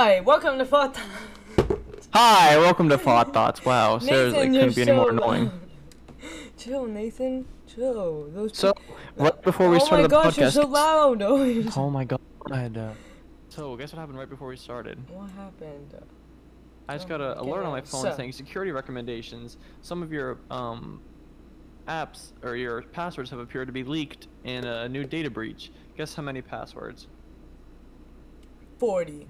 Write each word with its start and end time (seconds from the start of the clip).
Hi, 0.00 0.20
welcome 0.20 0.58
to 0.58 0.64
Thought 0.64 0.96
Hi, 2.14 2.56
welcome 2.56 2.88
to 2.88 2.96
Thought 2.96 3.34
Thoughts. 3.34 3.64
Wow, 3.64 3.98
seriously, 3.98 4.48
Nathan, 4.48 4.52
couldn't 4.54 4.76
be 4.76 4.82
any 4.82 4.92
more 4.92 5.10
annoying. 5.10 5.50
Chill, 6.56 6.86
Nathan. 6.86 7.44
Chill. 7.66 8.30
Those 8.30 8.56
So, 8.56 8.74
right 9.16 9.42
before 9.42 9.68
we 9.68 9.74
oh 9.74 9.78
started 9.80 10.02
my 10.04 10.06
the 10.06 10.22
gosh, 10.22 10.38
you're 10.38 10.50
podcast. 10.50 10.52
so 10.52 10.66
loud. 10.68 11.22
Oh, 11.22 11.42
you're 11.42 11.68
so- 11.72 11.80
Oh 11.82 11.90
my 11.90 12.04
god. 12.04 12.20
So, 13.48 13.74
guess 13.74 13.92
what 13.92 13.98
happened 13.98 14.16
right 14.20 14.30
before 14.30 14.46
we 14.46 14.56
started? 14.56 15.00
What 15.10 15.30
happened? 15.30 15.92
I 16.88 16.94
just 16.94 17.06
Oh 17.06 17.08
got 17.08 17.20
an 17.20 17.36
alert 17.38 17.64
on 17.64 17.72
my 17.72 17.80
phone 17.80 18.02
So- 18.02 18.14
saying 18.16 18.30
security 18.30 18.70
recommendations. 18.70 19.56
Some 19.82 20.04
of 20.04 20.12
your 20.12 20.38
um, 20.48 21.02
apps 21.88 22.30
or 22.44 22.54
your 22.54 22.82
passwords 22.82 23.30
have 23.30 23.40
appeared 23.40 23.66
to 23.66 23.72
be 23.72 23.82
leaked 23.82 24.28
in 24.44 24.64
a 24.64 24.88
new 24.88 25.02
data 25.02 25.28
breach. 25.28 25.72
Guess 25.96 26.14
how 26.14 26.22
many 26.22 26.40
passwords? 26.40 27.08
40. 28.78 29.26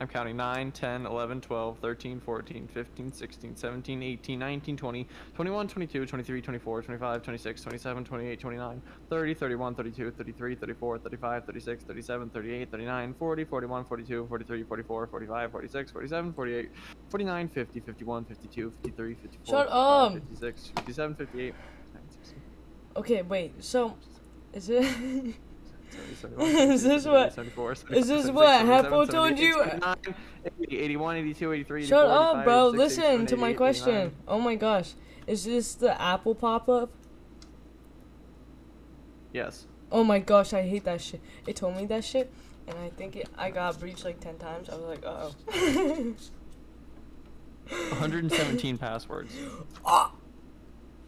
I'm 0.00 0.08
counting 0.08 0.36
9, 0.36 0.72
10, 0.72 1.06
11, 1.06 1.40
12, 1.40 1.78
13, 1.78 2.20
14, 2.20 2.68
15, 2.68 3.12
16, 3.12 3.56
17, 3.56 4.02
18, 4.02 4.38
19, 4.38 4.76
20, 4.76 5.08
21, 5.34 5.68
22, 5.68 6.06
23, 6.06 6.42
24, 6.42 6.82
25, 6.82 7.22
26, 7.22 7.60
27, 7.62 8.04
28, 8.04 8.40
29, 8.40 8.82
30, 9.08 9.34
31, 9.34 9.74
32, 9.76 10.10
33, 10.10 10.54
34, 10.56 10.98
35, 10.98 11.46
36, 11.46 11.84
37, 11.84 12.30
38, 12.30 12.70
39, 12.70 13.14
40, 13.14 13.44
41, 13.44 13.84
42, 13.84 14.26
43, 14.26 14.62
44, 14.64 15.06
45, 15.06 15.50
46, 15.52 15.92
47, 15.92 16.32
48, 16.32 16.70
49, 17.08 17.48
50, 17.48 17.80
51, 17.80 18.24
52, 18.24 18.70
53, 18.70 19.14
54, 19.14 19.46
Shut 19.46 19.66
55, 19.66 19.72
up. 19.72 20.12
56, 20.14 20.72
57, 20.76 21.14
58, 21.14 21.54
60, 22.10 22.36
Okay, 22.96 23.22
wait. 23.22 23.64
So, 23.64 23.96
is 24.52 24.68
it? 24.70 25.36
70, 25.94 26.14
71, 26.14 26.70
Is 26.72 26.82
this 26.82 27.02
72, 27.04 27.10
what- 27.10 27.32
74, 27.34 27.72
is 27.72 27.78
75, 27.78 28.06
this 28.06 28.30
what 28.30 28.48
77, 28.48 28.92
Heppo 28.92 29.10
told 29.10 29.38
you? 29.38 29.52
79, 29.54 29.96
80, 30.62 30.78
81, 30.78 31.16
82, 31.16 31.52
83, 31.52 31.86
Shut 31.86 32.06
up, 32.06 32.44
bro. 32.44 32.68
86, 32.74 32.78
Listen 32.98 33.26
to 33.26 33.36
my 33.36 33.52
question. 33.52 33.88
89. 33.88 34.12
Oh 34.28 34.40
my 34.40 34.54
gosh. 34.54 34.94
Is 35.26 35.44
this 35.44 35.74
the 35.74 36.00
Apple 36.00 36.34
pop 36.34 36.68
up? 36.68 36.90
Yes. 39.32 39.66
Oh 39.90 40.04
my 40.04 40.18
gosh, 40.18 40.52
I 40.52 40.62
hate 40.62 40.84
that 40.84 41.00
shit. 41.00 41.20
It 41.46 41.56
told 41.56 41.76
me 41.76 41.86
that 41.86 42.04
shit, 42.04 42.32
and 42.66 42.78
I 42.78 42.90
think 42.90 43.16
it, 43.16 43.28
I 43.36 43.50
got 43.50 43.78
breached 43.78 44.04
like 44.04 44.20
10 44.20 44.38
times. 44.38 44.68
I 44.68 44.76
was 44.76 44.84
like, 44.84 45.04
uh 45.04 45.30
oh. 45.52 46.14
117 47.90 48.78
passwords. 48.78 49.34
Ah! 49.86 50.12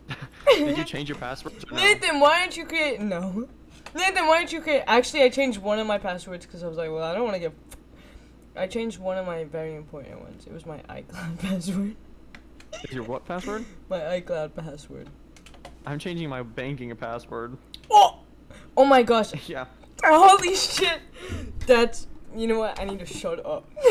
Did 0.54 0.78
you 0.78 0.84
change 0.84 1.08
your 1.08 1.18
passwords 1.18 1.64
or 1.64 1.74
no? 1.74 1.76
Nathan, 1.78 2.20
why 2.20 2.40
didn't 2.42 2.56
you 2.56 2.64
create. 2.64 3.00
No. 3.00 3.48
Nathan, 3.96 4.26
why 4.26 4.40
didn't 4.40 4.52
you 4.52 4.60
create. 4.60 4.82
Actually, 4.86 5.22
I 5.22 5.30
changed 5.30 5.58
one 5.58 5.78
of 5.78 5.86
my 5.86 5.96
passwords 5.96 6.44
because 6.44 6.62
I 6.62 6.68
was 6.68 6.76
like, 6.76 6.90
well, 6.90 7.02
I 7.02 7.14
don't 7.14 7.24
want 7.24 7.34
to 7.34 7.40
get. 7.40 7.54
I 8.54 8.66
changed 8.66 8.98
one 8.98 9.16
of 9.16 9.26
my 9.26 9.44
very 9.44 9.74
important 9.74 10.20
ones. 10.20 10.46
It 10.46 10.52
was 10.52 10.66
my 10.66 10.78
iCloud 10.88 11.38
password. 11.40 11.96
Your 12.90 13.04
what 13.04 13.24
password? 13.24 13.64
My 13.88 13.98
iCloud 13.98 14.54
password. 14.54 15.08
I'm 15.86 15.98
changing 15.98 16.28
my 16.28 16.42
banking 16.42 16.94
password. 16.94 17.56
Oh! 17.90 18.18
Oh 18.76 18.84
my 18.84 19.02
gosh. 19.02 19.32
yeah. 19.48 19.64
Holy 20.04 20.54
shit! 20.54 21.00
That's. 21.66 22.06
You 22.34 22.48
know 22.48 22.58
what? 22.58 22.78
I 22.78 22.84
need 22.84 22.98
to 22.98 23.06
shut 23.06 23.44
up. 23.46 23.70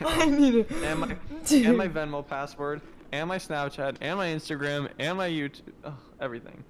I 0.00 0.26
need 0.26 0.68
to. 0.68 0.84
And 0.84 1.00
my 1.00 1.16
and 1.50 1.76
my 1.76 1.88
Venmo 1.88 2.24
password, 2.24 2.82
and 3.10 3.28
my 3.28 3.38
Snapchat, 3.38 3.96
and 4.00 4.16
my 4.16 4.28
Instagram, 4.28 4.88
and 5.00 5.18
my 5.18 5.28
YouTube, 5.28 5.92
everything. 6.20 6.62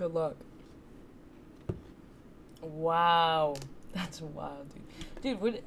Good 0.00 0.14
luck. 0.14 0.34
Wow. 2.62 3.56
That's 3.92 4.22
wild, 4.22 4.66
dude. 4.72 4.82
Dude, 5.20 5.38
what. 5.42 5.62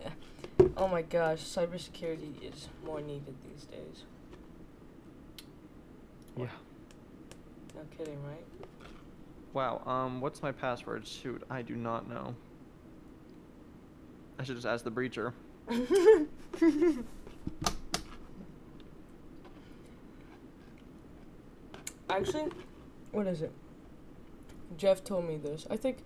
Oh 0.76 0.88
my 0.88 1.04
gosh, 1.04 1.44
cybersecurity 1.44 2.42
is 2.42 2.68
more 2.84 3.00
needed 3.00 3.36
these 3.48 3.66
days. 3.66 4.06
Yeah. 6.36 6.48
No 7.76 7.82
kidding, 7.96 8.18
right? 8.24 8.44
Wow. 9.54 9.84
Um, 9.86 10.20
what's 10.20 10.42
my 10.42 10.52
password? 10.52 11.06
Shoot, 11.06 11.44
I 11.52 11.62
do 11.62 11.76
not 11.76 12.10
know. 12.10 12.34
I 14.40 14.44
should 14.44 14.56
just 14.56 14.66
ask 14.66 14.84
the 14.84 14.90
breacher. 14.90 15.34
Actually, 22.10 22.52
what 23.12 23.28
is 23.28 23.44
it? 23.44 23.52
Jeff 24.78 25.04
told 25.04 25.26
me 25.28 25.38
this. 25.38 25.66
I 25.70 25.78
think 25.78 25.98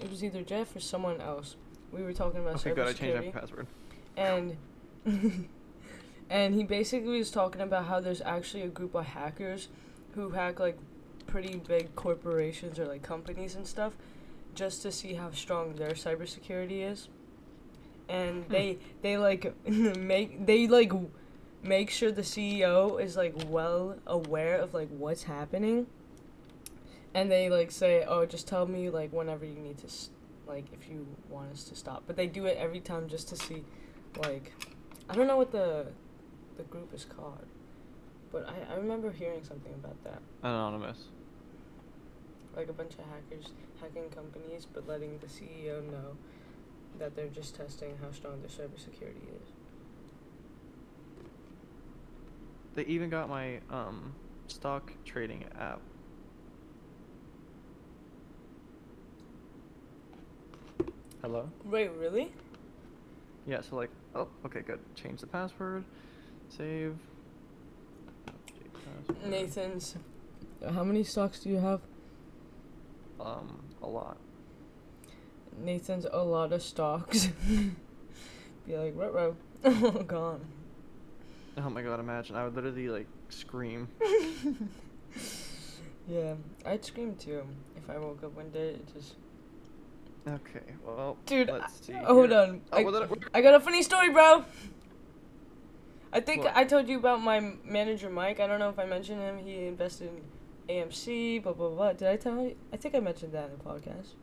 it 0.00 0.10
was 0.10 0.22
either 0.24 0.42
Jeff 0.42 0.74
or 0.76 0.80
someone 0.80 1.20
else. 1.20 1.56
We 1.92 2.02
were 2.02 2.12
talking 2.12 2.40
about 2.40 2.56
Okay, 2.56 2.74
good. 2.74 2.86
I 2.88 2.92
changed 2.92 3.16
cybersecurity, 3.22 3.34
my 3.34 3.40
password. 3.40 3.66
and 4.16 4.56
and 6.30 6.54
he 6.54 6.64
basically 6.64 7.18
was 7.18 7.30
talking 7.30 7.60
about 7.60 7.86
how 7.86 8.00
there's 8.00 8.20
actually 8.22 8.62
a 8.62 8.68
group 8.68 8.94
of 8.94 9.06
hackers 9.06 9.68
who 10.14 10.30
hack 10.30 10.58
like 10.60 10.78
pretty 11.26 11.56
big 11.56 11.94
corporations 11.96 12.78
or 12.78 12.86
like 12.86 13.02
companies 13.02 13.54
and 13.54 13.66
stuff 13.66 13.92
just 14.54 14.82
to 14.82 14.90
see 14.90 15.14
how 15.14 15.30
strong 15.30 15.74
their 15.76 15.90
cybersecurity 15.90 16.90
is. 16.90 17.08
And 18.08 18.44
Hmm. 18.44 18.52
they 18.52 18.78
they 19.02 19.16
like 19.18 19.54
make 19.68 20.46
they 20.46 20.66
like 20.66 20.92
make 21.62 21.90
sure 21.90 22.10
the 22.12 22.22
CEO 22.22 23.00
is 23.02 23.16
like 23.16 23.34
well 23.48 23.96
aware 24.06 24.56
of 24.56 24.74
like 24.74 24.88
what's 24.90 25.24
happening. 25.24 25.86
And 27.16 27.32
they 27.32 27.48
like 27.48 27.70
say, 27.70 28.04
"Oh, 28.06 28.26
just 28.26 28.46
tell 28.46 28.66
me 28.66 28.90
like 28.90 29.10
whenever 29.10 29.46
you 29.46 29.58
need 29.58 29.78
to 29.78 29.86
like 30.46 30.66
if 30.74 30.86
you 30.86 31.06
want 31.30 31.50
us 31.50 31.64
to 31.64 31.74
stop." 31.74 32.02
But 32.06 32.14
they 32.14 32.26
do 32.26 32.44
it 32.44 32.58
every 32.58 32.78
time 32.78 33.08
just 33.08 33.26
to 33.30 33.36
see 33.36 33.64
like 34.18 34.52
I 35.08 35.14
don't 35.14 35.26
know 35.26 35.38
what 35.38 35.50
the 35.50 35.86
the 36.58 36.64
group 36.64 36.92
is 36.92 37.06
called. 37.06 37.46
But 38.30 38.46
I, 38.46 38.74
I 38.74 38.76
remember 38.76 39.10
hearing 39.10 39.42
something 39.42 39.72
about 39.72 39.96
that. 40.04 40.20
Anonymous. 40.42 41.04
Like 42.54 42.68
a 42.68 42.74
bunch 42.74 42.92
of 42.92 43.06
hackers 43.06 43.50
hacking 43.80 44.10
companies 44.10 44.66
but 44.70 44.86
letting 44.86 45.18
the 45.18 45.26
CEO 45.26 45.90
know 45.90 46.18
that 46.98 47.16
they're 47.16 47.28
just 47.28 47.56
testing 47.56 47.96
how 48.02 48.10
strong 48.12 48.42
their 48.42 48.50
cybersecurity 48.50 49.24
is. 49.40 49.48
They 52.74 52.84
even 52.84 53.08
got 53.08 53.30
my 53.30 53.60
um 53.70 54.12
stock 54.48 54.92
trading 55.06 55.46
app. 55.58 55.80
Hello? 61.22 61.50
Wait, 61.64 61.90
really? 61.92 62.32
Yeah, 63.46 63.60
so 63.60 63.76
like, 63.76 63.90
oh, 64.14 64.28
okay, 64.44 64.60
good. 64.60 64.80
Change 64.94 65.20
the 65.20 65.26
password, 65.26 65.84
save. 66.48 66.96
password. 68.26 69.30
Nathan's 69.30 69.94
how 70.72 70.84
many 70.84 71.04
stocks 71.04 71.40
do 71.40 71.50
you 71.50 71.58
have? 71.58 71.80
Um, 73.20 73.62
a 73.82 73.86
lot. 73.86 74.16
Nathan's 75.58 76.06
a 76.10 76.22
lot 76.22 76.52
of 76.52 76.62
stocks. 76.62 77.28
Be 78.66 78.76
like, 78.76 78.94
ruh 78.96 79.32
oh 79.64 79.90
gone. 80.06 80.40
Oh 81.56 81.70
my 81.70 81.82
god, 81.82 82.00
imagine. 82.00 82.36
I 82.36 82.44
would 82.44 82.54
literally 82.54 82.88
like 82.88 83.06
scream. 83.28 83.88
Yeah, 86.08 86.34
I'd 86.64 86.84
scream 86.84 87.16
too 87.16 87.42
if 87.76 87.90
I 87.90 87.98
woke 87.98 88.22
up 88.22 88.36
one 88.36 88.50
day. 88.50 88.68
It 88.70 88.94
just 88.94 89.14
Okay, 90.28 90.74
well, 90.84 91.16
Dude, 91.26 91.48
let's 91.48 91.86
see. 91.86 91.94
Oh, 91.94 92.14
hold 92.14 92.30
here. 92.30 92.40
on. 92.40 92.60
Oh, 92.72 92.78
I, 92.78 92.82
well, 92.84 93.08
I 93.32 93.40
got 93.42 93.54
a 93.54 93.60
funny 93.60 93.82
story, 93.82 94.10
bro. 94.10 94.44
I 96.12 96.20
think 96.20 96.44
What? 96.44 96.56
I 96.56 96.64
told 96.64 96.88
you 96.88 96.98
about 96.98 97.22
my 97.22 97.52
manager, 97.64 98.10
Mike. 98.10 98.40
I 98.40 98.46
don't 98.46 98.58
know 98.58 98.68
if 98.68 98.78
I 98.78 98.86
mentioned 98.86 99.20
him. 99.20 99.38
He 99.38 99.66
invested 99.66 100.08
in 100.08 100.22
AMC, 100.74 101.42
blah, 101.42 101.52
blah, 101.52 101.68
blah. 101.68 101.92
Did 101.92 102.08
I 102.08 102.16
tell 102.16 102.42
you? 102.42 102.56
I 102.72 102.76
think 102.76 102.94
I 102.94 103.00
mentioned 103.00 103.32
that 103.34 103.50
in 103.50 103.58
the 103.58 103.64
podcast. 103.64 104.14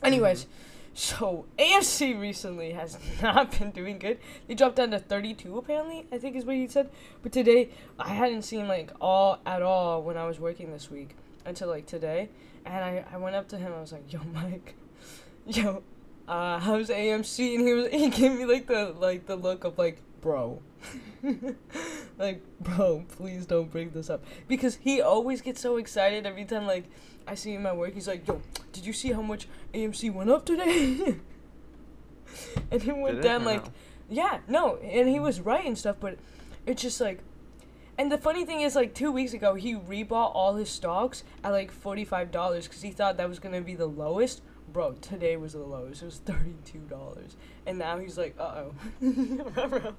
Mm-hmm. 0.00 0.06
Anyways, 0.06 0.46
so 0.92 1.46
AMC 1.58 2.20
recently 2.20 2.72
has 2.72 2.98
not 3.22 3.58
been 3.58 3.70
doing 3.70 3.98
good. 3.98 4.18
They 4.48 4.54
dropped 4.54 4.76
down 4.76 4.90
to 4.90 4.98
32, 4.98 5.56
apparently, 5.56 6.06
I 6.12 6.18
think 6.18 6.36
is 6.36 6.44
what 6.44 6.56
he 6.56 6.66
said. 6.66 6.90
But 7.22 7.32
today, 7.32 7.70
I 7.98 8.08
hadn't 8.08 8.42
seen, 8.42 8.68
like, 8.68 8.90
all 9.00 9.38
at 9.46 9.62
all 9.62 10.02
when 10.02 10.16
I 10.16 10.26
was 10.26 10.38
working 10.38 10.72
this 10.72 10.90
week 10.90 11.16
until, 11.46 11.68
like, 11.68 11.86
today. 11.86 12.28
And 12.66 12.84
I, 12.84 13.04
I 13.12 13.16
went 13.16 13.36
up 13.36 13.48
to 13.48 13.56
him. 13.58 13.72
I 13.72 13.80
was 13.80 13.92
like, 13.92 14.12
yo, 14.12 14.20
Mike, 14.34 14.74
yo, 15.56 15.82
uh, 16.28 16.58
how's 16.58 16.88
AMC? 16.88 17.54
And 17.56 17.66
he 17.66 17.72
was 17.72 17.88
he 17.88 18.08
gave 18.08 18.32
me 18.32 18.44
like 18.44 18.66
the 18.66 18.94
like 18.98 19.26
the 19.26 19.36
look 19.36 19.64
of 19.64 19.78
like, 19.78 20.00
bro, 20.20 20.62
like, 22.18 22.42
bro, 22.60 23.04
please 23.08 23.46
don't 23.46 23.70
bring 23.70 23.90
this 23.90 24.10
up 24.10 24.24
because 24.48 24.76
he 24.76 25.00
always 25.00 25.40
gets 25.40 25.60
so 25.60 25.76
excited 25.76 26.26
every 26.26 26.44
time 26.44 26.66
like 26.66 26.84
I 27.26 27.34
see 27.34 27.54
him 27.54 27.66
at 27.66 27.76
work. 27.76 27.94
He's 27.94 28.08
like, 28.08 28.26
yo, 28.28 28.40
did 28.72 28.86
you 28.86 28.92
see 28.92 29.12
how 29.12 29.22
much 29.22 29.48
AMC 29.74 30.12
went 30.12 30.30
up 30.30 30.44
today? 30.46 31.16
and 32.70 32.82
it 32.84 32.96
went 32.96 33.16
Did 33.16 33.22
down 33.22 33.42
or 33.42 33.46
like, 33.46 33.64
no? 33.64 33.72
yeah, 34.08 34.38
no, 34.48 34.76
and 34.76 35.08
he 35.08 35.18
was 35.18 35.40
right 35.40 35.64
and 35.64 35.76
stuff, 35.76 35.96
but 36.00 36.18
it's 36.66 36.82
just 36.82 37.00
like 37.00 37.20
And 37.98 38.10
the 38.10 38.18
funny 38.18 38.44
thing 38.44 38.60
is, 38.62 38.76
like 38.76 38.94
two 38.94 39.12
weeks 39.12 39.32
ago, 39.34 39.54
he 39.54 39.74
rebought 39.74 40.32
all 40.34 40.54
his 40.56 40.70
stocks 40.70 41.24
at 41.44 41.50
like 41.50 41.70
forty 41.72 42.04
five 42.04 42.30
dollars 42.30 42.66
because 42.68 42.82
he 42.82 42.92
thought 42.92 43.16
that 43.18 43.28
was 43.28 43.38
gonna 43.38 43.60
be 43.60 43.74
the 43.74 43.86
lowest. 43.86 44.42
Bro, 44.72 44.92
today 45.00 45.36
was 45.36 45.52
the 45.54 45.58
lowest. 45.60 46.02
It 46.02 46.06
was 46.06 46.18
thirty 46.18 46.54
two 46.64 46.80
dollars, 46.80 47.36
and 47.66 47.78
now 47.78 47.98
he's 47.98 48.16
like, 48.16 48.36
uh 48.38 48.64
oh. 48.64 48.72
Bro. 49.68 49.94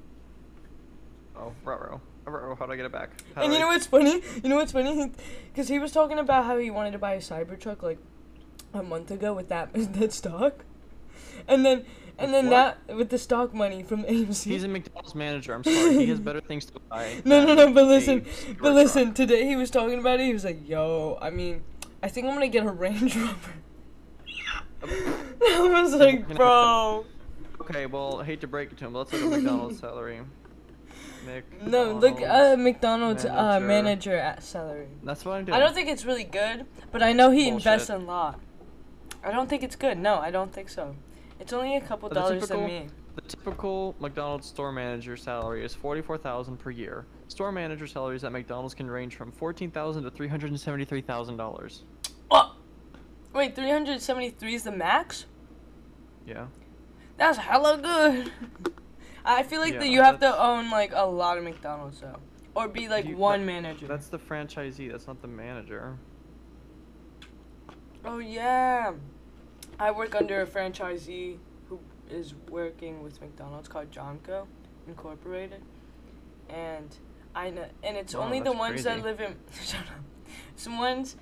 Oh, 1.36 1.52
bro, 1.64 2.00
ruh. 2.26 2.56
How 2.56 2.66
do 2.66 2.74
I 2.74 2.76
get 2.76 2.86
it 2.86 2.92
back? 2.92 3.10
How 3.36 3.42
and 3.44 3.52
you 3.52 3.58
I- 3.58 3.62
know 3.62 3.68
what's 3.68 3.88
funny? 3.88 4.22
You 4.44 4.50
know 4.50 4.58
what's 4.58 4.72
funny? 4.72 5.12
Because 5.52 5.68
he 5.68 5.80
was 5.80 5.92
talking 5.92 6.20
about 6.20 6.46
how 6.46 6.58
he 6.58 6.70
wanted 6.70 6.92
to 6.92 7.00
buy 7.00 7.14
a 7.14 7.20
Cybertruck 7.20 7.82
like 7.82 7.98
a 8.74 8.84
month 8.84 9.12
ago 9.12 9.34
with 9.34 9.50
that 9.50 9.70
that 9.94 10.14
stock, 10.14 10.64
and 11.48 11.66
then 11.66 11.86
and 12.18 12.34
then 12.34 12.50
what? 12.50 12.78
that 12.88 12.96
with 12.96 13.10
the 13.10 13.18
stock 13.18 13.54
money 13.54 13.82
from 13.84 14.04
AMC. 14.06 14.44
He's 14.46 14.64
a 14.64 14.68
McDonald's 14.68 15.16
manager. 15.16 15.54
I'm 15.54 15.64
sorry. 15.64 15.98
He 15.98 16.08
has 16.10 16.20
better 16.20 16.42
things 16.42 16.66
to 16.66 16.80
buy. 16.90 17.22
No, 17.26 17.46
no, 17.46 17.56
no, 17.56 17.74
but 17.74 17.86
listen, 17.86 18.26
but 18.62 18.74
listen. 18.74 19.14
Today 19.14 19.46
he 19.48 19.56
was 19.56 19.70
talking 19.72 20.00
about 20.00 20.20
it. 20.20 20.26
He 20.28 20.34
was 20.34 20.46
like, 20.46 20.68
"Yo, 20.68 21.18
I 21.22 21.30
mean, 21.30 21.64
I 22.04 22.08
think 22.08 22.28
I'm 22.28 22.34
gonna 22.34 22.48
get 22.48 22.66
a 22.66 22.72
Range 22.72 23.16
Rover." 23.16 23.54
I 24.84 25.82
was 25.82 25.94
like, 25.96 26.28
"Bro, 26.36 27.06
Okay, 27.62 27.86
well, 27.86 28.20
I 28.22 28.26
hate 28.26 28.42
to 28.42 28.48
break 28.48 28.72
it 28.72 28.78
to 28.80 28.86
him, 28.86 28.94
but 28.94 29.00
let's 29.00 29.14
look 29.14 29.22
at 29.24 29.30
McDonald's 29.30 29.80
salary. 29.86 30.20
no, 31.66 31.94
look 31.94 32.22
uh, 32.22 32.56
McDonald's 32.58 33.24
McDonald's 33.24 33.26
uh, 33.26 33.60
manager. 33.60 33.68
manager 33.68 34.16
at 34.16 34.44
salary." 34.44 34.88
That's 35.04 35.24
what 35.26 35.34
I'm 35.36 35.46
doing. 35.46 35.56
I 35.56 35.60
don't 35.60 35.74
think 35.74 35.90
it's 35.90 36.06
really 36.06 36.24
good, 36.24 36.66
but 36.92 37.04
I 37.04 37.14
know 37.14 37.30
he 37.32 37.50
Bullshit. 37.50 37.54
invests 37.68 37.90
a 37.90 37.98
lot. 37.98 38.40
I 39.24 39.32
don't 39.32 39.48
think 39.50 39.62
it's 39.64 39.76
good. 39.76 39.98
No, 40.00 40.16
I 40.16 40.32
don't 40.32 40.52
think 40.52 40.70
so. 40.70 40.96
It's 41.40 41.54
only 41.54 41.76
a 41.76 41.82
couple 41.82 42.10
The 42.10 42.16
dollars 42.16 42.42
typical- 42.44 42.68
me. 42.68 42.88
The 43.14 43.22
typical 43.22 43.94
McDonald's 44.00 44.48
store 44.48 44.72
manager 44.72 45.18
salary 45.18 45.66
is 45.66 45.74
forty-four 45.76 46.18
thousand 46.18 46.58
per 46.58 46.72
year. 46.72 47.06
Store 47.28 47.52
manager 47.52 47.86
salaries 47.86 48.24
at 48.24 48.32
McDonald's 48.32 48.74
can 48.74 48.90
range 48.90 49.16
from 49.16 49.32
fourteen 49.34 49.70
thousand 49.70 50.04
to 50.04 50.12
three 50.12 50.30
hundred 50.30 50.50
and 50.52 50.60
seventy-three 50.60 51.02
thousand 51.02 51.36
dollars. 51.38 51.84
Wait, 53.34 53.56
373 53.56 54.54
is 54.56 54.64
the 54.64 54.72
max? 54.72 55.26
Yeah. 56.26 56.48
That's 57.18 57.38
hella 57.38 57.78
good. 57.78 58.32
I 59.26 59.44
feel 59.44 59.62
like 59.62 59.78
that 59.80 59.88
you 59.90 60.02
have 60.02 60.20
to 60.20 60.42
own 60.42 60.70
like 60.72 60.92
a 60.94 61.06
lot 61.06 61.38
of 61.38 61.44
McDonald's 61.44 62.02
though, 62.02 62.18
or 62.56 62.68
be 62.68 62.88
like 62.90 63.06
You- 63.06 63.16
one 63.18 63.42
that- 63.42 63.46
manager. 63.46 63.88
That's 63.88 64.08
the 64.08 64.18
franchisee. 64.20 64.92
That's 64.92 65.08
not 65.08 65.22
the 65.22 65.28
manager. 65.28 65.98
Oh 68.04 68.18
yeah, 68.18 68.94
I 69.80 69.92
work 69.92 70.16
under 70.16 70.42
a 70.42 70.48
franchisee 70.48 71.38
who 71.70 71.80
is 72.10 72.34
working 72.50 73.04
with 73.04 73.22
McDonald's 73.22 73.68
called 73.68 73.92
Jonco 73.92 74.48
Incorporated, 74.88 75.62
and 76.50 76.98
I 77.36 77.52
know, 77.52 77.66
and 77.84 77.96
it's 77.96 78.16
Wow, 78.16 78.22
only 78.24 78.40
the 78.40 78.52
ones 78.54 78.84
that 78.86 79.04
live 79.04 79.22
in. 79.22 79.36
Shut 79.64 79.82
up. 79.82 80.34
Some 80.56 80.80
ones. 80.80 81.16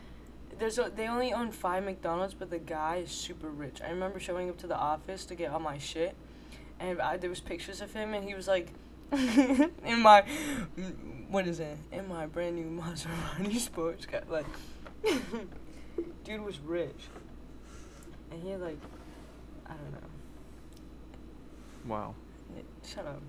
There's 0.59 0.77
a, 0.77 0.91
they 0.93 1.07
only 1.07 1.31
own 1.31 1.51
five 1.51 1.85
McDonald's, 1.85 2.33
but 2.33 2.49
the 2.49 2.59
guy 2.59 2.97
is 2.97 3.11
super 3.11 3.49
rich. 3.49 3.81
I 3.81 3.89
remember 3.91 4.19
showing 4.19 4.49
up 4.49 4.57
to 4.57 4.67
the 4.67 4.75
office 4.77 5.23
to 5.25 5.35
get 5.35 5.51
all 5.51 5.59
my 5.59 5.77
shit, 5.77 6.15
and 6.79 7.01
I, 7.01 7.15
there 7.15 7.29
was 7.29 7.39
pictures 7.39 7.79
of 7.79 7.93
him, 7.93 8.13
and 8.13 8.27
he 8.27 8.35
was 8.35 8.47
like, 8.47 8.67
in 9.13 10.01
my, 10.01 10.25
what 11.29 11.47
is 11.47 11.61
it? 11.61 11.77
In 11.93 12.09
my 12.09 12.25
brand 12.25 12.57
new 12.57 12.81
Maserati 12.81 13.57
sports 13.59 14.05
car, 14.05 14.21
like, 14.29 14.45
dude 16.25 16.41
was 16.41 16.59
rich, 16.59 17.07
and 18.29 18.43
he 18.43 18.49
had 18.49 18.59
like, 18.59 18.79
I 19.65 19.69
don't 19.69 19.91
know. 19.93 20.09
Wow. 21.85 22.15
Shut 22.85 23.05
up. 23.05 23.21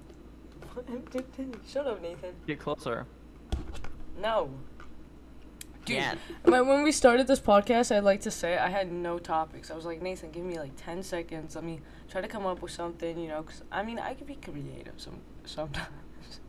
Shut 1.69 1.87
up, 1.87 2.03
Nathan. 2.03 2.35
Get 2.47 2.59
closer. 2.59 3.06
No. 4.21 4.50
Dude, 5.90 5.98
Yeah. 5.98 6.14
when 6.44 6.66
when 6.66 6.82
we 6.82 6.92
started 6.92 7.26
this 7.26 7.40
podcast, 7.40 7.94
I'd 7.94 8.04
like 8.04 8.20
to 8.22 8.31
say 8.31 8.56
I 8.58 8.69
had 8.69 8.90
no 8.92 9.19
topics. 9.19 9.70
I 9.70 9.75
was 9.75 9.84
like, 9.84 10.00
Nathan, 10.02 10.31
give 10.31 10.44
me 10.44 10.58
like 10.58 10.72
10 10.76 11.02
seconds. 11.02 11.54
Let 11.54 11.64
me 11.64 11.81
try 12.10 12.20
to 12.20 12.28
come 12.28 12.46
up 12.46 12.62
with 12.62 12.72
something, 12.72 13.19
you 13.19 13.28
know, 13.28 13.42
because 13.42 13.62
I 13.70 13.82
mean, 13.82 13.98
I 13.98 14.14
could 14.14 14.26
be 14.26 14.37
creative 14.37 14.94
some 14.96 15.20
sometimes. 15.44 15.88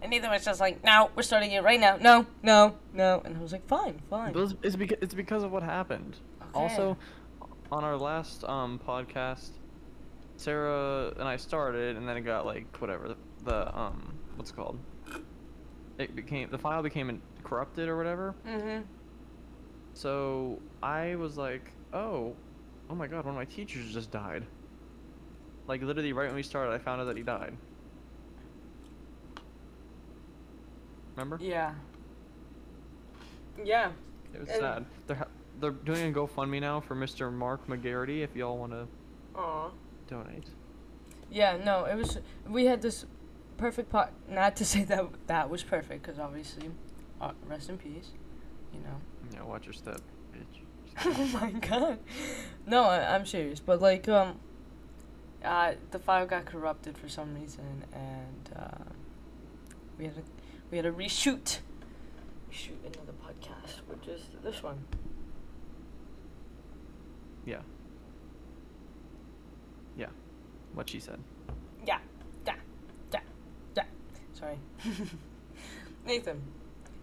And 0.00 0.12
Nathan 0.12 0.30
was 0.30 0.44
just 0.44 0.60
like, 0.60 0.84
no, 0.84 1.10
we're 1.16 1.24
starting 1.24 1.50
it 1.50 1.64
right 1.64 1.80
now. 1.80 1.96
No, 1.96 2.24
no, 2.40 2.76
no. 2.94 3.20
And 3.24 3.36
I 3.36 3.40
was 3.40 3.50
like, 3.50 3.66
fine, 3.66 4.00
fine. 4.08 4.32
But 4.32 4.44
it's, 4.44 4.54
it's, 4.62 4.76
because, 4.76 4.98
it's 5.00 5.12
because 5.14 5.42
of 5.42 5.50
what 5.50 5.64
happened. 5.64 6.16
Also, 6.54 6.96
on 7.72 7.82
our 7.82 7.96
last 7.96 8.44
um, 8.44 8.78
podcast, 8.86 9.50
Sarah 10.36 11.12
and 11.18 11.26
I 11.26 11.36
started, 11.36 11.96
and 11.96 12.08
then 12.08 12.16
it 12.16 12.20
got 12.20 12.46
like 12.46 12.76
whatever 12.80 13.08
the, 13.08 13.16
the 13.44 13.76
um 13.76 14.14
what's 14.36 14.50
it 14.50 14.56
called? 14.56 14.78
It 15.98 16.14
became 16.14 16.48
the 16.50 16.58
file 16.58 16.82
became 16.82 17.20
corrupted 17.42 17.88
or 17.88 17.96
whatever. 17.96 18.34
Mm-hmm. 18.46 18.82
So 19.94 20.60
I 20.82 21.16
was 21.16 21.36
like, 21.36 21.72
oh, 21.92 22.34
oh 22.88 22.94
my 22.94 23.06
god, 23.08 23.24
one 23.24 23.34
of 23.34 23.34
my 23.34 23.44
teachers 23.44 23.92
just 23.92 24.10
died. 24.10 24.44
Like 25.66 25.82
literally 25.82 26.12
right 26.12 26.26
when 26.26 26.36
we 26.36 26.42
started, 26.42 26.72
I 26.72 26.78
found 26.78 27.00
out 27.00 27.04
that 27.06 27.16
he 27.16 27.22
died. 27.22 27.54
Remember? 31.16 31.38
Yeah. 31.40 31.74
Yeah. 33.64 33.90
It 34.32 34.40
was 34.40 34.48
And- 34.50 34.60
sad. 34.60 34.84
They're 35.08 35.16
ha- 35.16 35.26
they're 35.60 35.72
doing 35.72 36.14
a 36.14 36.16
GoFundMe 36.16 36.60
now 36.60 36.78
for 36.78 36.94
Mr. 36.94 37.32
Mark 37.32 37.66
McGarity 37.66 38.22
if 38.22 38.36
y'all 38.36 38.56
want 38.56 38.70
to 38.72 38.86
donate. 40.06 40.44
Yeah, 41.30 41.56
no, 41.64 41.84
it 41.86 41.96
was. 41.96 42.18
We 42.48 42.64
had 42.66 42.80
this 42.80 43.04
perfect 43.58 43.90
pot. 43.90 44.12
Not 44.28 44.56
to 44.56 44.64
say 44.74 44.84
that 44.84 45.04
that 45.26 45.50
was 45.50 45.62
perfect, 45.62 46.02
because 46.02 46.18
obviously, 46.18 46.70
uh, 47.20 47.32
rest 47.46 47.68
in 47.68 47.78
peace. 47.78 48.10
You 48.72 48.80
know. 48.80 48.96
Yeah, 49.34 49.44
watch 49.44 49.66
your 49.66 49.74
step, 49.74 50.00
bitch. 50.32 50.62
oh 51.04 51.38
my 51.40 51.50
god. 51.52 51.98
No, 52.66 52.84
I, 52.84 53.14
I'm 53.14 53.26
serious, 53.26 53.60
but 53.60 53.80
like, 53.80 54.08
um, 54.08 54.38
uh, 55.44 55.74
the 55.90 55.98
file 55.98 56.26
got 56.26 56.44
corrupted 56.46 56.96
for 56.96 57.08
some 57.08 57.34
reason, 57.34 57.84
and 57.92 58.56
uh, 58.56 58.92
we 59.98 60.06
had 60.06 60.14
to 60.16 60.22
we 60.70 60.78
had 60.78 60.84
to 60.84 60.92
reshoot, 60.92 61.58
reshoot 62.50 62.80
another 62.82 63.14
podcast, 63.24 63.80
which 63.88 64.06
is 64.08 64.22
this 64.42 64.62
one. 64.62 64.78
Yeah. 67.46 67.60
Yeah. 69.96 70.08
What 70.74 70.90
she 70.90 71.00
said. 71.00 71.18
Yeah, 71.86 71.98
yeah, 72.46 72.54
yeah, 73.12 73.20
yeah. 73.76 73.84
Sorry. 74.38 74.58
Nathan, 76.06 76.40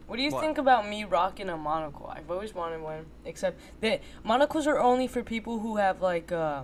what 0.08 0.16
do 0.16 0.22
you 0.22 0.32
What? 0.32 0.42
think 0.42 0.58
about 0.58 0.88
me 0.88 1.04
rocking 1.04 1.50
a 1.50 1.58
monocle? 1.58 2.08
I've 2.08 2.30
always 2.32 2.54
wanted 2.54 2.82
one, 2.82 3.06
except 3.26 3.60
that 3.82 4.02
monocles 4.24 4.68
are 4.68 4.80
only 4.80 5.08
for 5.08 5.22
people 5.24 5.60
who 5.60 5.76
have 5.78 6.02
like 6.02 6.32
uh, 6.32 6.64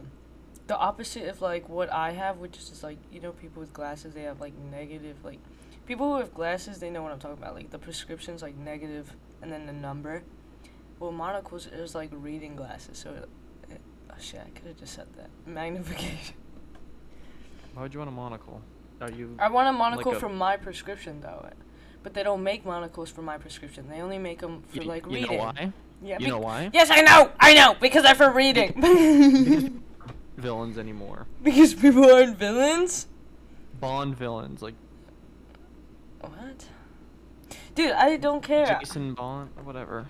the 0.67 0.77
opposite 0.77 1.27
of 1.27 1.41
like 1.41 1.67
what 1.67 1.91
I 1.91 2.11
have, 2.11 2.37
which 2.37 2.57
is 2.57 2.69
just 2.69 2.83
like 2.83 2.97
you 3.11 3.19
know 3.19 3.31
people 3.31 3.59
with 3.59 3.73
glasses 3.73 4.13
they 4.13 4.23
have 4.23 4.39
like 4.39 4.53
negative 4.71 5.17
like 5.25 5.39
people 5.85 6.13
who 6.13 6.19
have 6.19 6.33
glasses 6.33 6.79
they 6.79 6.89
know 6.89 7.03
what 7.03 7.11
I'm 7.11 7.19
talking 7.19 7.37
about 7.37 7.53
like 7.55 7.69
the 7.71 7.79
prescription's 7.79 8.41
like 8.41 8.55
negative 8.55 9.11
and 9.41 9.51
then 9.51 9.65
the 9.65 9.73
number. 9.73 10.23
Well, 10.99 11.11
monocles 11.11 11.65
is 11.67 11.95
like 11.95 12.09
reading 12.13 12.55
glasses, 12.55 12.97
so 12.99 13.09
it, 13.09 13.29
it, 13.71 13.81
oh 14.11 14.15
shit, 14.19 14.39
I 14.45 14.49
could 14.51 14.67
have 14.67 14.77
just 14.77 14.93
said 14.93 15.07
that 15.17 15.29
magnification. 15.45 16.35
Why 17.73 17.81
would 17.81 17.93
you 17.93 17.99
want 17.99 18.09
a 18.09 18.13
monocle? 18.13 18.61
Are 19.01 19.11
you? 19.11 19.35
I 19.39 19.49
want 19.49 19.67
a 19.67 19.73
monocle 19.73 20.13
a- 20.13 20.19
for 20.19 20.29
my 20.29 20.57
prescription 20.57 21.21
though, 21.21 21.49
but 22.03 22.13
they 22.13 22.23
don't 22.23 22.43
make 22.43 22.65
monocles 22.65 23.09
for 23.09 23.21
my 23.23 23.37
prescription. 23.37 23.89
They 23.89 23.99
only 24.01 24.19
make 24.19 24.39
them 24.39 24.61
for 24.67 24.79
y- 24.79 24.85
like 24.85 25.05
you 25.07 25.11
reading. 25.13 25.37
know 25.37 25.43
why? 25.43 25.73
Yeah. 26.03 26.17
You 26.19 26.27
know 26.27 26.39
why? 26.39 26.69
Yes, 26.73 26.89
I 26.91 27.01
know. 27.01 27.31
I 27.39 27.53
know 27.53 27.75
because 27.79 28.03
they're 28.03 28.15
for 28.15 28.31
reading. 28.31 28.73
Because 28.81 29.69
villains 30.37 30.77
anymore. 30.79 31.27
because 31.43 31.73
people 31.75 32.05
aren't 32.11 32.37
villains. 32.37 33.07
Bond 33.79 34.15
villains 34.17 34.61
like 34.61 34.73
What? 36.21 36.65
Dude, 37.75 37.91
I 37.91 38.17
don't 38.17 38.41
care. 38.41 38.77
Jason 38.79 39.13
Bond, 39.13 39.51
or 39.57 39.63
whatever. 39.63 40.07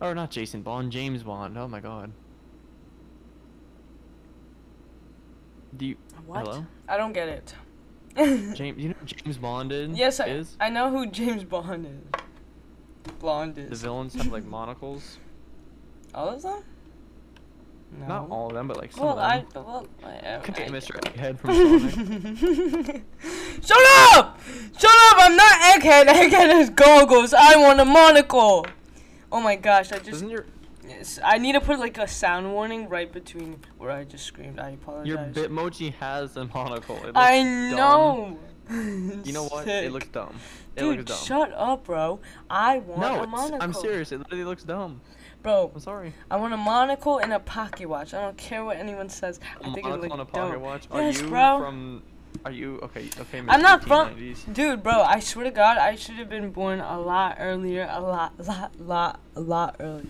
Or 0.00 0.14
not 0.14 0.30
Jason 0.30 0.62
Bond, 0.62 0.90
James 0.92 1.22
Bond. 1.22 1.56
Oh 1.56 1.68
my 1.68 1.80
god. 1.80 2.12
Do 5.76 5.86
you? 5.86 5.96
What? 6.26 6.46
Hello? 6.46 6.66
I 6.88 6.96
don't 6.96 7.12
get 7.12 7.28
it. 7.28 7.54
James, 8.54 8.78
you 8.80 8.90
know 8.90 8.94
James 9.04 9.38
Bond 9.38 9.72
is? 9.72 9.96
yes, 9.98 10.20
I, 10.20 10.26
is? 10.26 10.56
I 10.60 10.70
know 10.70 10.90
who 10.90 11.06
James 11.06 11.44
Bond 11.44 11.86
is. 11.86 13.12
Blonde 13.18 13.58
is. 13.58 13.70
The 13.70 13.76
villains 13.76 14.14
have 14.14 14.28
like 14.32 14.44
monocles. 14.44 15.18
All 16.14 16.28
of 16.28 16.42
them? 16.42 16.62
No. 18.00 18.06
Not 18.06 18.30
all 18.30 18.48
of 18.48 18.54
them, 18.54 18.66
but 18.68 18.76
like 18.76 18.92
some 18.92 19.04
Well, 19.04 19.18
of 19.18 19.24
I. 19.30 19.44
them. 19.52 19.64
Well, 19.64 19.86
I, 20.04 20.36
Okay, 20.36 20.64
I- 20.66 20.68
Mr. 20.68 20.98
Egghead 21.00 21.38
from 21.38 21.54
Sonic. 21.90 23.02
Shut 23.64 23.78
up! 24.14 24.40
Shut 24.78 24.90
up! 24.90 25.16
I'm 25.18 25.36
not 25.36 25.52
Egghead. 25.74 26.04
Egghead 26.08 26.50
has 26.50 26.70
goggles. 26.70 27.32
I 27.34 27.56
want 27.56 27.80
a 27.80 27.84
monocle. 27.84 28.66
Oh 29.32 29.40
my 29.40 29.56
gosh! 29.56 29.90
I 29.92 29.98
just. 29.98 30.10
Doesn't 30.10 30.30
your 30.30 30.46
Yes, 30.86 31.18
I 31.24 31.38
need 31.38 31.52
to 31.52 31.60
put 31.60 31.78
like 31.78 31.96
a 31.98 32.06
sound 32.06 32.52
warning 32.52 32.88
right 32.88 33.10
between 33.10 33.60
where 33.78 33.90
I 33.90 34.04
just 34.04 34.24
screamed. 34.26 34.58
I 34.60 34.70
apologize. 34.70 35.06
your 35.06 35.18
Bitmoji 35.48 35.94
has 35.94 36.36
a 36.36 36.44
monocle? 36.46 36.96
It 37.04 37.12
I 37.14 37.42
dumb. 37.42 37.70
know. 37.76 38.38
You 38.70 39.32
know 39.32 39.44
what? 39.44 39.66
It 39.68 39.84
Sick. 39.84 39.92
looks 39.92 40.08
dumb. 40.12 40.36
It 40.76 40.80
Dude, 40.80 40.98
looks 40.98 41.10
dumb. 41.10 41.26
shut 41.26 41.52
up, 41.54 41.84
bro. 41.84 42.20
I 42.50 42.78
want 42.78 43.00
no, 43.00 43.22
a 43.22 43.26
monocle. 43.26 43.58
I'm 43.62 43.72
serious. 43.72 44.12
It 44.12 44.18
literally 44.18 44.44
looks 44.44 44.62
dumb. 44.64 45.00
Bro, 45.42 45.72
I'm 45.74 45.80
sorry. 45.80 46.14
I 46.30 46.36
want 46.36 46.54
a 46.54 46.56
monocle 46.56 47.18
and 47.18 47.32
a 47.32 47.38
pocket 47.40 47.86
watch. 47.88 48.14
I 48.14 48.22
don't 48.22 48.36
care 48.38 48.64
what 48.64 48.78
anyone 48.78 49.08
says. 49.10 49.38
A 49.60 49.66
I 49.68 49.72
think 49.74 49.78
it 49.78 49.82
monocle 49.84 50.00
looks 50.00 50.12
and 50.12 50.20
a 50.22 50.24
pocket 50.24 50.52
dope. 50.54 50.62
watch. 50.62 50.88
Are 50.90 51.02
Yes, 51.02 51.20
you 51.20 51.28
bro. 51.28 51.58
from? 51.58 52.02
Are 52.46 52.50
you 52.50 52.78
okay? 52.82 53.08
Okay. 53.20 53.42
I'm 53.46 53.60
not 53.62 53.84
from- 53.84 54.16
Dude, 54.52 54.82
bro, 54.82 55.02
I 55.02 55.20
swear 55.20 55.44
to 55.44 55.50
God, 55.50 55.78
I 55.78 55.94
should 55.94 56.16
have 56.16 56.28
been 56.30 56.50
born 56.50 56.80
a 56.80 56.98
lot 57.00 57.36
earlier. 57.38 57.86
A 57.90 58.00
lot, 58.00 58.32
lot, 58.44 58.72
lot, 58.80 59.20
a 59.36 59.40
lot 59.40 59.76
earlier. 59.80 60.06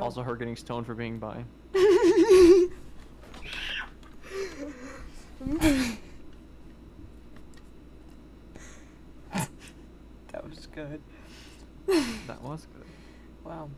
Also, 0.00 0.22
her 0.22 0.36
getting 0.36 0.56
stoned 0.56 0.86
for 0.86 0.94
being 0.94 1.18
bi. 1.18 1.44
that 10.32 10.48
was 10.48 10.66
good. 10.74 11.00
That 12.26 12.42
was 12.42 12.66
good. 12.74 12.84
Wow. 13.44 13.68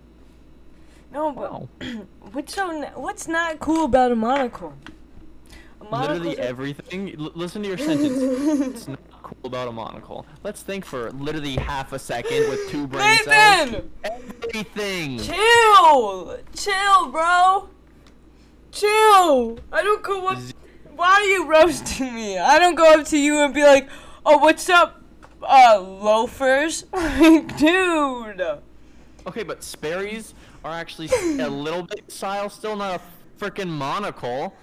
No, 1.13 1.33
but 1.33 1.53
Wow. 1.53 1.69
what's 2.33 2.55
so 2.55 2.83
what's 2.95 3.29
not 3.29 3.61
cool 3.61 3.85
about 3.85 4.13
a 4.13 4.17
monocle? 4.17 4.75
A 5.81 5.97
Literally 5.97 6.39
everything. 6.39 7.15
L- 7.19 7.33
listen 7.35 7.63
to 7.63 7.69
your 7.69 7.79
sentence. 7.79 8.89
about 9.45 9.69
a 9.69 9.73
monocle. 9.73 10.27
Let's 10.43 10.63
think 10.63 10.85
for 10.85 11.11
literally 11.13 11.57
half 11.57 11.93
a 11.93 11.99
second 11.99 12.49
with 12.49 12.69
two 12.71 12.87
brain 12.89 13.19
cells. 13.25 13.71
Nathan, 13.71 13.91
Everything. 14.05 15.19
chill, 15.19 16.39
chill, 16.55 17.09
bro, 17.11 17.69
chill. 18.73 19.59
I 19.73 19.83
don't 19.83 20.03
go 20.03 20.27
up. 20.29 20.39
Why 20.95 21.09
are 21.11 21.25
you 21.25 21.47
roasting 21.47 22.15
me? 22.15 22.39
I 22.39 22.59
don't 22.59 22.75
go 22.75 22.99
up 22.99 23.07
to 23.07 23.19
you 23.19 23.39
and 23.45 23.55
be 23.55 23.63
like, 23.63 23.89
"Oh, 24.27 24.39
what's 24.39 24.69
up, 24.69 25.01
uh, 25.43 25.79
loafers?" 25.81 26.83
Dude. 27.57 28.43
Okay, 29.27 29.43
but 29.45 29.63
Sperry's 29.63 30.35
are 30.65 30.73
actually 30.73 31.09
a 31.41 31.49
little 31.49 31.83
bit 31.83 32.11
style, 32.11 32.51
still 32.51 32.75
not 32.77 33.01
a 33.01 33.41
freaking 33.45 33.69
monocle. 33.69 34.55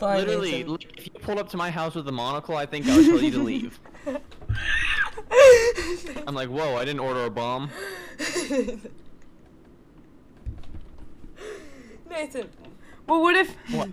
Fine, 0.00 0.18
Literally, 0.18 0.50
Nathan. 0.64 0.78
if 0.96 1.04
you 1.06 1.12
pulled 1.20 1.38
up 1.38 1.50
to 1.50 1.58
my 1.58 1.70
house 1.70 1.94
with 1.94 2.08
a 2.08 2.12
monocle, 2.12 2.56
I 2.56 2.64
think 2.64 2.88
I 2.88 2.96
would 2.96 3.04
tell 3.04 3.20
you 3.20 3.30
to 3.32 3.42
leave. 3.42 3.78
I'm 6.26 6.34
like, 6.34 6.48
whoa, 6.48 6.74
I 6.76 6.86
didn't 6.86 7.00
order 7.00 7.26
a 7.26 7.30
bomb. 7.30 7.70
Nathan, 12.08 12.48
well, 13.06 13.20
what 13.20 13.36
if? 13.36 13.54
What? 13.72 13.90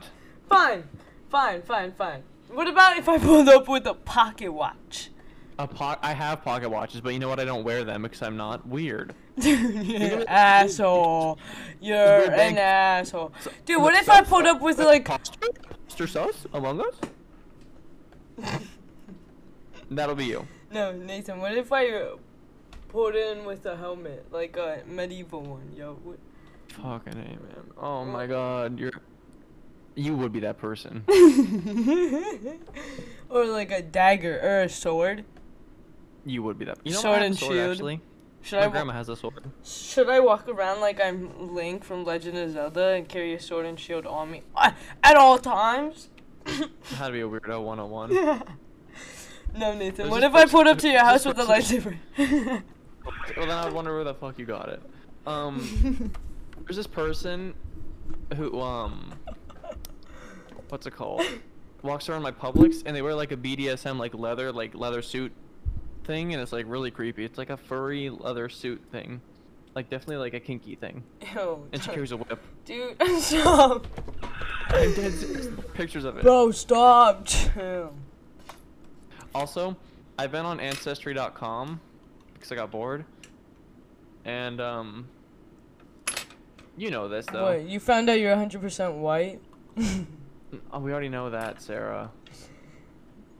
Fine, 0.49 0.85
fine, 1.29 1.61
fine, 1.61 1.91
fine. 1.91 2.23
What 2.49 2.69
about 2.69 2.97
if 2.97 3.09
I 3.09 3.17
pulled 3.17 3.49
up 3.49 3.67
with 3.67 3.85
a 3.85 3.93
pocket 3.93 4.53
watch? 4.53 5.09
A 5.59 5.67
po- 5.67 5.97
I 6.01 6.13
have 6.13 6.41
pocket 6.43 6.69
watches, 6.69 7.01
but 7.01 7.11
you 7.13 7.19
know 7.19 7.27
what? 7.27 7.39
I 7.41 7.45
don't 7.45 7.65
wear 7.65 7.83
them 7.83 8.03
because 8.03 8.21
I'm 8.21 8.37
not 8.37 8.65
weird. 8.65 9.13
Dude, 9.39 9.85
you're 9.85 10.19
an 10.21 10.27
asshole. 10.27 11.37
You're 11.81 12.31
an 12.31 12.57
asshole. 12.57 13.33
Dude, 13.65 13.81
what 13.81 13.93
if 13.95 14.09
I 14.09 14.21
pulled 14.21 14.45
up 14.45 14.61
with 14.61 14.79
like 14.79 15.09
Imposter 15.99 16.07
sus 16.07 16.45
among 16.53 16.79
us? 16.81 16.95
That'll 19.89 20.15
be 20.15 20.25
you. 20.25 20.47
no, 20.71 20.91
Nathan? 20.91 21.39
What 21.39 21.57
if 21.57 21.71
I 21.73 21.89
uh, 21.89 22.17
pulled 22.89 23.15
in 23.15 23.45
with 23.45 23.65
a 23.65 23.75
helmet, 23.75 24.27
like 24.31 24.57
a 24.57 24.83
medieval 24.85 25.41
one, 25.41 25.71
yo? 25.75 25.97
What- 26.03 26.19
Fucking 26.69 27.13
A, 27.13 27.15
man. 27.15 27.71
Oh 27.81 28.05
my 28.05 28.27
god, 28.27 28.77
you're. 28.77 28.91
You 29.95 30.15
would 30.17 30.31
be 30.31 30.41
that 30.41 30.59
person. 30.59 31.03
or 33.29 33.45
like 33.45 33.71
a 33.71 33.81
dagger 33.81 34.39
or 34.43 34.61
a 34.63 34.69
sword. 34.69 35.25
You 36.25 36.43
would 36.43 36.59
be 36.59 36.65
that. 36.65 36.77
You 36.83 36.93
know 36.93 36.99
Sword 36.99 37.23
and 37.23 37.35
shield. 37.35 37.71
Actually, 37.71 38.01
Should 38.41 38.59
my 38.59 38.65
I 38.65 38.69
grandma 38.69 38.93
has 38.93 39.09
a 39.09 39.15
sword. 39.15 39.51
should 39.63 40.09
I 40.09 40.19
walk 40.19 40.47
around 40.47 40.79
like 40.79 41.01
I'm 41.01 41.53
Link 41.53 41.83
from 41.83 42.05
Legend 42.05 42.37
of 42.37 42.51
Zelda 42.51 42.89
and 42.89 43.07
carry 43.07 43.33
a 43.33 43.39
sword 43.39 43.65
and 43.65 43.79
shield 43.79 44.05
on 44.05 44.31
me 44.31 44.41
at 45.03 45.15
all 45.15 45.37
times? 45.37 46.09
Had 46.45 47.07
to 47.07 47.11
be 47.11 47.21
a 47.21 47.27
weirdo 47.27 47.61
101. 47.61 48.09
no, 49.57 49.73
Nathan. 49.73 49.95
There's 49.95 50.09
what 50.09 50.23
if 50.23 50.33
I 50.33 50.45
pulled 50.45 50.67
up 50.67 50.77
to 50.79 50.87
your 50.87 51.03
house 51.03 51.25
with 51.25 51.37
a 51.39 51.43
lightsaber? 51.43 51.97
well, 52.17 52.61
then 53.35 53.49
I 53.49 53.65
would 53.65 53.73
wonder 53.73 53.93
where 53.93 54.05
the 54.05 54.13
fuck 54.13 54.39
you 54.39 54.45
got 54.45 54.69
it. 54.69 54.81
Um, 55.25 56.13
there's 56.65 56.77
this 56.77 56.87
person 56.87 57.53
who 58.37 58.61
um, 58.61 59.13
what's 60.69 60.87
it 60.87 60.91
called? 60.91 61.25
Walks 61.81 62.07
around 62.09 62.21
my 62.21 62.31
Publix 62.31 62.83
and 62.85 62.95
they 62.95 63.01
wear 63.01 63.13
like 63.13 63.31
a 63.31 63.37
BDSM 63.37 63.97
like 63.97 64.13
leather 64.13 64.51
like 64.51 64.73
leather 64.73 65.01
suit 65.01 65.31
thing 66.07 66.33
and 66.33 66.41
it's 66.41 66.51
like 66.51 66.65
really 66.67 66.89
creepy. 66.89 67.23
It's 67.25 67.37
like 67.37 67.49
a 67.49 67.57
furry 67.57 68.09
leather 68.09 68.49
suit 68.49 68.81
thing, 68.91 69.21
like 69.75 69.89
definitely 69.89 70.17
like 70.17 70.33
a 70.33 70.39
kinky 70.39 70.75
thing. 70.75 71.03
Ew. 71.35 71.67
And 71.73 71.83
she 71.83 71.91
carries 71.91 72.11
a 72.11 72.17
whip. 72.17 72.41
Dude, 72.65 72.95
stop. 73.19 73.85
I'm 74.69 74.93
dead. 74.95 75.73
Pictures 75.73 76.05
of 76.05 76.17
it. 76.17 76.23
Bro, 76.23 76.51
stop. 76.51 77.25
Chill. 77.25 77.93
Also, 79.35 79.77
I've 80.17 80.31
been 80.31 80.45
on 80.45 80.59
Ancestry.com 80.59 81.79
because 82.33 82.51
I 82.51 82.55
got 82.55 82.71
bored, 82.71 83.05
and 84.25 84.59
um, 84.59 85.07
you 86.75 86.89
know 86.89 87.07
this 87.07 87.25
though. 87.27 87.45
Wait, 87.45 87.67
you 87.67 87.79
found 87.79 88.09
out 88.09 88.19
you're 88.19 88.35
100% 88.35 88.95
white? 88.95 89.41
Oh, 90.71 90.79
we 90.79 90.91
already 90.93 91.09
know 91.09 91.29
that, 91.29 91.61
Sarah. 91.61 92.09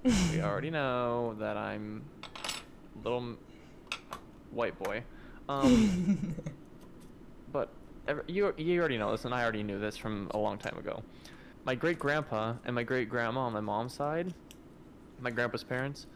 We 0.04 0.42
already 0.42 0.70
know 0.70 1.36
that 1.40 1.56
I'm 1.56 2.04
little 3.10 3.36
white 4.52 4.78
boy. 4.80 5.04
Um, 5.50 6.36
but 7.54 7.70
you 8.28 8.54
you 8.58 8.80
already 8.82 8.98
know 8.98 9.12
this, 9.12 9.24
and 9.24 9.34
I 9.34 9.44
already 9.44 9.64
knew 9.64 9.80
this 9.80 9.96
from 9.96 10.30
a 10.32 10.38
long 10.38 10.58
time 10.58 10.78
ago. 10.78 11.02
My 11.64 11.74
great 11.74 11.98
grandpa 11.98 12.56
and 12.66 12.76
my 12.76 12.84
great 12.84 13.08
grandma 13.08 13.44
on 13.44 13.54
my 13.54 13.62
mom's 13.62 13.94
side, 13.94 14.34
my 15.22 15.32
grandpa's 15.32 15.64
parents, 15.64 16.08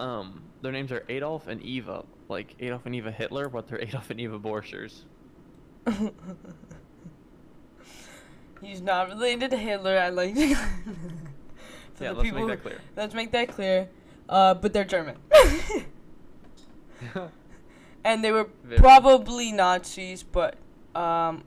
um, 0.00 0.42
their 0.62 0.72
names 0.72 0.90
are 0.92 1.04
Adolf 1.08 1.46
and 1.46 1.62
Eva, 1.62 2.04
like 2.28 2.56
Adolf 2.58 2.86
and 2.86 2.94
Eva 2.94 3.10
Hitler, 3.12 3.48
but 3.48 3.68
they're 3.68 3.80
Adolf 3.82 4.10
and 4.10 4.20
Eva 4.20 4.38
Borchers. 4.38 5.02
He's 8.60 8.80
not 8.80 9.08
related 9.08 9.50
to 9.50 9.56
Hitler. 9.56 9.98
I 9.98 10.08
like 10.08 10.34
to. 10.34 10.56
Yeah, 12.00 12.10
let's 12.10 12.22
people 12.22 12.40
make 12.40 12.48
that 12.48 12.62
clear. 12.62 12.80
Let's 12.96 13.14
make 13.14 13.30
that 13.32 13.48
clear. 13.48 13.88
Uh, 14.28 14.54
but 14.54 14.72
they're 14.72 14.84
German. 14.84 15.16
And 18.04 18.24
they 18.24 18.32
were 18.32 18.48
Very. 18.62 18.78
probably 18.78 19.52
Nazis, 19.52 20.22
but 20.22 20.56
um. 20.94 21.44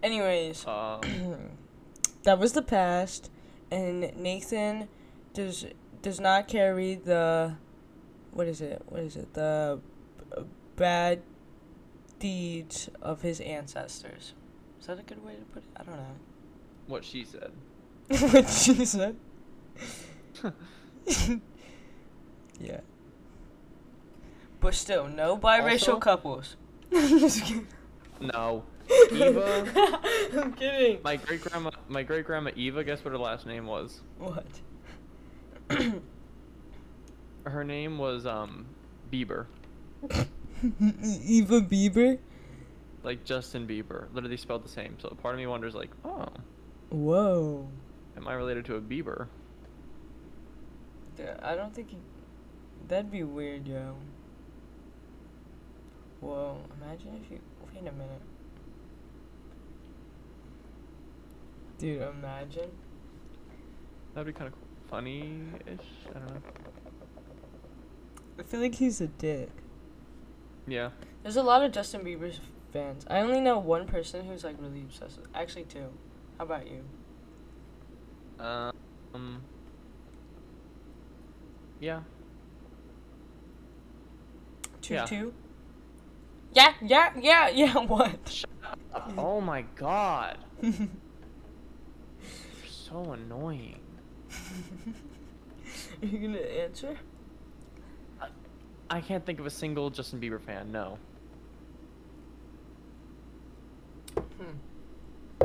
Anyways, 0.00 0.64
um, 0.66 1.00
that 2.22 2.38
was 2.38 2.52
the 2.52 2.62
past, 2.62 3.30
and 3.70 4.16
Nathan 4.16 4.88
does 5.34 5.66
does 6.02 6.20
not 6.20 6.46
carry 6.48 6.94
the 6.94 7.56
what 8.32 8.46
is 8.46 8.60
it? 8.60 8.82
What 8.86 9.02
is 9.02 9.16
it? 9.16 9.34
The 9.34 9.80
uh, 10.36 10.42
bad 10.76 11.22
deeds 12.18 12.88
of 13.02 13.22
his 13.22 13.40
ancestors. 13.40 14.34
Is 14.80 14.86
that 14.86 14.98
a 14.98 15.02
good 15.02 15.24
way 15.24 15.34
to 15.34 15.42
put 15.52 15.64
it? 15.64 15.70
I 15.76 15.82
don't 15.82 15.96
know. 15.96 16.16
what 16.86 17.04
she 17.04 17.24
said. 17.24 17.50
what 18.32 18.48
she 18.48 18.84
said. 18.84 19.16
yeah. 22.60 22.80
But 24.60 24.74
still, 24.74 25.06
no 25.08 25.36
biracial 25.38 25.88
Also- 25.94 25.98
couples. 25.98 26.56
I'm 26.92 27.18
just 27.20 27.44
kidding. 27.44 27.66
No. 28.20 28.64
Eva. 29.12 30.00
I'm 30.36 30.52
kidding. 30.54 30.98
My 31.04 31.16
great 31.16 31.42
grandma, 31.42 31.70
my 31.88 32.02
great 32.02 32.24
grandma 32.24 32.50
Eva. 32.56 32.82
Guess 32.82 33.04
what 33.04 33.12
her 33.12 33.18
last 33.18 33.46
name 33.46 33.66
was? 33.66 34.00
What? 34.18 34.46
Her 37.44 37.64
name 37.64 37.98
was 37.98 38.26
um, 38.26 38.66
Bieber, 39.12 39.46
Eva 40.62 41.60
Bieber? 41.62 42.18
like 43.02 43.24
Justin 43.24 43.66
Bieber, 43.66 44.06
literally 44.12 44.36
spelled 44.36 44.64
the 44.64 44.68
same. 44.68 44.96
So 45.00 45.08
part 45.22 45.34
of 45.34 45.38
me 45.38 45.46
wonders, 45.46 45.74
like, 45.74 45.90
oh, 46.04 46.26
Whoa. 46.90 47.68
am 48.16 48.26
I 48.28 48.34
related 48.34 48.64
to 48.66 48.74
a 48.76 48.80
Bieber? 48.80 49.28
Dude, 51.16 51.28
I 51.42 51.54
don't 51.54 51.74
think 51.74 51.90
he. 51.90 51.96
That'd 52.88 53.10
be 53.10 53.22
weird, 53.22 53.68
yo. 53.68 53.96
Whoa, 56.20 56.56
imagine 56.80 57.20
if 57.22 57.30
you. 57.30 57.38
Wait 57.72 57.80
a 57.80 57.92
minute. 57.92 58.22
Dude, 61.78 62.02
imagine. 62.02 62.70
That'd 64.14 64.26
be 64.26 64.32
kind 64.36 64.48
of 64.48 64.54
cool. 64.54 64.68
funny-ish. 64.88 65.78
I 66.08 66.18
don't 66.18 66.34
know. 66.34 66.40
I 68.38 68.42
feel 68.42 68.60
like 68.60 68.74
he's 68.74 69.00
a 69.00 69.06
dick. 69.06 69.50
Yeah. 70.66 70.90
There's 71.22 71.36
a 71.36 71.42
lot 71.42 71.62
of 71.62 71.72
Justin 71.72 72.00
Bieber 72.02 72.36
fans. 72.72 73.04
I 73.08 73.20
only 73.20 73.40
know 73.40 73.58
one 73.58 73.86
person 73.86 74.24
who's 74.26 74.44
like 74.44 74.56
really 74.58 74.80
obsessed 74.80 75.18
with. 75.18 75.28
Actually, 75.34 75.64
two. 75.64 75.92
How 76.38 76.44
about 76.44 76.66
you? 76.66 76.84
Um. 78.40 79.42
Yeah. 81.80 82.00
Two 84.88 84.94
Yeah. 84.94 85.04
two. 85.04 85.34
Yeah, 86.54 86.72
yeah, 86.80 87.12
yeah, 87.20 87.48
yeah. 87.60 87.74
What? 87.76 88.44
Oh 89.18 89.38
my 89.38 89.60
god. 89.76 90.38
You're 90.62 90.72
so 92.64 93.12
annoying. 93.12 93.80
Are 96.02 96.06
you 96.06 96.18
gonna 96.18 96.38
answer? 96.38 96.96
I 98.88 99.02
can't 99.02 99.26
think 99.26 99.38
of 99.40 99.44
a 99.44 99.50
single 99.50 99.90
Justin 99.90 100.18
Bieber 100.22 100.40
fan. 100.40 100.72
No. 100.72 100.96
Hmm. 104.16 105.44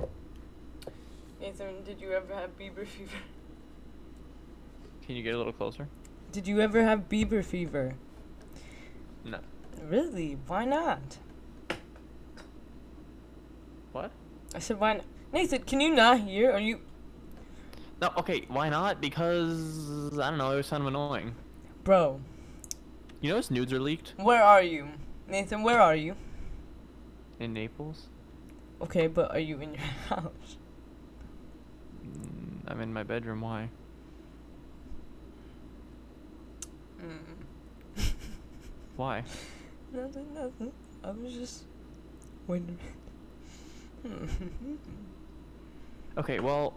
Nathan, 1.41 1.83
did 1.83 1.99
you 1.99 2.13
ever 2.13 2.33
have 2.33 2.57
Bieber 2.57 2.87
fever? 2.87 3.17
Can 5.05 5.17
you 5.17 5.23
get 5.23 5.33
a 5.33 5.37
little 5.37 5.51
closer? 5.51 5.89
Did 6.31 6.47
you 6.47 6.61
ever 6.61 6.81
have 6.81 7.09
Bieber 7.09 7.43
fever? 7.43 7.95
No. 9.23 9.39
Really? 9.81 10.37
Why 10.47 10.65
not? 10.65 11.17
What? 13.91 14.11
I 14.55 14.59
said, 14.59 14.79
why 14.79 14.93
not? 14.95 15.05
Nathan, 15.31 15.63
can 15.63 15.81
you 15.81 15.93
not 15.93 16.19
hear? 16.19 16.51
Are 16.51 16.59
you. 16.59 16.79
No. 18.01 18.11
Okay. 18.17 18.45
Why 18.47 18.69
not? 18.69 19.01
Because 19.01 20.17
I 20.19 20.29
don't 20.29 20.37
know. 20.37 20.51
It 20.51 20.57
was 20.57 20.69
kind 20.69 20.81
of 20.81 20.87
annoying. 20.87 21.35
Bro, 21.83 22.21
You 23.21 23.29
know 23.31 23.37
his 23.37 23.51
nudes 23.51 23.73
are 23.73 23.79
leaked 23.79 24.13
where 24.17 24.41
are 24.43 24.61
you? 24.63 24.87
Nathan, 25.27 25.63
where 25.63 25.81
are 25.81 25.95
you? 25.95 26.15
in 27.39 27.51
Naples. 27.53 28.07
Okay, 28.81 29.07
but 29.07 29.31
are 29.31 29.39
you 29.39 29.59
in 29.59 29.73
your 29.73 29.81
house? 30.09 30.57
Mm, 32.05 32.61
I'm 32.67 32.79
in 32.79 32.93
my 32.93 33.03
bedroom. 33.03 33.41
Why? 33.41 33.69
Mm. 37.01 37.42
Why? 38.95 39.23
Nothing, 39.91 40.33
nothing. 40.33 40.71
I 41.03 41.11
was 41.11 41.33
just 41.33 41.63
wondering. 42.47 42.79
Okay. 46.15 46.39
Well. 46.39 46.75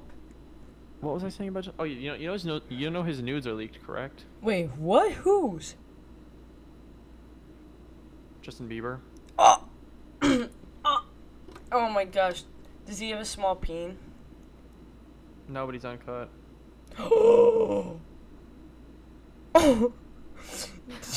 What 1.03 1.13
was 1.13 1.25
I 1.25 1.29
saying 1.29 1.51
about? 1.51 1.69
Oh, 1.79 1.85
you 1.85 2.09
know, 2.09 2.15
you 2.15 2.27
know 2.27 2.33
his 2.33 2.47
no- 2.47 2.63
you 2.71 2.89
know 2.89 3.03
his 3.03 3.21
nudes 3.21 3.47
are 3.47 3.53
leaked, 3.53 3.85
correct? 3.87 4.25
Wait, 4.41 4.71
what? 4.79 5.13
Whose? 5.13 5.75
Justin 8.41 8.67
Bieber. 8.67 9.01
Oh! 9.39 9.63
oh! 10.23 10.49
Oh 11.73 11.91
my 11.91 12.05
gosh. 12.05 12.45
Does 12.87 13.01
he 13.01 13.11
have 13.11 13.21
a 13.21 13.25
small 13.25 13.57
peen? 13.57 13.99
Nobody's 15.49 15.85
uncut. 15.85 16.31
Oh! 16.99 18.01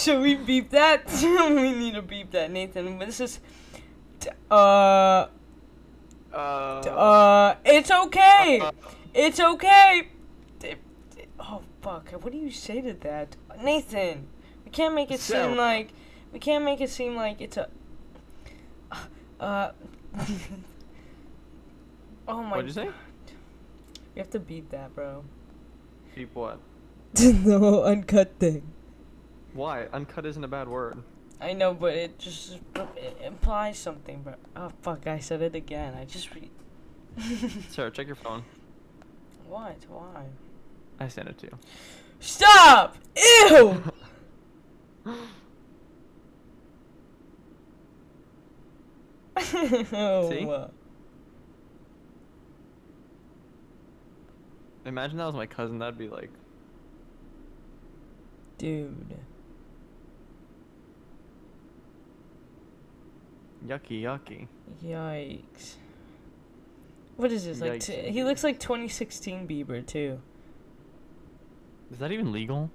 Should 0.10 0.24
we 0.24 0.34
beep 0.34 0.72
that? 0.72 1.06
we 1.22 1.72
need 1.72 1.94
to 1.94 2.02
beep 2.02 2.32
that, 2.32 2.50
Nathan. 2.50 2.98
This 2.98 3.20
is. 3.20 3.40
Uh. 4.50 5.28
Uh. 6.34 6.36
Uh. 6.36 7.56
It's 7.64 7.92
okay! 7.92 8.72
It's 9.14 9.40
okay! 9.40 10.08
Oh, 11.40 11.62
fuck. 11.84 12.10
What 12.10 12.34
do 12.34 12.40
you 12.40 12.50
say 12.50 12.82
to 12.82 12.94
that? 12.94 13.36
Nathan! 13.62 14.26
We 14.66 14.72
can't 14.72 14.96
make 14.96 15.12
it 15.12 15.20
seem 15.20 15.56
like. 15.56 15.94
We 16.34 16.40
can't 16.40 16.66
make 16.66 16.82
it 16.82 16.90
seem 16.90 17.16
like 17.16 17.40
it's 17.40 17.58
a. 17.58 17.70
Uh. 19.40 19.72
oh 22.28 22.42
my 22.42 22.50
God. 22.50 22.50
What'd 22.50 22.66
you 22.66 22.74
say? 22.74 22.90
We 24.16 24.20
have 24.20 24.32
to 24.32 24.40
beat 24.40 24.72
that, 24.72 24.96
bro. 24.96 25.24
Beep 26.16 26.34
what? 26.34 26.58
the 27.14 27.60
whole 27.60 27.84
uncut 27.84 28.34
thing. 28.40 28.64
Why? 29.54 29.88
Uncut 29.92 30.26
isn't 30.26 30.44
a 30.44 30.48
bad 30.48 30.68
word. 30.68 31.04
I 31.42 31.54
know, 31.54 31.74
but 31.74 31.94
it 31.94 32.20
just 32.20 32.60
it 32.96 33.18
implies 33.24 33.78
something, 33.78 34.22
But 34.24 34.40
Oh 34.56 34.72
fuck! 34.82 35.08
I 35.08 35.20
said 35.20 35.42
it 35.42 35.56
again. 35.56 35.94
I 35.96 36.06
just 36.06 36.34
re. 36.36 36.50
Sarah, 37.70 37.92
check 37.92 38.08
your 38.08 38.16
phone. 38.16 38.44
what? 39.48 39.78
Why? 39.88 40.26
I 41.00 41.08
sent 41.08 41.30
it 41.30 41.38
to 41.40 41.48
you. 41.48 41.58
Stop! 42.20 42.98
Ew! 43.16 43.82
See? 49.40 50.46
Imagine 54.86 55.18
that 55.18 55.26
was 55.26 55.36
my 55.36 55.46
cousin. 55.46 55.80
That'd 55.80 55.98
be 55.98 56.10
like. 56.10 56.32
dude. 58.58 59.16
Yucky, 63.66 64.02
yucky. 64.04 64.48
Yikes. 64.84 65.76
What 67.18 67.32
is 67.32 67.46
this? 67.46 67.60
Like, 67.60 67.82
t- 67.82 68.10
he 68.12 68.24
looks 68.24 68.44
like 68.44 68.60
2016 68.60 69.48
Bieber 69.48 69.86
too. 69.86 70.22
Is 71.92 72.00
that 72.00 72.12
even 72.12 72.32
legal? 72.32 72.72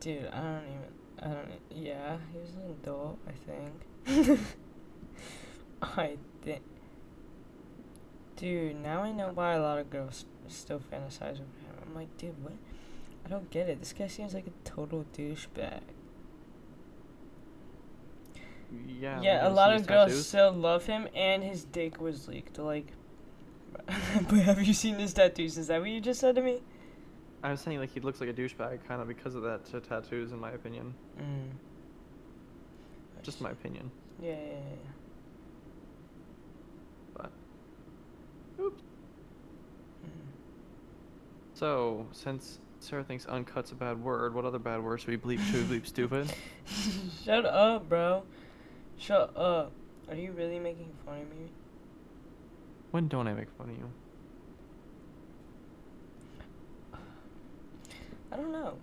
Dude, 0.00 0.26
I 0.32 0.40
don't 0.40 0.64
even. 0.64 0.90
I 1.22 1.26
don't. 1.26 1.48
Yeah, 1.70 2.16
he 2.32 2.38
was 2.38 2.50
an 2.50 2.70
adult, 2.70 3.18
I 3.28 4.26
think. 4.26 4.40
I 5.82 6.16
think. 6.42 6.62
Dude, 8.36 8.76
now 8.76 9.02
I 9.02 9.12
know 9.12 9.30
why 9.34 9.52
a 9.52 9.60
lot 9.60 9.78
of 9.78 9.90
girls 9.90 10.24
still 10.48 10.80
fantasize 10.80 11.32
over 11.32 11.40
him. 11.40 11.74
I'm 11.86 11.94
like, 11.94 12.16
dude, 12.16 12.42
what? 12.42 12.54
I 13.26 13.28
don't 13.28 13.50
get 13.50 13.68
it. 13.68 13.80
This 13.80 13.92
guy 13.92 14.06
seems 14.06 14.32
like 14.32 14.46
a 14.46 14.68
total 14.68 15.04
douchebag. 15.14 15.80
Yeah. 19.00 19.20
Yeah, 19.20 19.48
a 19.48 19.50
lot 19.50 19.74
of 19.74 19.86
girls 19.86 20.10
tattoos? 20.10 20.26
still 20.26 20.52
love 20.52 20.86
him, 20.86 21.08
and 21.14 21.42
his 21.42 21.64
dick 21.64 22.00
was 22.00 22.28
leaked. 22.28 22.58
Like, 22.58 22.86
but 23.86 24.38
have 24.40 24.62
you 24.62 24.74
seen 24.74 24.96
his 24.96 25.12
tattoos? 25.12 25.58
Is 25.58 25.68
that 25.68 25.80
what 25.80 25.90
you 25.90 26.00
just 26.00 26.20
said 26.20 26.34
to 26.36 26.42
me? 26.42 26.62
I 27.42 27.50
was 27.50 27.60
saying 27.60 27.78
like 27.78 27.92
he 27.92 28.00
looks 28.00 28.20
like 28.20 28.28
a 28.28 28.32
douchebag, 28.32 28.86
kind 28.86 29.00
of 29.00 29.08
because 29.08 29.34
of 29.34 29.42
that 29.42 29.64
tattoos, 29.88 30.32
in 30.32 30.38
my 30.38 30.50
opinion. 30.52 30.94
Mm. 31.18 31.50
Just 33.22 33.40
my 33.40 33.50
opinion. 33.50 33.90
Yeah, 34.22 34.32
yeah, 34.32 34.36
yeah. 34.36 34.90
But. 37.14 37.32
Oops. 38.60 38.82
Mm. 40.04 40.08
So 41.54 42.06
since 42.12 42.58
Sarah 42.80 43.04
thinks 43.04 43.26
uncut's 43.26 43.72
a 43.72 43.74
bad 43.74 44.02
word, 44.02 44.34
what 44.34 44.44
other 44.44 44.58
bad 44.58 44.82
words 44.82 45.02
should 45.02 45.10
we 45.10 45.36
bleep? 45.36 45.40
Should 45.46 45.68
we 45.68 45.78
bleep 45.78 45.86
stupid? 45.86 46.32
Shut 47.24 47.46
up, 47.46 47.88
bro. 47.88 48.24
Shut 49.00 49.34
up. 49.34 49.72
Are 50.10 50.14
you 50.14 50.32
really 50.32 50.58
making 50.58 50.92
fun 51.06 51.22
of 51.22 51.30
me? 51.30 51.50
When 52.90 53.08
don't 53.08 53.26
I 53.26 53.32
make 53.32 53.48
fun 53.56 53.70
of 53.70 53.76
you? 53.78 53.90
I 58.30 58.36
don't 58.36 58.52
know. 58.52 58.74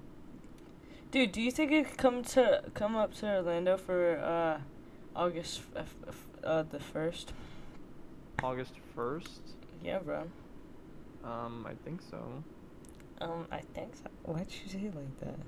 Dude, 1.11 1.31
do 1.31 1.41
you 1.41 1.51
think 1.51 1.71
you 1.71 1.83
could 1.85 1.97
come 1.97 2.23
to 2.23 2.63
come 2.73 2.95
up 2.95 3.13
to 3.15 3.37
Orlando 3.37 3.77
for 3.77 4.17
uh 4.17 4.59
August 5.15 5.61
f- 5.75 5.85
f- 6.03 6.09
f- 6.09 6.27
uh 6.43 6.63
the 6.63 6.79
first? 6.79 7.33
August 8.41 8.73
first. 8.95 9.41
Yeah, 9.83 9.99
bro. 9.99 10.23
Um, 11.23 11.65
I 11.69 11.75
think 11.85 12.01
so. 12.09 12.43
Um, 13.21 13.45
I 13.51 13.59
think 13.73 13.95
so. 13.95 14.09
Why'd 14.23 14.47
you 14.49 14.69
say 14.71 14.79
it 14.87 14.95
like 14.95 15.19
that? 15.19 15.39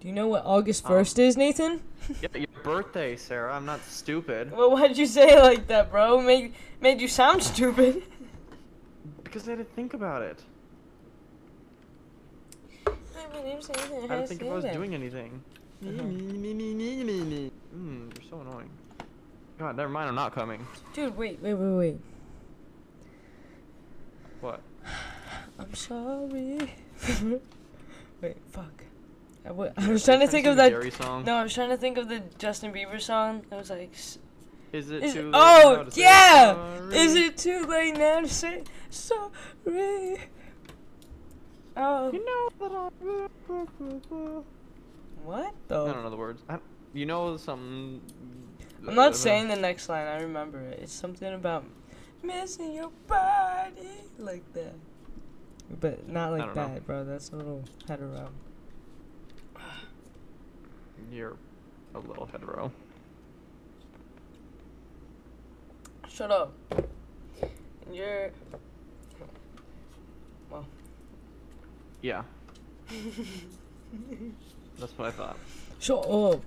Do 0.00 0.06
you 0.06 0.14
know 0.14 0.28
what 0.28 0.44
August 0.44 0.84
Um, 0.84 0.90
first 0.90 1.18
is, 1.18 1.36
Nathan? 1.36 1.82
Yeah, 2.22 2.28
your 2.34 2.46
birthday, 2.62 3.16
Sarah. 3.16 3.54
I'm 3.54 3.66
not 3.66 3.82
stupid. 3.84 4.52
Well, 4.52 4.70
why'd 4.70 4.96
you 4.96 5.06
say 5.06 5.36
it 5.36 5.42
like 5.42 5.66
that, 5.66 5.90
bro? 5.90 6.20
Made 6.20 6.54
made 6.80 7.00
you 7.00 7.08
sound 7.08 7.42
stupid. 7.42 8.04
Because 9.24 9.48
I 9.48 9.52
had 9.52 9.58
to 9.58 9.64
think 9.64 9.94
about 9.94 10.22
it. 10.22 10.42
Hi, 12.86 12.92
my 13.32 13.42
name's 13.42 13.68
Nathan. 13.68 14.10
I 14.10 14.20
to 14.20 14.26
think 14.26 14.42
if 14.42 14.48
I 14.48 14.54
was 14.54 14.64
doing 14.64 14.94
anything. 14.94 15.42
Uh-huh. 15.82 16.02
Mmm, 16.02 18.14
you're 18.14 18.30
so 18.30 18.40
annoying. 18.40 18.70
God, 19.58 19.76
never 19.76 19.90
mind. 19.90 20.08
I'm 20.08 20.14
not 20.14 20.34
coming. 20.34 20.64
Dude, 20.94 21.16
wait, 21.16 21.40
wait, 21.42 21.54
wait, 21.54 21.72
wait. 21.72 21.96
What? 24.40 24.60
I'm 25.58 25.74
sorry. 25.74 26.72
wait, 28.22 28.36
fuck. 28.50 28.84
I, 29.48 29.50
w- 29.52 29.72
I 29.78 29.88
was 29.88 30.04
trying 30.04 30.20
to 30.20 30.28
think 30.28 30.46
of 30.46 30.56
that. 30.56 30.92
Song. 30.92 31.24
No, 31.24 31.36
I 31.36 31.42
was 31.42 31.54
trying 31.54 31.70
to 31.70 31.76
think 31.78 31.96
of 31.96 32.08
the 32.08 32.20
Justin 32.36 32.70
Bieber 32.72 33.00
song. 33.00 33.44
It 33.50 33.54
was 33.54 33.70
like, 33.70 33.90
s- 33.94 34.18
Is 34.74 34.90
it 34.90 35.02
is 35.02 35.14
too 35.14 35.22
late 35.30 35.34
oh 35.34 35.84
to 35.84 36.00
yeah, 36.00 36.80
is 36.92 37.14
it 37.14 37.38
too 37.38 37.64
late 37.64 37.96
now 37.96 38.20
to 38.20 38.28
say 38.28 38.64
sorry? 38.90 40.18
Oh, 41.76 42.12
You 42.12 42.24
know 42.24 42.48
that 42.68 42.92
what 45.24 45.54
though? 45.68 45.86
I 45.86 45.92
don't 45.92 46.02
know 46.02 46.10
the 46.10 46.16
words. 46.16 46.42
I, 46.48 46.58
you 46.92 47.06
know 47.06 47.36
something. 47.38 48.00
I'm 48.86 48.94
not 48.94 49.16
saying 49.16 49.48
the 49.48 49.56
next 49.56 49.88
line. 49.88 50.06
I 50.06 50.20
remember 50.20 50.60
it. 50.60 50.80
It's 50.82 50.92
something 50.92 51.32
about 51.32 51.64
missing 52.22 52.74
your 52.74 52.90
body 53.06 54.02
like 54.18 54.52
that. 54.54 54.74
but 55.80 56.08
not 56.08 56.32
like 56.32 56.40
don't 56.42 56.56
know. 56.56 56.68
that, 56.74 56.86
bro. 56.86 57.04
That's 57.04 57.30
a 57.30 57.36
little 57.36 57.64
hetero. 57.88 58.28
You're 61.10 61.36
a 61.94 61.98
little 61.98 62.26
hetero. 62.26 62.70
Shut 66.08 66.30
up. 66.30 66.52
You're. 67.92 68.30
Well. 70.50 70.66
Yeah. 72.02 72.22
That's 74.78 74.96
what 74.96 75.08
I 75.08 75.10
thought. 75.10 75.38
Shut 75.80 76.04
up, 76.08 76.42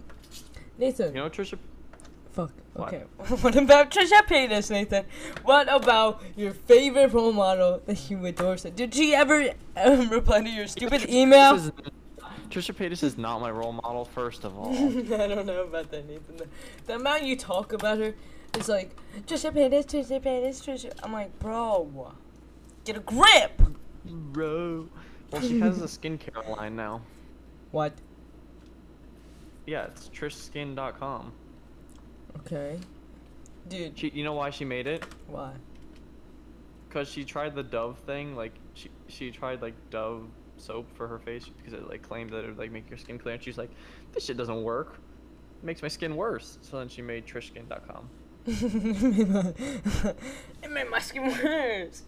Nathan. 0.78 1.16
You 1.16 1.22
know, 1.22 1.30
Trisha. 1.30 1.58
Fuck. 2.32 2.52
Okay. 2.78 3.04
what 3.42 3.56
about 3.56 3.92
Trisha 3.92 4.22
Paytas, 4.28 4.72
Nathan? 4.72 5.06
What 5.44 5.74
about 5.74 6.22
your 6.36 6.54
favorite 6.54 7.14
role 7.14 7.34
model 7.34 7.82
that 7.86 8.10
you 8.10 8.26
adore? 8.26 8.56
Did 8.56 8.94
she 8.94 9.14
ever 9.14 9.52
um, 9.76 10.10
reply 10.12 10.42
to 10.42 10.50
your 10.50 10.68
stupid 10.68 11.10
email? 11.10 11.72
Trisha 12.52 12.76
Paytas 12.76 13.02
is 13.02 13.18
not 13.18 13.40
my 13.40 13.50
role 13.50 13.72
model, 13.72 14.04
first 14.06 14.44
of 14.44 14.58
all. 14.58 14.70
I 14.78 15.28
don't 15.28 15.46
know 15.46 15.64
about 15.64 15.90
that, 15.92 16.08
Nathan. 16.08 16.42
The, 16.86 16.96
amount 16.96 17.24
you 17.24 17.38
talk 17.38 17.72
about 17.72 17.98
her 18.00 18.14
is 18.58 18.68
like 18.68 18.96
Trisha 19.26 19.52
Paytas, 19.52 19.86
Trisha 19.86 20.22
Paytas, 20.22 20.62
Trisha. 20.62 20.92
I'm 21.02 21.14
like, 21.14 21.38
bro, 21.40 22.14
get 22.84 22.98
a 22.98 23.00
grip. 23.00 23.62
Bro. 24.06 24.90
Well, 25.32 25.42
she 25.42 25.60
has 25.62 25.82
a 25.82 25.86
skincare 25.86 26.58
line 26.58 26.76
now. 26.76 27.02
What? 27.72 27.94
Yeah, 29.66 29.86
it's 29.86 30.10
trishskin.com. 30.10 31.32
Okay. 32.40 32.78
Dude, 33.70 33.98
She, 33.98 34.10
you 34.10 34.24
know 34.26 34.34
why 34.34 34.50
she 34.50 34.66
made 34.66 34.88
it? 34.88 35.06
why? 35.28 35.54
Cause 36.90 37.08
she 37.10 37.24
tried 37.24 37.56
the 37.56 37.64
Dove 37.64 37.98
thing. 38.00 38.36
Like 38.36 38.52
she, 38.74 38.90
she 39.08 39.32
tried 39.32 39.62
like 39.62 39.76
Dove 39.92 40.28
soap 40.62 40.88
for 40.96 41.08
her 41.08 41.20
face 41.20 41.50
because 41.58 41.74
it 41.74 41.88
like 41.90 42.02
claimed 42.02 42.32
that 42.32 42.44
it 42.44 42.48
would 42.48 42.58
like 42.58 42.72
make 42.72 42.90
your 42.90 42.98
skin 42.98 43.18
clear. 43.18 43.36
And 43.36 43.44
she's 43.44 43.58
like, 43.58 43.72
this 44.14 44.26
shit 44.26 44.38
doesn't 44.38 44.64
work. 44.64 45.00
It 45.62 45.66
makes 45.66 45.82
my 45.82 45.88
skin 45.88 46.16
worse. 46.16 46.58
So 46.62 46.78
then 46.78 46.88
she 46.88 47.02
made 47.02 47.26
trishskin.com. 47.26 48.10
it 50.64 50.72
made 50.72 50.90
my 50.90 51.00
skin 51.00 51.28
worse. 51.28 52.04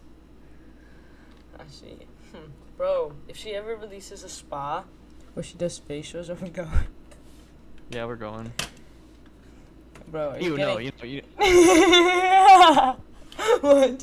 I 1.58 1.62
see. 1.68 1.98
Hmm. 2.32 2.50
Bro, 2.76 3.12
if 3.28 3.36
she 3.36 3.50
ever 3.54 3.76
releases 3.76 4.24
a 4.24 4.28
spa 4.28 4.84
where 5.34 5.44
she 5.44 5.56
does 5.56 5.80
facials, 5.80 6.28
I'm 6.30 6.50
going. 6.50 6.68
Yeah, 7.90 8.06
we're 8.06 8.16
going. 8.16 8.52
Bro, 10.08 10.30
are 10.30 10.40
You 10.40 10.56
know, 10.56 10.78
you 10.78 10.90
know, 10.98 11.04
you. 11.08 11.22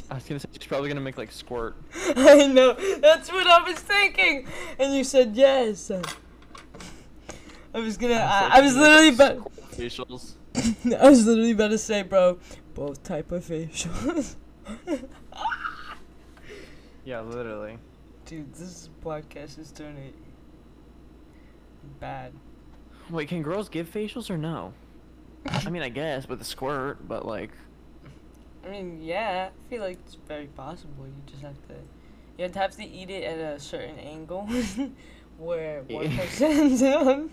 I 0.09 0.15
was 0.15 0.23
gonna 0.23 0.39
say 0.39 0.49
she's 0.53 0.67
probably 0.67 0.89
gonna 0.89 1.01
make 1.01 1.17
like 1.17 1.31
squirt. 1.31 1.75
I 2.15 2.47
know. 2.47 2.73
That's 2.99 3.31
what 3.31 3.47
I 3.47 3.61
was 3.69 3.79
thinking. 3.79 4.47
And 4.79 4.93
you 4.93 5.03
said 5.03 5.35
yes. 5.35 5.91
I 7.73 7.79
was 7.79 7.97
gonna. 7.97 8.15
I, 8.15 8.57
I 8.57 8.61
was 8.61 8.75
literally 8.75 9.09
about. 9.09 9.51
facials. 9.71 10.33
I 10.99 11.09
was 11.09 11.25
literally 11.25 11.51
about 11.51 11.69
to 11.69 11.77
say, 11.77 12.03
bro, 12.03 12.39
both 12.73 13.01
type 13.03 13.31
of 13.31 13.45
facials. 13.45 14.35
Yeah, 17.03 17.21
literally. 17.21 17.77
Dude, 18.25 18.53
this 18.53 18.89
podcast 19.03 19.57
is 19.57 19.71
turning 19.71 20.13
bad. 21.99 22.31
Wait, 23.09 23.27
can 23.27 23.41
girls 23.41 23.69
give 23.69 23.91
facials 23.91 24.29
or 24.29 24.37
no? 24.37 24.73
I 25.47 25.69
mean, 25.71 25.81
I 25.81 25.89
guess 25.89 26.29
with 26.29 26.39
a 26.41 26.45
squirt, 26.45 27.07
but 27.07 27.25
like, 27.25 27.51
I 28.65 28.69
mean, 28.69 29.01
yeah, 29.01 29.49
I 29.51 29.69
feel 29.69 29.81
like 29.81 29.97
it's 30.05 30.17
very 30.27 30.45
possible. 30.47 31.05
You 31.07 31.13
just 31.25 31.41
have 31.41 31.55
to, 31.67 31.73
you 32.37 32.43
have 32.43 32.51
to 32.53 32.59
have 32.59 32.75
to 32.77 32.83
eat 32.87 33.09
it 33.09 33.23
at 33.23 33.37
a 33.39 33.59
certain 33.59 33.97
angle, 33.99 34.47
where 35.37 35.81
one 35.83 36.15
person's 36.15 36.81
on. 36.83 37.29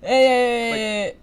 Hey, 0.00 1.14
hey, 1.14 1.16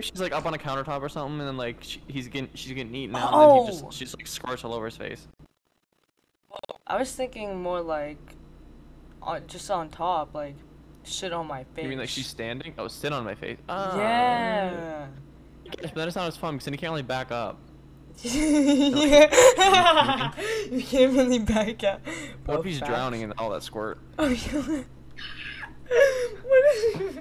she's 0.00 0.20
like 0.20 0.32
up 0.32 0.46
on 0.46 0.54
a 0.54 0.58
countertop 0.58 1.02
or 1.02 1.08
something, 1.08 1.38
and 1.40 1.48
then 1.48 1.56
like 1.56 1.76
she, 1.82 2.00
he's 2.08 2.28
getting, 2.28 2.48
she's 2.54 2.72
getting 2.72 2.94
eaten 2.94 3.14
out, 3.16 3.32
and 3.32 3.42
then 3.42 3.50
he 3.50 3.60
Oh. 3.60 3.66
just, 3.66 3.92
she's 3.92 4.14
like 4.16 4.26
squirts 4.26 4.64
all 4.64 4.72
over 4.74 4.86
his 4.86 4.96
face. 4.96 5.26
I 6.86 6.96
was 6.98 7.12
thinking 7.14 7.60
more 7.60 7.80
like, 7.82 8.18
on 9.22 9.46
just 9.46 9.70
on 9.70 9.90
top, 9.90 10.34
like, 10.34 10.54
shit 11.04 11.32
on 11.32 11.46
my 11.46 11.64
face. 11.74 11.82
You 11.84 11.90
mean 11.90 11.98
like 11.98 12.08
she's 12.08 12.26
standing? 12.26 12.72
Oh, 12.78 12.88
sit 12.88 13.12
on 13.12 13.24
my 13.24 13.34
face. 13.34 13.58
Ah. 13.68 13.96
Yeah. 13.98 15.06
But 15.82 15.94
then 15.94 16.08
it's 16.08 16.16
not 16.16 16.26
as 16.28 16.36
fun 16.38 16.54
because 16.54 16.64
then 16.64 16.72
you 16.72 16.78
can't 16.78 16.90
really 16.92 17.02
back 17.02 17.30
up. 17.30 17.58
you 18.22 18.30
can't 20.82 21.14
really 21.14 21.38
back 21.38 21.84
out. 21.84 22.00
What 22.46 22.58
if 22.58 22.64
he's 22.64 22.80
facts. 22.80 22.90
drowning 22.90 23.20
in 23.20 23.32
all 23.38 23.50
that 23.50 23.62
squirt? 23.62 24.00
Oh, 24.18 24.26
yeah. 24.26 24.60
what 26.44 26.64
is 26.74 27.18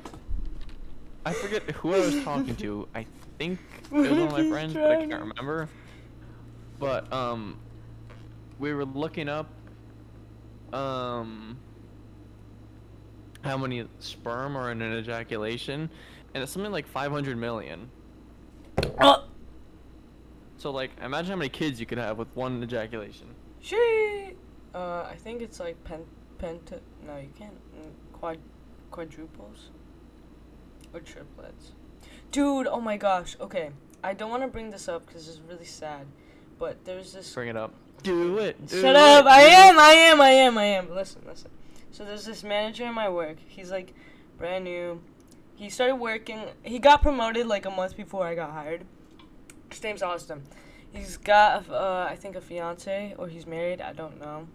I 1.24 1.34
forget 1.34 1.62
who 1.64 1.94
I 1.94 2.00
was 2.00 2.24
talking 2.24 2.56
to. 2.56 2.88
I 2.96 3.06
think 3.38 3.60
it 3.92 3.94
was 3.96 4.10
one 4.10 4.22
of 4.22 4.32
my 4.32 4.50
friends, 4.50 4.74
but 4.74 4.90
I 4.90 5.06
can't 5.06 5.22
remember. 5.22 5.70
But 6.80 7.14
um, 7.14 7.60
we 8.58 8.74
were 8.74 8.86
looking 8.86 9.30
up 9.30 9.52
um 10.74 11.58
how 13.42 13.58
many 13.58 13.88
sperm 14.00 14.58
are 14.58 14.72
in 14.72 14.82
an 14.82 14.98
ejaculation, 14.98 15.90
and 16.34 16.44
it's 16.44 16.52
something 16.52 16.72
like 16.72 16.88
500 16.88 17.38
million. 17.38 17.90
Oh, 19.00 19.26
So 20.58 20.72
like, 20.72 20.92
imagine 21.02 21.32
how 21.32 21.38
many 21.38 21.50
kids 21.50 21.80
you 21.80 21.86
could 21.86 21.98
have 21.98 22.18
with 22.18 22.28
one 22.36 22.62
ejaculation. 22.64 23.28
she. 23.62 24.34
Uh, 24.76 25.08
I 25.10 25.16
think 25.16 25.42
it's 25.42 25.60
like 25.60 25.82
pen, 25.84 26.04
penta. 26.40 26.80
No, 27.06 27.18
you 27.18 27.30
can't. 27.38 27.54
Mm, 27.76 27.92
Quad, 28.14 28.38
quadruples. 28.92 29.70
Or 30.94 31.00
triplets. 31.00 31.72
Dude, 32.32 32.68
oh 32.68 32.80
my 32.82 32.98
gosh. 32.98 33.36
Okay, 33.40 33.72
I 34.04 34.14
don't 34.14 34.30
want 34.30 34.44
to 34.44 34.48
bring 34.48 34.70
this 34.70 34.88
up 34.88 35.06
because 35.08 35.28
it's 35.28 35.40
really 35.50 35.66
sad, 35.66 36.06
but 36.60 36.84
there's 36.86 37.14
this. 37.14 37.34
Bring 37.34 37.50
it 37.50 37.58
up. 37.58 37.74
Do 38.04 38.38
it. 38.38 38.68
do 38.68 38.82
Shut 38.82 38.96
up! 38.96 39.26
it, 39.26 39.28
I 39.28 39.42
it. 39.44 39.52
am, 39.52 39.80
I 39.80 39.90
am, 39.90 40.22
I 40.22 40.30
am, 40.30 40.58
I 40.58 40.64
am. 40.66 40.94
Listen, 40.94 41.22
listen. 41.28 41.50
So 41.92 42.06
there's 42.06 42.26
this 42.26 42.44
manager 42.44 42.86
in 42.86 42.94
my 42.94 43.10
work. 43.10 43.38
He's 43.48 43.72
like 43.72 43.94
brand 44.38 44.66
new. 44.66 45.02
He 45.56 45.70
started 45.70 45.96
working. 45.96 46.44
He 46.64 46.78
got 46.78 47.02
promoted 47.02 47.48
like 47.48 47.66
a 47.66 47.72
month 47.72 47.98
before 47.98 48.26
I 48.28 48.36
got 48.36 48.52
hired. 48.52 48.86
His 49.70 49.84
name's 49.84 50.02
Austin. 50.04 50.44
He's 50.92 51.18
got, 51.18 51.70
uh, 51.70 52.08
I 52.10 52.16
think, 52.16 52.36
a 52.36 52.42
fiance 52.42 53.14
or 53.18 53.28
he's 53.28 53.46
married. 53.46 53.82
I 53.82 53.94
don't 53.94 54.20
know. 54.20 54.48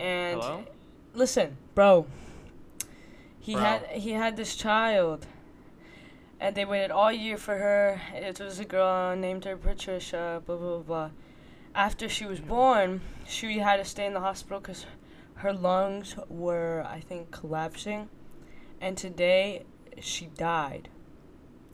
And 0.00 0.40
Hello? 0.40 0.64
listen, 1.14 1.56
bro. 1.74 2.06
He 3.38 3.52
Bro. 3.54 3.62
had 3.62 3.86
he 3.90 4.12
had 4.12 4.36
this 4.36 4.56
child, 4.56 5.26
and 6.40 6.54
they 6.56 6.64
waited 6.64 6.90
all 6.90 7.12
year 7.12 7.36
for 7.36 7.56
her. 7.56 8.00
It 8.14 8.40
was 8.40 8.58
a 8.58 8.64
girl 8.64 9.14
named 9.14 9.44
her 9.44 9.56
Patricia. 9.56 10.42
Blah 10.44 10.56
blah 10.56 10.78
blah. 10.78 11.10
After 11.74 12.08
she 12.08 12.24
was 12.24 12.40
born, 12.40 13.00
she 13.26 13.58
had 13.58 13.76
to 13.76 13.84
stay 13.84 14.06
in 14.06 14.14
the 14.14 14.20
hospital 14.20 14.60
because 14.60 14.86
her 15.36 15.52
lungs 15.52 16.14
were, 16.28 16.84
I 16.88 17.00
think, 17.00 17.30
collapsing, 17.32 18.08
and 18.80 18.96
today 18.96 19.64
she 20.00 20.26
died. 20.26 20.88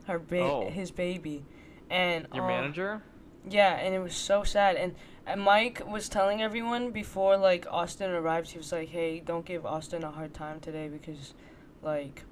Her 0.06 0.18
ba- 0.18 0.40
Oh. 0.40 0.70
his 0.70 0.90
baby, 0.90 1.44
and 1.90 2.26
Your 2.34 2.46
manager? 2.46 3.02
yeah, 3.48 3.76
and 3.76 3.94
it 3.94 3.98
was 3.98 4.14
so 4.14 4.42
sad. 4.44 4.76
And, 4.76 4.94
and 5.26 5.40
Mike 5.40 5.82
was 5.86 6.08
telling 6.08 6.40
everyone 6.42 6.90
before 6.92 7.36
like 7.36 7.66
Austin 7.70 8.10
arrived, 8.10 8.50
he 8.50 8.58
was 8.58 8.72
like, 8.72 8.88
"Hey, 8.88 9.20
don't 9.20 9.44
give 9.44 9.66
Austin 9.66 10.02
a 10.04 10.10
hard 10.10 10.32
time 10.34 10.60
today 10.60 10.88
because, 10.88 11.34
like, 11.82 12.24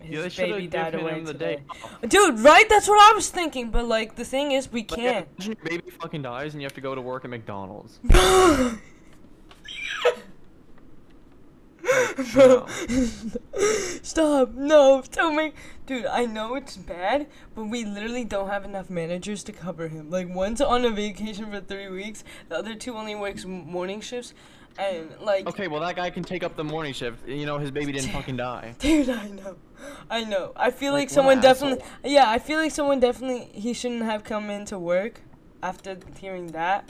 his 0.00 0.38
Yeah, 0.38 0.46
baby 0.46 0.66
died 0.68 0.94
away 0.94 1.20
the 1.20 1.32
today." 1.32 1.56
day. 2.02 2.06
Dude, 2.08 2.38
right? 2.40 2.68
That's 2.68 2.88
what 2.88 3.00
I 3.12 3.14
was 3.14 3.28
thinking. 3.30 3.70
But 3.70 3.86
like, 3.86 4.14
the 4.16 4.24
thing 4.24 4.52
is, 4.52 4.70
we 4.70 4.82
can't. 4.82 5.26
imagine 5.38 5.56
your 5.62 5.78
baby 5.78 5.90
fucking 5.90 6.22
dies 6.22 6.54
and 6.54 6.62
you 6.62 6.66
have 6.66 6.74
to 6.74 6.80
go 6.80 6.94
to 6.94 7.00
work 7.00 7.24
at 7.24 7.30
McDonald's. 7.30 7.98
Like, 11.82 12.07
Bro, 12.32 12.46
no. 12.46 12.66
stop! 14.02 14.54
No, 14.54 15.02
don't 15.12 15.36
make. 15.36 15.54
Dude, 15.86 16.06
I 16.06 16.26
know 16.26 16.56
it's 16.56 16.76
bad, 16.76 17.28
but 17.54 17.64
we 17.64 17.84
literally 17.84 18.24
don't 18.24 18.48
have 18.48 18.64
enough 18.64 18.90
managers 18.90 19.44
to 19.44 19.52
cover 19.52 19.88
him. 19.88 20.10
Like, 20.10 20.28
one's 20.28 20.60
on 20.60 20.84
a 20.84 20.90
vacation 20.90 21.50
for 21.50 21.60
three 21.60 21.88
weeks, 21.88 22.24
the 22.48 22.56
other 22.56 22.74
two 22.74 22.94
only 22.94 23.14
works 23.14 23.44
morning 23.44 24.00
shifts, 24.00 24.34
and 24.78 25.08
like. 25.20 25.46
Okay, 25.46 25.68
well 25.68 25.80
that 25.80 25.96
guy 25.96 26.10
can 26.10 26.24
take 26.24 26.42
up 26.42 26.56
the 26.56 26.64
morning 26.64 26.92
shift. 26.92 27.26
You 27.28 27.46
know 27.46 27.58
his 27.58 27.70
baby 27.70 27.92
didn't 27.92 28.10
fucking 28.10 28.36
die. 28.36 28.74
Dude, 28.80 29.08
I 29.10 29.28
know. 29.28 29.56
I 30.10 30.24
know. 30.24 30.52
I 30.56 30.70
feel 30.72 30.92
like, 30.92 31.02
Like, 31.02 31.10
someone 31.10 31.40
definitely. 31.40 31.84
Yeah, 32.04 32.28
I 32.28 32.38
feel 32.38 32.58
like 32.58 32.72
someone 32.72 32.98
definitely. 32.98 33.48
He 33.52 33.72
shouldn't 33.72 34.02
have 34.02 34.24
come 34.24 34.50
into 34.50 34.78
work 34.78 35.22
after 35.62 35.96
hearing 36.18 36.48
that. 36.48 36.88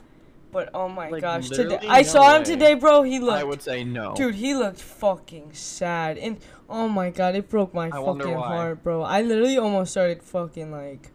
But 0.50 0.70
oh 0.72 0.88
my 0.88 1.11
Like, 1.11 1.22
gosh, 1.22 1.48
today 1.48 1.64
literally? 1.74 1.88
I 1.88 1.98
No 2.02 2.08
saw 2.08 2.34
him 2.34 2.40
way. 2.40 2.44
today, 2.44 2.74
bro. 2.74 3.02
He 3.02 3.18
looked. 3.18 3.38
I 3.38 3.44
would 3.44 3.62
say 3.62 3.84
no. 3.84 4.14
Dude, 4.14 4.34
he 4.37 4.54
looked 4.54 4.80
fucking 4.80 5.52
sad, 5.52 6.16
and 6.18 6.38
oh 6.70 6.88
my 6.88 7.11
god, 7.11 7.34
it 7.34 7.48
broke 7.50 7.74
my 7.74 7.88
I 7.88 7.90
fucking 7.90 8.34
heart, 8.34 8.82
bro. 8.82 9.02
I 9.02 9.20
literally 9.22 9.58
almost 9.58 9.90
started 9.90 10.22
fucking 10.22 10.72
like, 10.72 11.11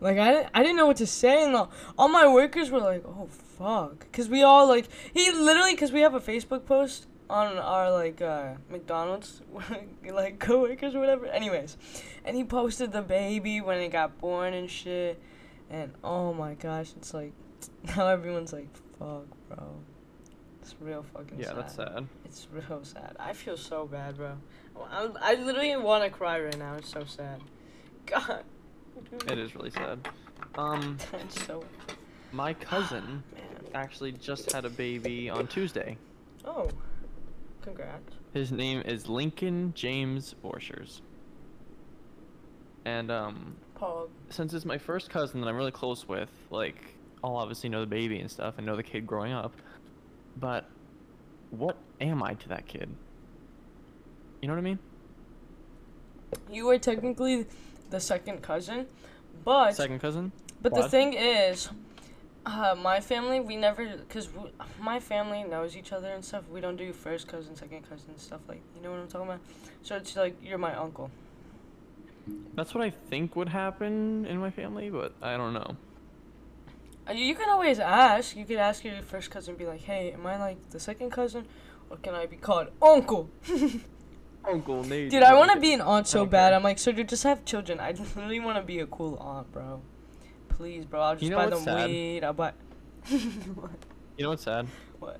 like 0.00 0.18
I 0.18 0.30
didn't, 0.32 0.48
I 0.54 0.62
didn't 0.62 0.76
know 0.76 0.86
what 0.86 0.98
to 0.98 1.06
say, 1.06 1.42
and 1.44 1.56
all, 1.56 1.70
all 1.98 2.08
my 2.08 2.26
workers 2.26 2.70
were 2.70 2.80
like, 2.80 3.02
"Oh 3.06 3.28
fuck," 3.58 4.00
because 4.00 4.28
we 4.28 4.42
all 4.42 4.68
like 4.68 4.86
he 5.14 5.30
literally 5.32 5.72
because 5.74 5.90
we 5.92 6.00
have 6.02 6.14
a 6.14 6.20
Facebook 6.20 6.66
post 6.66 7.06
on 7.30 7.56
our 7.58 7.90
like 7.90 8.20
uh, 8.20 8.54
McDonald's 8.70 9.40
like 10.12 10.38
coworkers 10.38 10.94
or 10.94 11.00
whatever. 11.00 11.26
Anyways, 11.26 11.78
and 12.26 12.36
he 12.36 12.44
posted 12.44 12.92
the 12.92 13.02
baby 13.02 13.60
when 13.62 13.78
it 13.78 13.88
got 13.90 14.18
born 14.18 14.52
and 14.52 14.70
shit. 14.70 15.18
And 15.70 15.92
oh 16.04 16.34
my 16.34 16.54
gosh, 16.54 16.92
it's 16.96 17.14
like 17.14 17.32
now 17.96 18.08
everyone's 18.08 18.52
like, 18.52 18.68
"Fuck, 18.98 19.26
bro." 19.48 19.74
It's 20.62 20.74
real 20.80 21.04
fucking 21.12 21.38
sad. 21.38 21.40
Yeah, 21.40 21.46
sad. 21.46 21.56
that's 21.56 21.74
sad. 21.74 22.08
It's 22.24 22.48
real 22.52 22.84
sad. 22.84 23.16
I 23.18 23.32
feel 23.32 23.56
so 23.56 23.86
bad, 23.86 24.16
bro. 24.16 24.36
I, 24.90 25.08
I 25.20 25.34
literally 25.34 25.76
want 25.76 26.04
to 26.04 26.10
cry 26.10 26.40
right 26.40 26.58
now. 26.58 26.74
It's 26.74 26.90
so 26.90 27.04
sad. 27.04 27.40
God. 28.06 28.44
It 29.26 29.38
is 29.38 29.54
really 29.54 29.70
sad. 29.70 30.08
Um, 30.56 30.98
That's 31.12 31.46
so. 31.46 31.64
my 32.32 32.54
cousin 32.70 33.22
Man. 33.34 33.44
actually 33.74 34.12
just 34.12 34.52
had 34.52 34.64
a 34.64 34.70
baby 34.70 35.30
on 35.30 35.46
Tuesday. 35.46 35.96
Oh. 36.44 36.68
Congrats. 37.62 38.14
His 38.32 38.52
name 38.52 38.82
is 38.84 39.08
Lincoln 39.08 39.72
James 39.74 40.34
Borchers. 40.42 41.00
And 42.84 43.10
um, 43.10 43.56
Pog. 43.76 44.08
since 44.30 44.54
it's 44.54 44.64
my 44.64 44.78
first 44.78 45.10
cousin 45.10 45.40
that 45.40 45.48
I'm 45.48 45.56
really 45.56 45.70
close 45.70 46.08
with, 46.08 46.30
like 46.50 46.94
I'll 47.22 47.36
obviously 47.36 47.68
know 47.68 47.80
the 47.80 47.86
baby 47.86 48.18
and 48.20 48.30
stuff 48.30 48.54
and 48.56 48.66
know 48.66 48.76
the 48.76 48.82
kid 48.82 49.06
growing 49.06 49.32
up. 49.32 49.54
But 50.38 50.66
what 51.50 51.76
am 52.00 52.22
I 52.22 52.34
to 52.34 52.48
that 52.48 52.66
kid? 52.66 52.88
You 54.40 54.48
know 54.48 54.54
what 54.54 54.60
I 54.60 54.62
mean? 54.62 54.78
You 56.50 56.66
were 56.66 56.78
technically 56.78 57.46
the 57.90 58.00
second 58.00 58.42
cousin, 58.42 58.86
but 59.44 59.72
Second 59.74 60.00
cousin? 60.00 60.32
but 60.62 60.74
the 60.74 60.88
thing 60.88 61.14
is, 61.14 61.68
uh, 62.46 62.74
my 62.80 63.00
family 63.00 63.40
we 63.40 63.56
never 63.56 63.96
because 63.96 64.28
my 64.80 65.00
family 65.00 65.42
knows 65.42 65.76
each 65.76 65.92
other 65.92 66.08
and 66.08 66.24
stuff. 66.24 66.44
We 66.48 66.60
don't 66.60 66.76
do 66.76 66.92
first 66.92 67.26
cousin, 67.28 67.56
second 67.56 67.88
cousin 67.88 68.16
stuff 68.16 68.40
like 68.48 68.62
you 68.76 68.82
know 68.82 68.92
what 68.92 69.00
I'm 69.00 69.08
talking 69.08 69.26
about. 69.26 69.40
So 69.82 69.96
it's 69.96 70.16
like 70.16 70.36
you're 70.42 70.58
my 70.58 70.74
uncle. 70.74 71.10
That's 72.54 72.74
what 72.74 72.84
I 72.84 72.90
think 72.90 73.34
would 73.36 73.48
happen 73.48 74.24
in 74.26 74.38
my 74.38 74.50
family, 74.50 74.88
but 74.88 75.14
I 75.20 75.36
don't 75.36 75.52
know. 75.52 75.76
Uh, 77.08 77.12
You 77.12 77.34
can 77.34 77.48
always 77.48 77.78
ask. 77.78 78.36
You 78.36 78.44
could 78.44 78.58
ask 78.58 78.84
your 78.84 79.00
first 79.02 79.30
cousin, 79.30 79.54
be 79.56 79.66
like, 79.66 79.80
"Hey, 79.80 80.12
am 80.12 80.26
I 80.26 80.38
like 80.38 80.70
the 80.70 80.80
second 80.80 81.10
cousin, 81.10 81.46
or 81.90 81.96
can 81.96 82.14
I 82.14 82.26
be 82.26 82.36
called 82.36 82.68
uncle?" 82.82 83.30
Uncle 84.48 84.82
Nate. 84.84 85.10
Dude, 85.10 85.22
I 85.22 85.34
want 85.36 85.52
to 85.52 85.60
be 85.60 85.74
an 85.74 85.82
aunt 85.82 86.06
so 86.06 86.24
bad. 86.24 86.54
I'm 86.54 86.62
like, 86.62 86.78
so 86.78 86.92
dude, 86.92 87.10
just 87.10 87.24
have 87.24 87.44
children. 87.44 87.78
I 87.78 87.90
literally 87.92 88.40
want 88.40 88.56
to 88.56 88.62
be 88.62 88.78
a 88.78 88.86
cool 88.86 89.16
aunt, 89.20 89.52
bro. 89.52 89.82
Please, 90.48 90.86
bro. 90.86 91.00
I'll 91.00 91.12
just 91.14 91.24
You 91.24 91.30
know 91.30 91.36
buy 91.36 91.46
them 91.50 91.58
sad? 91.60 91.90
weed. 91.90 92.24
I'll 92.24 92.32
buy. 92.32 92.52
what? 93.54 93.70
You 94.16 94.24
know 94.24 94.30
what's 94.30 94.44
sad? 94.44 94.66
What? 94.98 95.18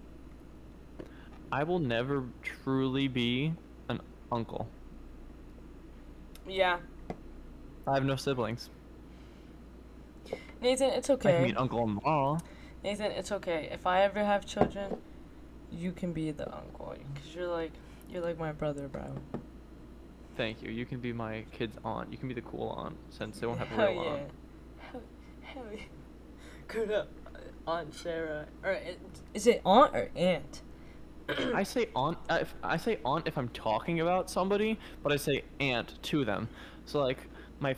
I 1.52 1.64
will 1.64 1.78
never 1.80 2.24
truly 2.42 3.08
be 3.08 3.52
an 3.90 4.00
uncle. 4.32 4.68
yeah, 6.46 6.78
I 7.86 7.94
have 7.94 8.04
no 8.04 8.16
siblings. 8.16 8.70
Nathan, 10.60 10.90
it's 10.90 11.08
I 11.10 11.16
can 11.16 11.30
okay. 11.30 11.44
be 11.44 11.50
an 11.50 11.56
uncle 11.56 11.82
and 11.82 12.00
ma. 12.04 12.38
Nathan, 12.84 13.12
it's 13.12 13.32
okay. 13.32 13.68
If 13.72 13.86
I 13.86 14.02
ever 14.02 14.24
have 14.24 14.46
children, 14.46 14.96
you 15.70 15.92
can 15.92 16.12
be 16.12 16.30
the 16.30 16.46
uncle, 16.54 16.94
cause 17.14 17.34
you're 17.34 17.48
like, 17.48 17.72
you're 18.10 18.22
like 18.22 18.38
my 18.38 18.52
brother, 18.52 18.88
bro. 18.88 19.04
Thank 20.36 20.62
you. 20.62 20.70
You 20.70 20.86
can 20.86 21.00
be 21.00 21.12
my 21.12 21.44
kid's 21.52 21.76
aunt. 21.84 22.10
You 22.10 22.18
can 22.18 22.28
be 22.28 22.34
the 22.34 22.40
cool 22.42 22.70
aunt 22.70 22.96
since 23.10 23.38
they 23.40 23.46
won't 23.46 23.58
have 23.58 23.72
a 23.72 23.76
real 23.92 24.02
yeah. 24.04 24.10
aunt. 24.10 24.30
Hell, 24.90 25.02
hell 25.42 25.64
yeah. 25.72 25.80
Good 26.68 26.90
up, 26.92 27.08
Aunt 27.66 27.94
Sarah. 27.94 28.46
Or 28.64 28.78
is 29.34 29.46
it 29.46 29.60
aunt 29.64 29.94
or 29.94 30.10
aunt? 30.16 30.62
I 31.54 31.62
say 31.62 31.88
aunt. 31.94 32.18
uh, 32.28 32.38
If, 32.42 32.54
I 32.62 32.76
say 32.76 32.98
aunt 33.04 33.26
if 33.28 33.36
I'm 33.36 33.48
talking 33.50 34.00
about 34.00 34.30
somebody, 34.30 34.78
but 35.02 35.12
I 35.12 35.16
say 35.16 35.44
aunt 35.58 36.00
to 36.04 36.24
them. 36.24 36.48
So 36.86 37.00
like 37.02 37.18
my 37.60 37.74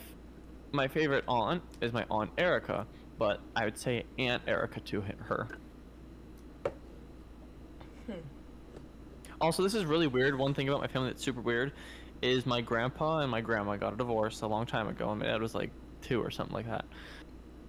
my 0.73 0.87
favorite 0.87 1.23
aunt 1.27 1.61
is 1.81 1.93
my 1.93 2.05
aunt 2.09 2.31
Erica, 2.37 2.85
but 3.19 3.39
I 3.55 3.65
would 3.65 3.77
say 3.77 4.03
Aunt 4.17 4.41
Erica 4.47 4.79
to 4.81 5.01
her. 5.01 5.47
Hmm. 8.07 8.13
Also, 9.39 9.61
this 9.63 9.75
is 9.75 9.85
really 9.85 10.07
weird. 10.07 10.37
One 10.37 10.53
thing 10.53 10.67
about 10.67 10.81
my 10.81 10.87
family 10.87 11.09
that's 11.09 11.23
super 11.23 11.41
weird 11.41 11.71
is 12.21 12.45
my 12.45 12.61
grandpa 12.61 13.19
and 13.19 13.29
my 13.29 13.41
grandma 13.41 13.75
got 13.75 13.93
a 13.93 13.95
divorce 13.95 14.41
a 14.41 14.47
long 14.47 14.65
time 14.65 14.87
ago, 14.87 15.11
and 15.11 15.19
my 15.19 15.27
dad 15.27 15.41
was 15.41 15.53
like 15.53 15.69
two 16.01 16.21
or 16.21 16.31
something 16.31 16.55
like 16.55 16.67
that. 16.67 16.85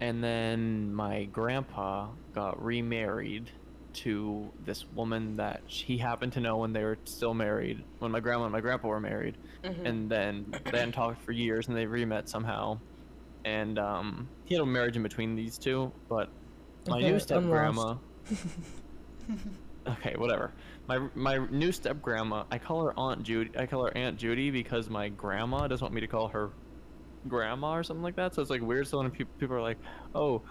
And 0.01 0.25
then 0.25 0.93
my 0.95 1.25
grandpa 1.25 2.09
got 2.35 2.62
remarried 2.62 3.51
to 3.95 4.51
this 4.64 4.85
woman 4.95 5.37
that 5.37 5.62
he 5.67 5.99
happened 5.99 6.33
to 6.33 6.40
know 6.40 6.57
when 6.57 6.73
they 6.73 6.83
were 6.83 6.99
still 7.05 7.35
married, 7.35 7.85
when 8.01 8.11
my 8.11 8.19
grandma 8.19 8.45
and 8.45 8.53
my 8.53 8.61
grandpa 8.61 8.88
were 8.88 8.99
married. 8.99 9.37
Mhm. 9.62 9.87
And 9.87 10.11
then 10.11 10.47
they 10.64 10.79
hadn't 10.79 10.93
talked 10.93 11.23
for 11.23 11.33
years, 11.33 11.69
and 11.69 11.77
they 11.77 11.87
re-met 11.87 12.29
somehow. 12.29 12.79
And 13.44 13.78
um, 13.78 14.30
he 14.44 14.54
had 14.54 14.62
a 14.62 14.66
marriage 14.66 14.96
in 14.96 15.02
between 15.02 15.35
these 15.35 15.59
two, 15.59 15.92
but 16.09 16.30
my 16.87 17.00
Okay, 17.00 17.02
new 17.02 17.18
step 17.18 17.48
grandma. 17.48 17.96
Okay, 19.87 20.14
whatever. 20.16 20.54
My 20.87 20.98
my 21.14 21.38
new 21.50 21.70
step 21.72 22.00
grandma, 22.00 22.44
I 22.50 22.59
call 22.59 22.85
her 22.85 22.98
Aunt 22.98 23.22
Judy. 23.22 23.50
I 23.59 23.66
call 23.66 23.85
her 23.85 23.96
Aunt 23.96 24.16
Judy 24.18 24.50
because 24.50 24.88
my 24.88 25.09
grandma 25.11 25.66
doesn't 25.68 25.85
want 25.85 25.94
me 25.94 26.00
to 26.00 26.07
call 26.07 26.28
her 26.28 26.52
grandma 27.28 27.74
or 27.76 27.83
something 27.83 28.02
like 28.02 28.16
that. 28.16 28.35
So 28.35 28.42
it's 28.42 28.50
like 28.50 28.62
weird. 28.62 28.87
So 28.88 28.98
when 28.98 29.11
people 29.11 29.35
people 29.38 29.57
are 29.57 29.62
like, 29.62 29.78
"Oh, 30.14 30.42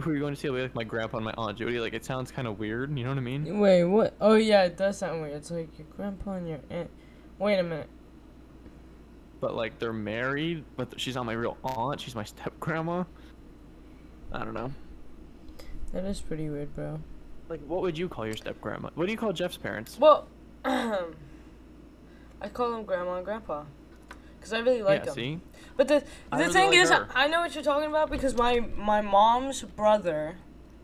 who 0.00 0.10
are 0.10 0.14
you 0.14 0.20
going 0.20 0.34
to 0.34 0.40
see?" 0.40 0.48
I'll 0.48 0.54
be 0.54 0.62
like 0.62 0.74
my 0.74 0.84
grandpa 0.84 1.18
and 1.18 1.24
my 1.26 1.34
Aunt 1.38 1.58
Judy. 1.58 1.80
Like 1.80 1.94
it 1.94 2.04
sounds 2.04 2.32
kind 2.32 2.48
of 2.48 2.58
weird. 2.58 2.96
You 2.98 3.04
know 3.04 3.10
what 3.10 3.18
I 3.18 3.22
mean? 3.22 3.50
Wait, 3.60 3.84
what? 3.84 4.16
Oh 4.20 4.34
yeah, 4.34 4.64
it 4.64 4.76
does 4.76 4.98
sound 4.98 5.22
weird. 5.22 5.34
It's 5.34 5.50
like 5.50 5.78
your 5.78 5.86
grandpa 5.96 6.32
and 6.34 6.48
your 6.48 6.60
aunt. 6.70 6.90
Wait 7.38 7.58
a 7.58 7.62
minute. 7.62 7.88
But 9.42 9.56
like 9.56 9.80
they're 9.80 9.92
married, 9.92 10.64
but 10.76 11.00
she's 11.00 11.16
not 11.16 11.26
my 11.26 11.32
real 11.32 11.58
aunt. 11.64 12.00
She's 12.00 12.14
my 12.14 12.22
step 12.22 12.58
grandma. 12.60 13.02
I 14.30 14.44
don't 14.44 14.54
know. 14.54 14.72
That 15.92 16.04
is 16.04 16.20
pretty 16.20 16.48
weird, 16.48 16.72
bro. 16.76 17.00
Like, 17.48 17.60
what 17.66 17.82
would 17.82 17.98
you 17.98 18.08
call 18.08 18.24
your 18.24 18.36
step 18.36 18.60
grandma? 18.60 18.90
What 18.94 19.06
do 19.06 19.10
you 19.10 19.18
call 19.18 19.32
Jeff's 19.32 19.56
parents? 19.56 19.98
Well, 19.98 20.28
I 20.64 21.08
call 22.52 22.70
them 22.70 22.84
grandma 22.84 23.16
and 23.16 23.24
grandpa, 23.24 23.64
cause 24.40 24.52
I 24.52 24.60
really 24.60 24.84
like 24.84 25.00
yeah, 25.00 25.06
them. 25.06 25.14
see. 25.14 25.40
But 25.76 25.88
the 25.88 26.04
the 26.30 26.48
thing 26.48 26.70
like 26.70 26.78
is, 26.78 26.90
her. 26.90 27.08
I 27.12 27.26
know 27.26 27.40
what 27.40 27.52
you're 27.56 27.64
talking 27.64 27.90
about 27.90 28.12
because 28.12 28.36
my 28.36 28.60
my 28.76 29.00
mom's 29.00 29.62
brother, 29.62 30.36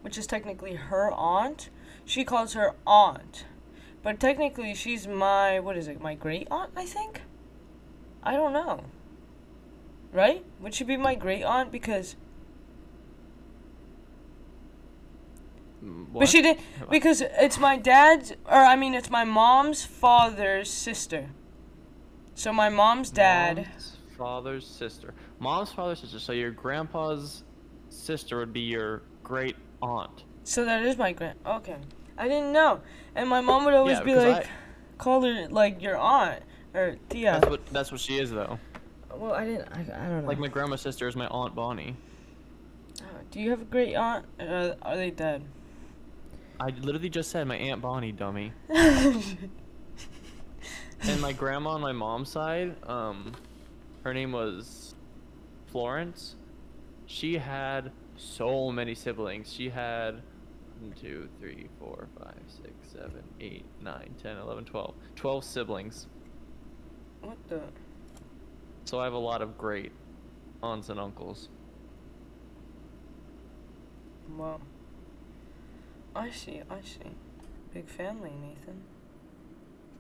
which 0.03 0.19
is 0.19 0.27
technically 0.27 0.75
her 0.75 1.13
aunt, 1.13 1.71
she 2.05 2.25
calls 2.25 2.55
her 2.55 2.75
aunt, 2.85 3.45
but 4.03 4.19
technically 4.19 4.75
she's 4.75 5.07
my 5.07 5.61
what 5.61 5.77
is 5.77 5.87
it? 5.87 6.01
My 6.01 6.17
great 6.17 6.49
aunt, 6.51 6.73
I 6.77 6.87
think. 6.87 7.23
I 8.29 8.33
don't 8.33 8.53
know. 8.53 8.85
Right? 10.13 10.45
Would 10.61 10.75
she 10.75 10.85
be 10.85 10.99
my 10.99 11.15
great 11.15 11.43
aunt 11.43 11.73
because? 11.73 12.15
Mm, 15.83 16.13
But 16.13 16.29
she 16.29 16.43
did 16.43 16.59
because 16.91 17.23
it's 17.23 17.59
my 17.59 17.79
dad's, 17.79 18.33
or 18.45 18.63
I 18.73 18.77
mean, 18.77 18.93
it's 18.93 19.09
my 19.09 19.25
mom's 19.25 19.83
father's 19.83 20.71
sister. 20.71 21.31
So 22.35 22.53
my 22.53 22.69
mom's 22.69 23.09
dad. 23.11 23.57
Mom's 23.57 23.97
father's 24.19 24.67
sister. 24.67 25.15
Mom's 25.39 25.73
father's 25.73 26.01
sister. 26.01 26.19
So 26.19 26.33
your 26.33 26.51
grandpa's 26.51 27.45
sister 27.89 28.37
would 28.37 28.53
be 28.53 28.61
your 28.61 29.05
great 29.25 29.57
aunt. 29.81 30.25
So 30.45 30.67
that 30.67 30.83
is 30.83 30.99
my 30.99 31.13
grand. 31.13 31.39
Okay, 31.47 31.79
I 32.19 32.29
didn't 32.29 32.53
know. 32.53 32.83
And 33.15 33.27
my 33.31 33.41
mom 33.41 33.65
would 33.65 33.73
always 33.73 34.01
Yeah, 34.01 34.05
be 34.05 34.15
like, 34.15 34.47
call 34.99 35.23
her 35.23 35.49
like 35.49 35.81
your 35.81 35.97
aunt 35.97 36.43
or 36.75 36.97
Tia. 37.09 37.33
That's 37.33 37.49
what 37.49 37.67
that's 37.67 37.93
what 37.93 38.01
she 38.01 38.19
is 38.19 38.31
though. 38.31 38.59
well, 39.15 39.33
I 39.33 39.45
didn't. 39.45 39.69
I, 39.73 39.81
I 39.81 40.09
don't 40.09 40.23
know. 40.23 40.29
Like 40.29 40.39
my 40.39 40.49
grandma's 40.49 40.81
sister 40.81 41.09
is 41.09 41.17
my 41.17 41.27
aunt 41.29 41.55
Bonnie. 41.55 41.97
Uh, 43.01 43.05
Do 43.31 43.41
you 43.41 43.51
have 43.51 43.63
a 43.63 43.65
great 43.65 43.95
aunt? 43.95 44.27
Or 44.41 44.77
are 44.83 44.97
they 44.97 45.11
dead? 45.11 45.45
I 46.61 46.71
literally 46.71 47.09
just 47.09 47.31
said 47.31 47.47
my 47.47 47.57
aunt 47.57 47.81
Bonnie, 47.81 48.13
dummy. 48.13 48.53
And 51.03 51.21
my 51.21 51.33
grandma 51.33 51.71
on 51.71 51.81
my 51.81 51.93
mom's 51.93 52.29
side, 52.29 52.75
um, 52.89 53.33
her 54.03 54.13
name 54.13 54.33
was 54.33 54.97
Florence. 55.69 56.35
She 57.07 57.39
had 57.39 57.93
so 58.17 58.73
many 58.73 58.97
siblings. 58.97 59.53
She 59.53 59.69
had 59.69 60.15
one, 60.81 60.93
two, 61.01 61.29
three, 61.39 61.69
four, 61.79 62.09
five, 62.19 62.35
six, 62.49 62.73
seven, 62.93 63.23
eight, 63.41 63.65
nine, 63.81 64.13
ten, 64.21 64.39
eleven, 64.39 64.65
twelve. 64.65 64.95
Twelve 65.15 65.45
siblings. 65.45 66.09
What 67.23 67.37
the? 67.49 67.61
So 68.85 69.01
I 69.01 69.05
have 69.05 69.13
a 69.13 69.19
lot 69.19 69.43
of 69.43 69.59
great 69.59 69.93
aunts 70.63 70.89
and 70.89 70.99
uncles. 70.99 71.49
Wow. 74.37 74.61
I 76.15 76.31
see. 76.31 76.63
I 76.71 76.81
see. 76.83 77.11
Big 77.73 77.89
family, 77.89 78.31
Nathan. 78.31 78.83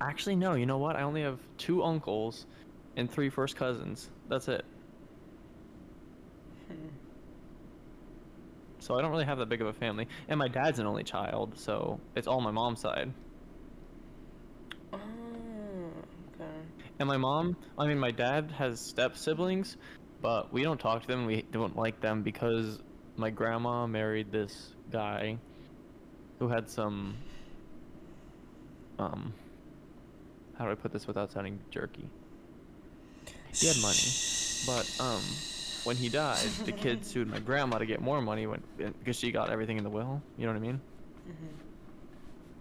Actually, 0.00 0.36
no. 0.36 0.54
You 0.54 0.66
know 0.66 0.78
what? 0.78 0.96
I 0.96 1.02
only 1.02 1.22
have 1.22 1.38
two 1.56 1.82
uncles 1.82 2.46
and 2.96 3.10
three 3.10 3.30
first 3.30 3.56
cousins. 3.56 4.10
That's 4.28 4.48
it. 4.48 4.64
Hmm. 6.68 6.88
So 8.80 8.98
I 8.98 9.02
don't 9.02 9.10
really 9.10 9.24
have 9.24 9.38
that 9.38 9.48
big 9.48 9.60
of 9.60 9.66
a 9.66 9.72
family. 9.72 10.08
And 10.28 10.38
my 10.38 10.48
dad's 10.48 10.78
an 10.78 10.86
only 10.86 11.04
child, 11.04 11.58
so 11.58 12.00
it's 12.14 12.26
all 12.26 12.40
my 12.40 12.50
mom's 12.50 12.80
side. 12.80 13.12
And 16.98 17.06
my 17.08 17.16
mom, 17.16 17.56
I 17.78 17.86
mean, 17.86 17.98
my 17.98 18.10
dad 18.10 18.50
has 18.58 18.80
step 18.80 19.16
siblings, 19.16 19.76
but 20.20 20.52
we 20.52 20.62
don't 20.62 20.80
talk 20.80 21.02
to 21.02 21.08
them. 21.08 21.26
We 21.26 21.42
don't 21.42 21.76
like 21.76 22.00
them 22.00 22.22
because 22.22 22.80
my 23.16 23.30
grandma 23.30 23.86
married 23.86 24.32
this 24.32 24.74
guy 24.90 25.38
who 26.38 26.48
had 26.48 26.68
some. 26.68 27.16
Um. 28.98 29.32
How 30.56 30.64
do 30.64 30.72
I 30.72 30.74
put 30.74 30.92
this 30.92 31.06
without 31.06 31.30
sounding 31.30 31.60
jerky? 31.70 32.04
He 33.54 33.68
had 33.68 33.76
money, 33.80 33.96
but 34.66 34.90
um, 35.00 35.22
when 35.84 35.94
he 35.94 36.08
died, 36.08 36.48
the 36.64 36.72
kid 36.72 37.04
sued 37.06 37.28
my 37.28 37.38
grandma 37.38 37.78
to 37.78 37.86
get 37.86 38.00
more 38.00 38.20
money 38.20 38.48
when 38.48 38.60
because 38.76 39.16
she 39.16 39.30
got 39.30 39.50
everything 39.50 39.78
in 39.78 39.84
the 39.84 39.90
will. 39.90 40.20
You 40.36 40.46
know 40.46 40.52
what 40.52 40.58
I 40.58 40.60
mean? 40.60 40.80
Mhm. 41.28 41.32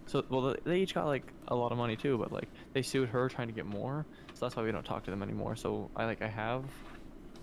So 0.05 0.23
well, 0.29 0.55
they 0.63 0.77
each 0.77 0.93
got 0.93 1.07
like 1.07 1.23
a 1.47 1.55
lot 1.55 1.71
of 1.71 1.77
money 1.79 1.95
too, 1.95 2.19
but 2.19 2.31
like 2.31 2.47
they 2.73 2.83
sued 2.83 3.09
her 3.09 3.27
trying 3.29 3.47
to 3.47 3.53
get 3.53 3.65
more. 3.65 4.05
So 4.37 4.45
that's 4.45 4.55
why 4.55 4.61
we 4.61 4.71
don't 4.71 4.85
talk 4.85 5.03
to 5.05 5.09
them 5.09 5.23
anymore. 5.23 5.55
So 5.55 5.89
I 5.95 6.05
like 6.05 6.21
I 6.21 6.27
have 6.27 6.63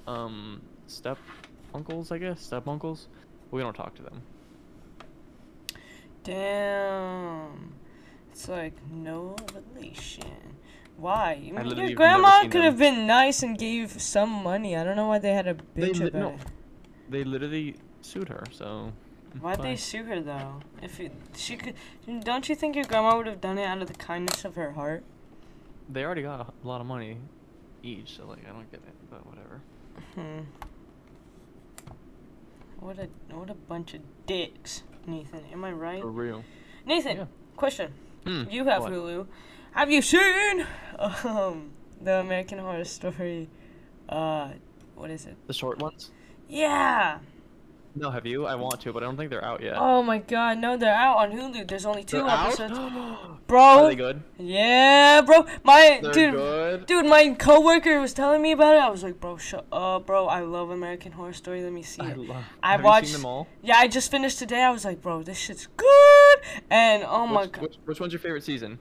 um 0.07 0.63
step 0.87 1.19
uncles, 1.75 2.13
I 2.13 2.19
guess, 2.19 2.41
step 2.41 2.69
uncles. 2.69 3.09
We 3.51 3.63
don't 3.63 3.75
talk 3.75 3.97
to 3.97 4.03
them. 4.03 4.23
Damn. 6.23 7.75
It's 8.31 8.49
like 8.49 8.75
no 8.93 9.35
relation. 9.75 10.31
Why? 10.97 11.53
I 11.57 11.63
mean, 11.65 11.77
your 11.77 11.97
grandma 11.97 12.43
could 12.43 12.63
have 12.63 12.79
been 12.79 13.09
nice 13.09 13.43
and 13.43 13.59
gave 13.59 14.01
some 14.01 14.31
money. 14.31 14.77
I 14.77 14.85
don't 14.85 14.95
know 14.95 15.09
why 15.09 15.19
they 15.19 15.35
had 15.35 15.49
a 15.49 15.55
bitch 15.55 15.99
li- 15.99 16.07
about 16.07 16.21
no. 16.21 16.29
it. 16.29 16.41
They 17.11 17.25
literally 17.25 17.75
sued 18.03 18.29
her. 18.29 18.45
So 18.53 18.93
Why'd 19.41 19.63
they 19.63 19.75
sue 19.75 20.05
her 20.05 20.21
though? 20.21 20.61
If 20.81 21.01
it, 21.01 21.11
she 21.35 21.57
could, 21.57 21.75
don't 22.23 22.49
you 22.49 22.55
think 22.55 22.77
your 22.77 22.85
grandma 22.85 23.17
would 23.17 23.27
have 23.27 23.41
done 23.41 23.59
it 23.59 23.65
out 23.65 23.83
of 23.83 23.89
the 23.89 23.95
kindness 23.95 24.45
of 24.45 24.55
her 24.55 24.73
heart? 24.73 25.03
They 25.89 26.05
already 26.05 26.23
got 26.23 26.41
a 26.41 26.67
lot 26.67 26.81
of 26.81 26.87
money 26.87 27.19
each. 27.83 28.17
So 28.17 28.27
like 28.27 28.45
I 28.49 28.53
don't 28.53 28.71
get 28.71 28.81
it, 28.81 28.95
but 29.11 29.27
whatever. 29.27 29.61
Hmm. 30.15 30.41
What 32.81 32.99
a 32.99 33.09
what 33.35 33.51
a 33.51 33.55
bunch 33.55 33.95
of 33.95 34.01
dicks, 34.27 34.83
Nathan. 35.07 35.41
Am 35.53 35.65
I 35.65 35.73
right? 35.73 36.01
For 36.01 36.11
real. 36.11 36.45
Nathan, 36.87 37.17
Yeah. 37.17 37.27
question. 37.57 37.93
Hmm, 38.25 38.45
You 38.51 38.65
have 38.67 38.83
what? 38.83 38.93
Hulu. 38.93 39.27
Have 39.73 39.91
you 39.91 40.03
seen 40.03 40.67
um 40.99 41.71
the 42.01 42.21
American 42.21 42.59
Horror 42.59 42.85
Story? 42.85 43.49
Uh, 44.09 44.51
what 44.95 45.11
is 45.11 45.25
it? 45.27 45.37
The 45.47 45.55
short 45.55 45.79
ones? 45.79 46.11
Yeah. 46.49 47.19
No, 47.97 48.11
have 48.11 48.27
you? 48.27 48.45
I 48.45 48.57
want 48.57 48.81
to, 48.81 48.93
but 48.93 49.05
I 49.05 49.07
don't 49.07 49.17
think 49.17 49.31
they're 49.31 49.45
out 49.45 49.63
yet. 49.63 49.75
Oh 49.77 50.03
my 50.03 50.19
God! 50.19 50.59
No, 50.59 50.77
they're 50.77 50.93
out 50.93 51.17
on 51.19 51.31
Hulu. 51.31 51.69
There's 51.69 51.87
only 51.87 52.03
2 52.03 52.17
They're 52.17 52.27
episodes. 52.29 52.73
Are 52.77 53.39
Bro. 53.47 53.87
they 53.89 53.95
good? 53.95 54.21
Yeah, 54.37 55.21
bro. 55.21 55.47
My 55.63 56.01
They're 56.03 56.13
dude. 56.13 56.33
good. 56.35 56.87
Dude, 56.87 57.07
my 57.07 57.35
coworker 57.39 58.01
was 58.01 58.13
telling 58.13 58.43
me 58.43 58.51
about 58.51 58.75
it. 58.75 58.81
I 58.81 58.89
was 58.91 59.05
like, 59.05 59.21
bro, 59.21 59.37
shut 59.37 59.65
up, 59.71 60.07
bro. 60.07 60.27
I 60.27 60.41
love 60.41 60.71
American 60.71 61.13
Horror 61.13 61.33
Story. 61.35 61.63
Let 61.63 61.73
me 61.73 61.83
see 61.85 62.03
I 62.03 62.11
it. 62.11 62.19
love. 62.19 62.45
I 62.65 62.77
watched- 62.79 63.13
them 63.13 63.25
all? 63.25 63.47
Yeah, 63.63 63.77
I 63.77 63.87
just 63.87 64.11
finished 64.11 64.41
today. 64.41 64.63
I 64.63 64.71
was 64.71 64.85
like, 64.85 65.01
bro, 65.01 65.23
this 65.23 65.39
shit's 65.39 65.69
good. 65.77 66.39
And 66.71 67.05
oh 67.07 67.29
my 67.29 67.47
god, 67.47 67.63
which, 67.63 67.77
which 67.85 68.01
one's 68.01 68.13
your 68.13 68.21
favorite 68.21 68.43
season? 68.43 68.81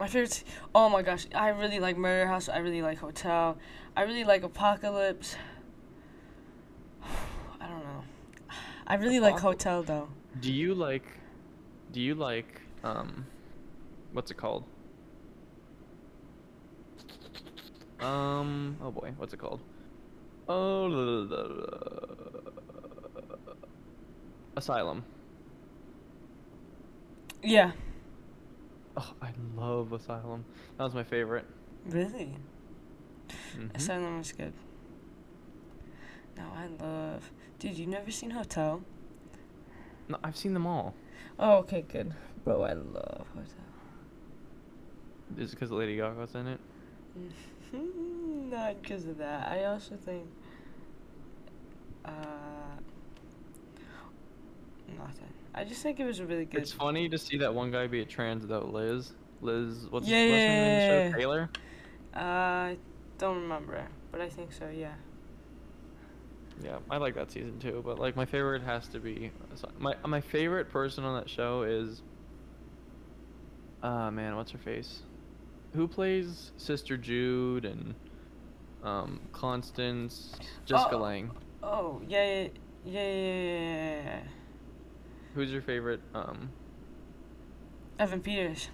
my 0.00 0.08
favorite. 0.08 0.32
se- 0.32 0.44
Oh 0.74 0.88
my 0.88 1.02
gosh, 1.02 1.26
I 1.32 1.50
really 1.50 1.78
like 1.78 1.96
Murder 1.96 2.26
House. 2.26 2.48
I 2.48 2.58
really 2.58 2.82
like 2.82 2.98
Hotel. 2.98 3.56
I 3.96 4.02
really 4.02 4.24
like 4.24 4.42
Apocalypse. 4.42 5.36
I 8.90 8.94
don't 8.96 9.02
know. 9.02 9.06
I 9.06 9.08
really 9.08 9.20
like 9.20 9.38
Hotel 9.40 9.82
though. 9.84 10.08
Do 10.40 10.52
you 10.52 10.74
like? 10.74 11.04
Do 11.92 12.00
you 12.00 12.16
like? 12.16 12.60
Um, 12.82 13.24
what's 14.12 14.32
it 14.32 14.36
called? 14.36 14.64
Um. 18.00 18.76
Oh 18.82 18.90
boy, 18.90 19.12
what's 19.16 19.32
it 19.32 19.36
called? 19.38 19.60
Oh. 20.48 20.86
la- 20.86 21.36
la- 21.36 21.38
la- 21.42 21.54
la- 21.54 22.40
Asylum. 24.56 25.04
Yeah. 27.42 27.70
Oh, 28.96 29.14
I 29.22 29.30
love 29.56 29.92
Asylum. 29.92 30.44
That 30.76 30.82
was 30.84 30.94
my 30.94 31.04
favorite. 31.04 31.46
Really. 31.86 32.34
Mhm. 33.56 33.74
Asylum 33.76 34.18
was 34.18 34.32
good. 34.32 34.52
No, 36.36 36.42
I 36.56 36.66
love. 36.82 37.30
Dude, 37.60 37.76
you 37.76 37.86
never 37.86 38.10
seen 38.10 38.30
Hotel? 38.30 38.80
No, 40.08 40.16
I've 40.24 40.36
seen 40.36 40.54
them 40.54 40.66
all. 40.66 40.94
Oh, 41.38 41.58
okay, 41.58 41.82
good. 41.82 42.12
Bro, 42.42 42.62
I 42.62 42.72
love 42.72 43.26
Hotel. 43.34 43.44
Is 45.38 45.52
it 45.52 45.56
because 45.56 45.70
Lady 45.70 45.96
Gaga's 45.96 46.34
in 46.34 46.46
it? 46.46 46.60
Not 48.50 48.80
because 48.82 49.04
of 49.06 49.18
that. 49.18 49.46
I 49.46 49.64
also 49.66 49.94
think. 49.94 50.24
Uh. 52.04 52.10
Nothing. 54.98 55.28
I 55.54 55.64
just 55.64 55.82
think 55.82 56.00
it 56.00 56.06
was 56.06 56.18
a 56.18 56.24
really 56.24 56.46
good. 56.46 56.62
It's 56.62 56.72
funny 56.72 57.10
to 57.10 57.18
see 57.18 57.36
that 57.38 57.54
one 57.54 57.70
guy 57.70 57.86
be 57.86 58.00
a 58.00 58.06
trans 58.06 58.46
though. 58.46 58.64
Liz. 58.72 59.12
Liz. 59.42 59.86
What's, 59.90 60.08
Yeah, 60.08 60.16
her 60.16 60.26
yeah, 60.28 60.36
name 60.36 60.38
yeah, 60.64 60.88
show? 60.88 61.08
yeah. 61.10 61.16
Taylor. 61.16 61.50
Uh, 62.16 62.18
I 62.18 62.76
don't 63.18 63.42
remember, 63.42 63.86
but 64.10 64.22
I 64.22 64.30
think 64.30 64.50
so. 64.52 64.68
Yeah. 64.74 64.94
Yeah, 66.62 66.78
I 66.90 66.98
like 66.98 67.14
that 67.14 67.30
season 67.32 67.58
too. 67.58 67.82
But 67.84 67.98
like 67.98 68.16
my 68.16 68.26
favorite 68.26 68.62
has 68.62 68.86
to 68.88 69.00
be 69.00 69.30
my 69.78 69.94
my 70.06 70.20
favorite 70.20 70.70
person 70.70 71.04
on 71.04 71.18
that 71.20 71.28
show 71.30 71.62
is. 71.62 72.02
Uh 73.82 74.10
man, 74.10 74.36
what's 74.36 74.50
her 74.50 74.58
face? 74.58 75.00
Who 75.74 75.88
plays 75.88 76.52
Sister 76.56 76.96
Jude 76.96 77.64
and 77.64 77.94
um 78.82 79.20
Constance 79.32 80.34
Jessica 80.66 80.96
Oh. 80.96 80.98
Lange? 80.98 81.30
Oh 81.62 82.02
yeah 82.08 82.24
yeah 82.24 82.48
yeah 82.84 83.02
yeah. 83.02 84.02
yeah. 84.04 84.20
Who's 85.34 85.50
your 85.50 85.62
favorite 85.62 86.00
um 86.14 86.50
Evan 87.98 88.20
Peters. 88.20 88.68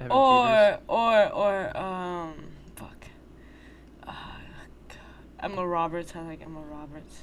Evan 0.00 0.12
or 0.12 0.46
Peters? 0.46 0.80
or 0.88 1.28
or 1.32 1.76
um. 1.76 2.34
Emma 5.40 5.66
Roberts. 5.66 6.14
I 6.14 6.22
like 6.22 6.42
Emma 6.42 6.60
Roberts. 6.60 7.22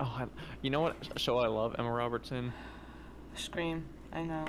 Oh, 0.00 0.04
I, 0.20 0.26
you 0.62 0.70
know 0.70 0.80
what 0.80 0.96
show 1.16 1.38
I 1.38 1.46
love? 1.48 1.76
Emma 1.78 1.90
Robertson, 1.90 2.52
Scream. 3.34 3.84
I 4.12 4.22
know. 4.22 4.44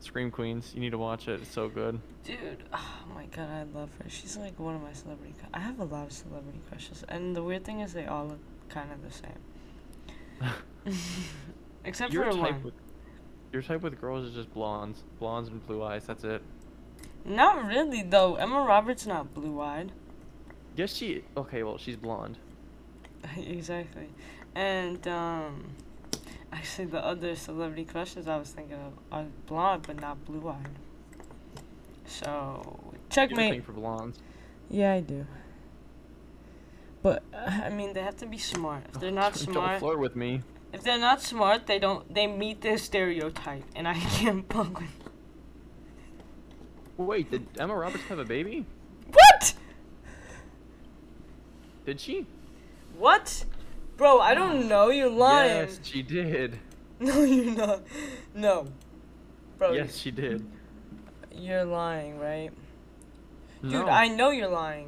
Scream 0.00 0.30
Queens. 0.30 0.72
You 0.74 0.80
need 0.80 0.90
to 0.90 0.98
watch 0.98 1.28
it. 1.28 1.40
It's 1.40 1.52
so 1.52 1.68
good. 1.68 2.00
Dude, 2.24 2.64
oh 2.72 3.04
my 3.14 3.26
god, 3.26 3.48
I 3.50 3.62
love 3.76 3.90
her. 3.98 4.08
She's 4.08 4.36
like 4.36 4.58
one 4.58 4.74
of 4.74 4.82
my 4.82 4.92
celebrity. 4.92 5.34
I 5.54 5.60
have 5.60 5.80
a 5.80 5.84
lot 5.84 6.06
of 6.06 6.12
celebrity 6.12 6.60
crushes, 6.68 7.04
and 7.08 7.34
the 7.34 7.42
weird 7.42 7.64
thing 7.64 7.80
is 7.80 7.92
they 7.92 8.06
all 8.06 8.26
look 8.26 8.40
kind 8.68 8.90
of 8.92 9.02
the 9.02 9.10
same, 9.10 10.52
except 11.84 12.12
your 12.12 12.24
for 12.24 12.30
type 12.32 12.40
one. 12.54 12.62
with 12.62 12.74
your 13.52 13.62
type 13.62 13.82
with 13.82 14.00
girls 14.00 14.24
is 14.26 14.34
just 14.34 14.52
blondes, 14.54 15.02
blondes 15.18 15.48
and 15.50 15.64
blue 15.66 15.82
eyes. 15.82 16.04
That's 16.06 16.24
it. 16.24 16.42
Not 17.24 17.66
really 17.66 18.02
though. 18.02 18.36
Emma 18.36 18.62
Roberts 18.62 19.06
not 19.06 19.34
blue-eyed. 19.34 19.92
Yes, 20.76 20.94
she. 20.94 21.22
Okay, 21.36 21.62
well, 21.62 21.78
she's 21.78 21.96
blonde. 21.96 22.38
exactly, 23.36 24.08
and 24.54 25.06
um, 25.06 25.70
actually 26.52 26.86
the 26.86 27.04
other 27.04 27.36
celebrity 27.36 27.84
crushes 27.84 28.26
I 28.26 28.36
was 28.36 28.50
thinking 28.50 28.76
of 28.78 28.92
are 29.12 29.26
blonde 29.46 29.84
but 29.86 30.00
not 30.00 30.24
blue-eyed. 30.24 30.68
So 32.06 32.26
You 32.26 32.92
have 32.92 33.00
a 33.08 33.12
checkmate. 33.14 33.64
for 33.64 33.72
blondes. 33.72 34.18
Yeah, 34.68 34.94
I 34.94 35.00
do. 35.00 35.24
But 37.02 37.22
uh, 37.32 37.60
I 37.64 37.70
mean, 37.70 37.92
they 37.92 38.00
have 38.02 38.16
to 38.18 38.26
be 38.26 38.38
smart. 38.38 38.84
If 38.94 39.00
they're 39.00 39.10
not 39.24 39.34
Don't 39.34 39.52
smart, 39.52 39.78
flirt 39.80 39.98
with 39.98 40.16
me. 40.16 40.42
if 40.72 40.82
they're 40.82 40.98
not 40.98 41.20
smart, 41.22 41.66
they 41.66 41.78
don't. 41.78 42.12
They 42.12 42.26
meet 42.26 42.60
their 42.62 42.78
stereotype, 42.78 43.64
and 43.76 43.86
I 43.86 43.94
can't 44.18 44.50
fuck 44.52 44.80
with. 44.80 44.88
Wait, 46.96 47.30
did 47.30 47.46
Emma 47.58 47.74
Roberts 47.76 48.04
have 48.04 48.18
a 48.18 48.24
baby? 48.24 48.66
What? 49.12 49.54
Did 51.84 52.00
she? 52.00 52.26
What? 52.96 53.44
Bro, 53.96 54.20
I 54.20 54.34
don't 54.34 54.68
know. 54.68 54.90
You're 54.90 55.08
lying. 55.10 55.50
Yes, 55.68 55.80
she 55.82 56.02
did. 56.02 56.58
No, 57.00 57.22
you're 57.22 57.52
not. 57.56 57.82
No. 58.32 58.66
Bro, 59.58 59.72
yes, 59.72 59.96
she 59.96 60.12
did. 60.12 60.46
you're 61.34 61.64
lying, 61.64 62.16
right? 62.20 62.50
Dude, 63.60 63.72
no. 63.72 63.86
I 63.86 64.06
know 64.06 64.30
you're 64.30 64.46
lying. 64.48 64.86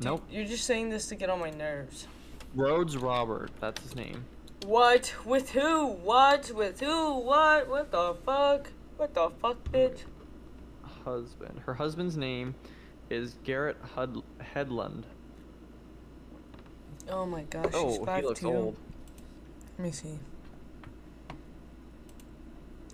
Dude, 0.00 0.04
Nope. 0.10 0.22
You're 0.30 0.44
just 0.44 0.64
saying 0.64 0.90
this 0.90 1.06
to 1.08 1.14
get 1.14 1.30
on 1.30 1.40
my 1.40 1.48
nerves. 1.48 2.06
Rhodes 2.54 2.98
Robert. 2.98 3.50
That's 3.60 3.80
his 3.82 3.96
name. 3.96 4.26
What? 4.66 5.14
With 5.24 5.50
who? 5.50 5.86
What? 5.86 6.50
With 6.54 6.80
who? 6.80 7.14
What? 7.20 7.66
What 7.68 7.90
the 7.90 8.14
fuck? 8.26 8.68
What 8.98 9.14
the 9.14 9.30
fuck, 9.40 9.56
bitch? 9.72 10.00
Husband. 11.04 11.60
Her 11.64 11.72
husband's 11.74 12.18
name 12.18 12.54
is 13.08 13.36
Garrett 13.42 13.78
Hud- 13.94 14.22
Hedlund. 14.54 15.04
Oh 17.08 17.24
my 17.26 17.42
gosh, 17.42 17.70
Oh, 17.74 18.04
five 18.04 18.22
he 18.22 18.26
looks 18.28 18.40
two. 18.40 18.48
old. 18.52 18.76
Let 19.78 19.84
me 19.86 19.92
see. 19.92 20.18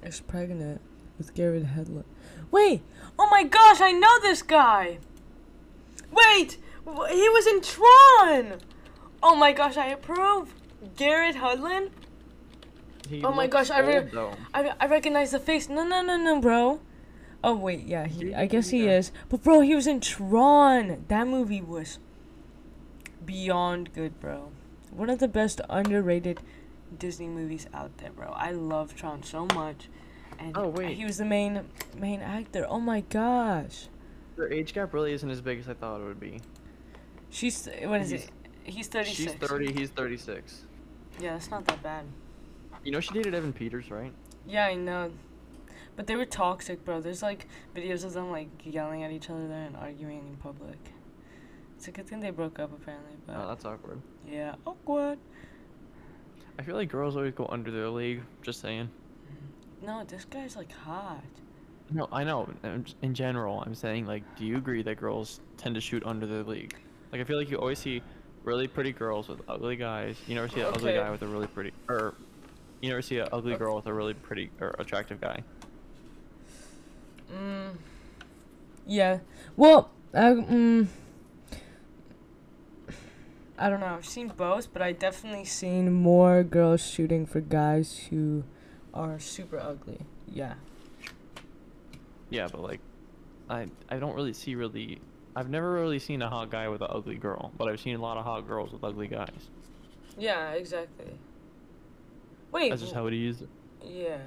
Is 0.02 0.20
pregnant 0.20 0.80
with 1.18 1.34
Garrett 1.34 1.64
Hedlund. 1.66 2.04
Wait! 2.50 2.82
Oh 3.18 3.28
my 3.30 3.44
gosh, 3.44 3.80
I 3.80 3.92
know 3.92 4.20
this 4.20 4.42
guy! 4.42 4.98
Wait, 6.10 6.58
he 6.84 7.28
was 7.28 7.46
in 7.46 7.60
Tron. 7.62 8.58
Oh 9.22 9.36
my 9.36 9.52
gosh, 9.52 9.76
I 9.76 9.86
approve. 9.86 10.52
Garrett 10.96 11.36
Hedlund. 11.36 11.90
He 13.08 13.22
Oh 13.24 13.32
my 13.32 13.46
gosh, 13.46 13.70
I 13.70 13.78
re- 13.80 14.08
though. 14.12 14.34
I, 14.52 14.72
I 14.80 14.86
recognize 14.86 15.30
the 15.30 15.38
face. 15.38 15.68
No, 15.68 15.84
no, 15.84 16.02
no, 16.02 16.16
no, 16.16 16.40
bro. 16.40 16.80
Oh 17.44 17.54
wait, 17.56 17.86
yeah, 17.86 18.06
he. 18.06 18.34
I 18.34 18.46
guess 18.46 18.70
he 18.70 18.88
is. 18.88 19.12
But 19.28 19.42
bro, 19.42 19.60
he 19.60 19.74
was 19.74 19.86
in 19.86 20.00
Tron. 20.00 21.04
That 21.08 21.26
movie 21.26 21.60
was 21.62 21.98
beyond 23.26 23.92
good, 23.92 24.20
bro. 24.20 24.50
One 24.90 25.08
of 25.10 25.18
the 25.18 25.28
best 25.28 25.60
underrated 25.70 26.40
Disney 26.98 27.28
movies 27.28 27.66
out 27.72 27.96
there, 27.98 28.10
bro. 28.10 28.28
I 28.28 28.50
love 28.52 28.94
Tron 28.94 29.22
so 29.22 29.46
much. 29.54 29.88
And 30.38 30.56
Oh, 30.56 30.68
wait. 30.68 30.96
he 30.96 31.04
was 31.04 31.18
the 31.18 31.24
main 31.24 31.62
main 31.96 32.20
actor. 32.20 32.66
Oh 32.68 32.80
my 32.80 33.00
gosh. 33.02 33.88
Their 34.36 34.52
age 34.52 34.72
gap 34.74 34.92
really 34.92 35.12
isn't 35.12 35.30
as 35.30 35.40
big 35.40 35.58
as 35.60 35.68
I 35.68 35.74
thought 35.74 36.00
it 36.00 36.04
would 36.04 36.20
be. 36.20 36.40
She's 37.30 37.66
what 37.84 38.00
is 38.00 38.10
He's- 38.10 38.24
it? 38.24 38.30
He's 38.64 38.86
36. 38.88 39.16
She's 39.32 39.48
30, 39.48 39.72
he's 39.72 39.90
36. 39.90 40.62
Yeah, 41.20 41.32
that's 41.32 41.50
not 41.50 41.64
that 41.66 41.82
bad. 41.82 42.04
You 42.84 42.92
know 42.92 43.00
she 43.00 43.12
dated 43.12 43.34
Evan 43.34 43.52
Peters, 43.52 43.90
right? 43.90 44.12
Yeah, 44.46 44.66
I 44.66 44.74
know. 44.74 45.10
But 45.96 46.06
they 46.06 46.14
were 46.16 46.24
toxic, 46.24 46.84
bro. 46.84 47.00
There's 47.00 47.22
like 47.22 47.46
videos 47.74 48.04
of 48.04 48.12
them 48.12 48.30
like 48.30 48.48
yelling 48.64 49.02
at 49.02 49.10
each 49.10 49.30
other 49.30 49.46
there 49.48 49.64
and 49.66 49.76
arguing 49.76 50.18
in 50.28 50.36
public. 50.36 50.78
It's 51.82 51.88
a 51.88 51.90
good 51.90 52.06
thing 52.06 52.20
they 52.20 52.30
broke 52.30 52.60
up 52.60 52.72
apparently, 52.72 53.16
but 53.26 53.36
Oh, 53.36 53.48
that's 53.48 53.64
awkward. 53.64 54.00
yeah, 54.24 54.54
awkward. 54.64 55.18
I 56.56 56.62
feel 56.62 56.76
like 56.76 56.88
girls 56.88 57.16
always 57.16 57.34
go 57.34 57.48
under 57.50 57.72
their 57.72 57.88
league. 57.90 58.22
Just 58.40 58.60
saying. 58.60 58.88
No, 59.84 60.04
this 60.04 60.24
guy's 60.24 60.54
like 60.54 60.70
hot. 60.70 61.24
No, 61.90 62.08
I 62.12 62.22
know. 62.22 62.48
In 63.02 63.14
general, 63.14 63.64
I'm 63.66 63.74
saying 63.74 64.06
like, 64.06 64.22
do 64.36 64.46
you 64.46 64.58
agree 64.58 64.84
that 64.84 64.96
girls 64.96 65.40
tend 65.56 65.74
to 65.74 65.80
shoot 65.80 66.04
under 66.06 66.24
their 66.24 66.44
league? 66.44 66.76
Like, 67.10 67.20
I 67.20 67.24
feel 67.24 67.36
like 67.36 67.50
you 67.50 67.56
always 67.56 67.80
see 67.80 68.00
really 68.44 68.68
pretty 68.68 68.92
girls 68.92 69.26
with 69.26 69.40
ugly 69.48 69.74
guys. 69.74 70.16
You 70.28 70.36
never 70.36 70.48
see 70.48 70.60
an 70.60 70.66
ugly 70.66 70.92
guy 70.92 71.10
with 71.10 71.22
a 71.22 71.26
really 71.26 71.48
pretty, 71.48 71.72
or 71.88 72.14
you 72.80 72.90
never 72.90 73.02
see 73.02 73.18
an 73.18 73.26
ugly 73.32 73.56
girl 73.56 73.74
with 73.74 73.86
a 73.86 73.92
really 73.92 74.14
pretty 74.14 74.52
or 74.60 74.72
attractive 74.78 75.20
guy. 75.20 75.42
Mm. 77.34 77.74
Yeah. 78.86 79.18
Well, 79.56 79.90
I 80.14 80.18
mm, 80.20 80.86
I 83.62 83.68
don't 83.68 83.78
know. 83.78 83.94
I've 83.94 84.04
seen 84.04 84.26
both, 84.26 84.72
but 84.72 84.82
I 84.82 84.90
definitely 84.90 85.44
seen 85.44 85.92
more 85.92 86.42
girls 86.42 86.84
shooting 86.84 87.26
for 87.26 87.40
guys 87.40 88.08
who 88.10 88.42
are 88.92 89.20
super 89.20 89.56
ugly. 89.56 90.00
Yeah. 90.26 90.54
Yeah, 92.28 92.48
but 92.50 92.60
like, 92.60 92.80
I 93.48 93.68
I 93.88 93.98
don't 93.98 94.16
really 94.16 94.32
see 94.32 94.56
really. 94.56 95.00
I've 95.36 95.48
never 95.48 95.72
really 95.72 96.00
seen 96.00 96.22
a 96.22 96.28
hot 96.28 96.50
guy 96.50 96.66
with 96.66 96.82
an 96.82 96.88
ugly 96.90 97.14
girl, 97.14 97.52
but 97.56 97.68
I've 97.68 97.78
seen 97.78 97.94
a 97.94 98.02
lot 98.02 98.16
of 98.16 98.24
hot 98.24 98.48
girls 98.48 98.72
with 98.72 98.82
ugly 98.82 99.06
guys. 99.06 99.50
Yeah, 100.18 100.50
exactly. 100.54 101.12
Wait. 102.50 102.70
That's 102.70 102.82
just 102.82 102.94
how 102.94 103.06
it 103.06 103.14
is. 103.14 103.44
Yeah. 103.80 104.18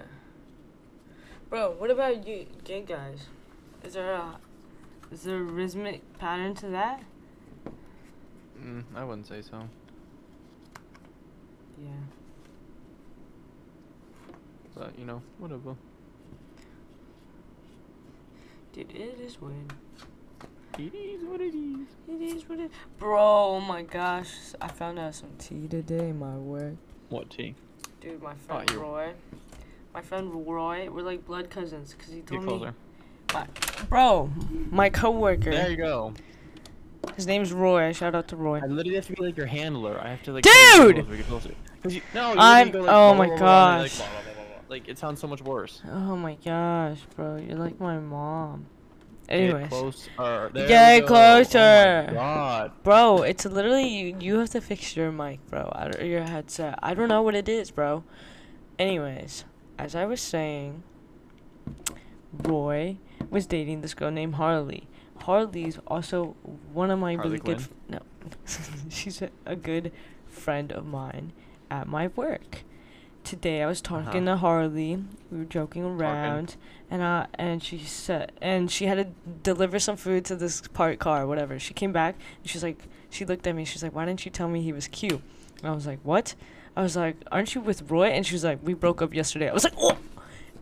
Bro, 1.50 1.76
what 1.78 1.92
about 1.92 2.26
you 2.26 2.48
gay 2.64 2.84
guys? 2.84 3.28
Is 3.84 3.96
there 3.96 4.14
a 4.14 4.40
is 5.12 5.24
there 5.24 5.40
a 5.40 5.44
rhythmic 5.44 6.18
pattern 6.20 6.56
to 6.56 6.68
that? 6.68 7.04
Mm, 8.64 8.84
I 8.95 9.03
wouldn't 9.03 9.28
say 9.28 9.41
so. 9.41 9.68
Yeah. 11.84 11.89
But 14.76 14.97
you 14.99 15.06
know, 15.06 15.22
whatever. 15.38 15.76
Dude, 18.74 18.91
it 18.91 19.20
is 19.22 19.39
weird. 19.39 19.74
It 20.78 20.93
is 20.93 21.24
what 21.24 21.39
it 21.39 21.56
is. 21.56 21.88
It 22.10 22.22
is 22.22 22.49
what 22.49 22.60
it 22.60 22.70
Bro, 22.99 23.18
oh 23.22 23.60
my 23.62 23.84
gosh. 23.84 24.34
I 24.60 24.68
found 24.68 24.99
out 24.99 25.16
some 25.16 25.30
tea 25.38 25.68
today, 25.70 26.12
my 26.12 26.36
word. 26.36 26.78
What 27.08 27.30
tea? 27.30 27.56
Dude, 28.01 28.22
my 28.22 28.34
friend 28.36 28.70
you- 28.70 28.80
Roy. 28.82 29.14
My 29.93 30.01
friend 30.01 30.45
Roy, 30.45 30.89
we're 30.91 31.03
like 31.03 31.26
blood 31.26 31.49
cousins 31.49 31.93
because 31.93 32.12
he 32.12 32.20
Get 32.20 32.28
told 32.28 32.43
me. 32.43 32.47
closer. 32.49 32.74
My, 33.34 33.47
bro, 33.88 34.30
my 34.70 34.89
coworker. 34.89 35.51
There 35.51 35.70
you 35.72 35.78
go. 35.78 36.14
His 37.16 37.28
name's 37.28 37.53
Roy. 37.53 37.91
Shout 37.93 38.13
out 38.16 38.28
to 38.30 38.36
Roy. 38.36 38.59
I 38.61 38.66
literally 38.68 38.95
have 38.95 39.07
to 39.07 39.13
be 39.13 39.24
like 39.24 39.38
your 39.38 39.45
handler. 39.45 39.99
I 40.01 40.09
have 40.09 40.24
to 40.24 40.34
like. 40.34 40.43
Dude! 40.43 40.95
Get 40.95 41.05
closer, 41.05 41.18
get 41.18 41.28
closer. 41.28 41.49
you, 41.89 42.01
no, 42.13 42.34
you 42.34 42.39
I'm- 42.39 42.72
go, 42.72 42.80
like, 42.82 42.89
oh 42.89 43.13
blah, 43.13 43.13
my 43.13 43.28
blah, 43.28 43.38
gosh. 43.38 43.99
Like, 43.99 44.09
blah, 44.68 44.91
it 44.91 44.97
sounds 44.97 45.20
so 45.22 45.28
much 45.28 45.41
worse. 45.41 45.82
Oh 45.89 46.16
my 46.16 46.36
gosh, 46.43 46.99
bro, 47.16 47.38
you're 47.38 47.57
like 47.57 47.80
my 47.80 47.99
mom. 47.99 48.68
Anyways. 49.28 49.70
close. 49.70 50.09
Or, 50.20 50.51
there 50.53 50.68
Get 50.68 51.01
go. 51.01 51.07
closer. 51.07 52.05
Oh 52.09 52.13
my 52.13 52.13
god. 52.13 52.72
Bro, 52.84 53.24
it's 53.24 53.45
literally 53.45 53.88
you. 53.88 54.18
You 54.20 54.39
have 54.39 54.49
to 54.51 54.61
fix 54.61 54.95
your 54.95 55.11
mic, 55.11 55.39
bro. 55.49 55.72
I 55.74 56.03
your 56.03 56.24
headset. 56.24 56.78
I 56.84 56.93
don't 56.93 57.09
know 57.09 57.22
what 57.22 57.34
it 57.36 57.49
is, 57.49 57.72
bro. 57.72 58.03
Anyways, 58.78 59.45
as 59.80 59.95
I 59.95 60.05
was 60.05 60.22
saying, 60.22 60.84
Roy 62.43 62.97
was 63.30 63.45
dating 63.47 63.82
this 63.82 63.93
girl 63.93 64.11
named 64.11 64.36
Harley. 64.36 64.88
Harley's 65.20 65.80
also 65.88 66.36
one 66.74 66.91
of 66.91 66.99
my 66.99 67.16
Harley 67.16 67.30
really 67.39 67.39
good. 67.43 67.57
Quinn? 67.57 67.59
F- 67.59 67.70
no, 67.89 67.99
she's 68.89 69.22
a, 69.22 69.30
a 69.45 69.55
good 69.55 69.91
friend 70.28 70.72
of 70.72 70.86
mine 70.86 71.32
at 71.72 71.88
my 71.88 72.07
work. 72.16 72.63
Today 73.24 73.63
I 73.63 73.66
was 73.66 73.82
talking 73.82 74.28
Uh-huh. 74.28 74.36
to 74.36 74.38
Harley. 74.38 75.03
We 75.32 75.39
were 75.39 75.45
joking 75.45 75.84
around, 75.84 76.57
and 76.91 77.01
uh, 77.01 77.26
and 77.34 77.63
she 77.63 77.80
said, 77.80 78.32
and 78.39 78.70
she 78.70 78.86
had 78.86 78.97
to 78.97 79.07
deliver 79.41 79.80
some 79.80 79.97
food 79.97 80.26
to 80.26 80.36
this 80.36 80.61
parked 80.74 80.99
car, 80.99 81.26
whatever. 81.26 81.57
She 81.57 81.74
came 81.74 81.91
back 81.91 82.16
and 82.41 82.49
she's 82.49 82.61
like, 82.61 82.84
she 83.09 83.26
looked 83.26 83.47
at 83.47 83.55
me. 83.55 83.66
She's 83.66 83.82
like, 83.82 83.95
why 83.95 84.05
didn't 84.05 84.26
you 84.26 84.32
tell 84.32 84.47
me 84.47 84.61
he 84.61 84.72
was 84.74 84.88
cute? 84.88 85.22
And 85.63 85.72
I 85.72 85.74
was 85.74 85.88
like, 85.88 85.99
what? 86.03 86.36
I 86.78 86.84
was 86.84 86.95
like, 86.95 87.16
aren't 87.32 87.55
you 87.55 87.61
with 87.61 87.89
Roy? 87.89 88.09
And 88.09 88.26
she 88.28 88.36
was 88.36 88.43
like, 88.43 88.59
we 88.61 88.74
broke 88.76 89.01
up 89.01 89.13
yesterday. 89.16 89.49
I 89.49 89.53
was 89.53 89.63
like, 89.63 89.74
oh. 89.80 89.97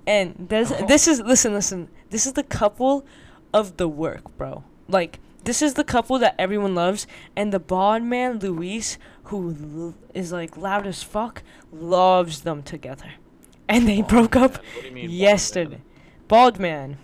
And 0.08 0.34
this 0.50 0.70
this 0.88 1.08
is 1.10 1.20
listen 1.20 1.52
listen. 1.54 1.90
This 2.12 2.26
is 2.26 2.32
the 2.34 2.44
couple 2.44 3.06
of 3.54 3.78
the 3.78 3.88
work, 3.88 4.36
bro. 4.38 4.64
Like 4.88 5.20
this 5.44 5.62
is 5.62 5.74
the 5.74 5.84
couple 5.84 6.18
that 6.20 6.36
everyone 6.40 6.74
loves, 6.76 7.06
and 7.36 7.52
the 7.54 7.60
bald 7.60 8.04
man 8.04 8.40
Luis, 8.40 8.98
who 9.26 9.56
l- 9.78 9.96
is 10.14 10.32
like 10.32 10.58
loud 10.58 10.88
as 10.88 11.04
fuck, 11.04 11.44
loves 11.72 12.42
them 12.42 12.64
together, 12.64 13.14
and 13.68 13.88
they 13.88 13.98
Bond 14.02 14.10
broke 14.10 14.36
up 14.36 14.54
man. 14.54 14.62
What 14.74 14.82
do 14.82 14.88
you 14.88 14.94
mean, 14.94 15.10
yesterday. 15.10 15.82
Bald 16.28 16.60
man, 16.60 16.98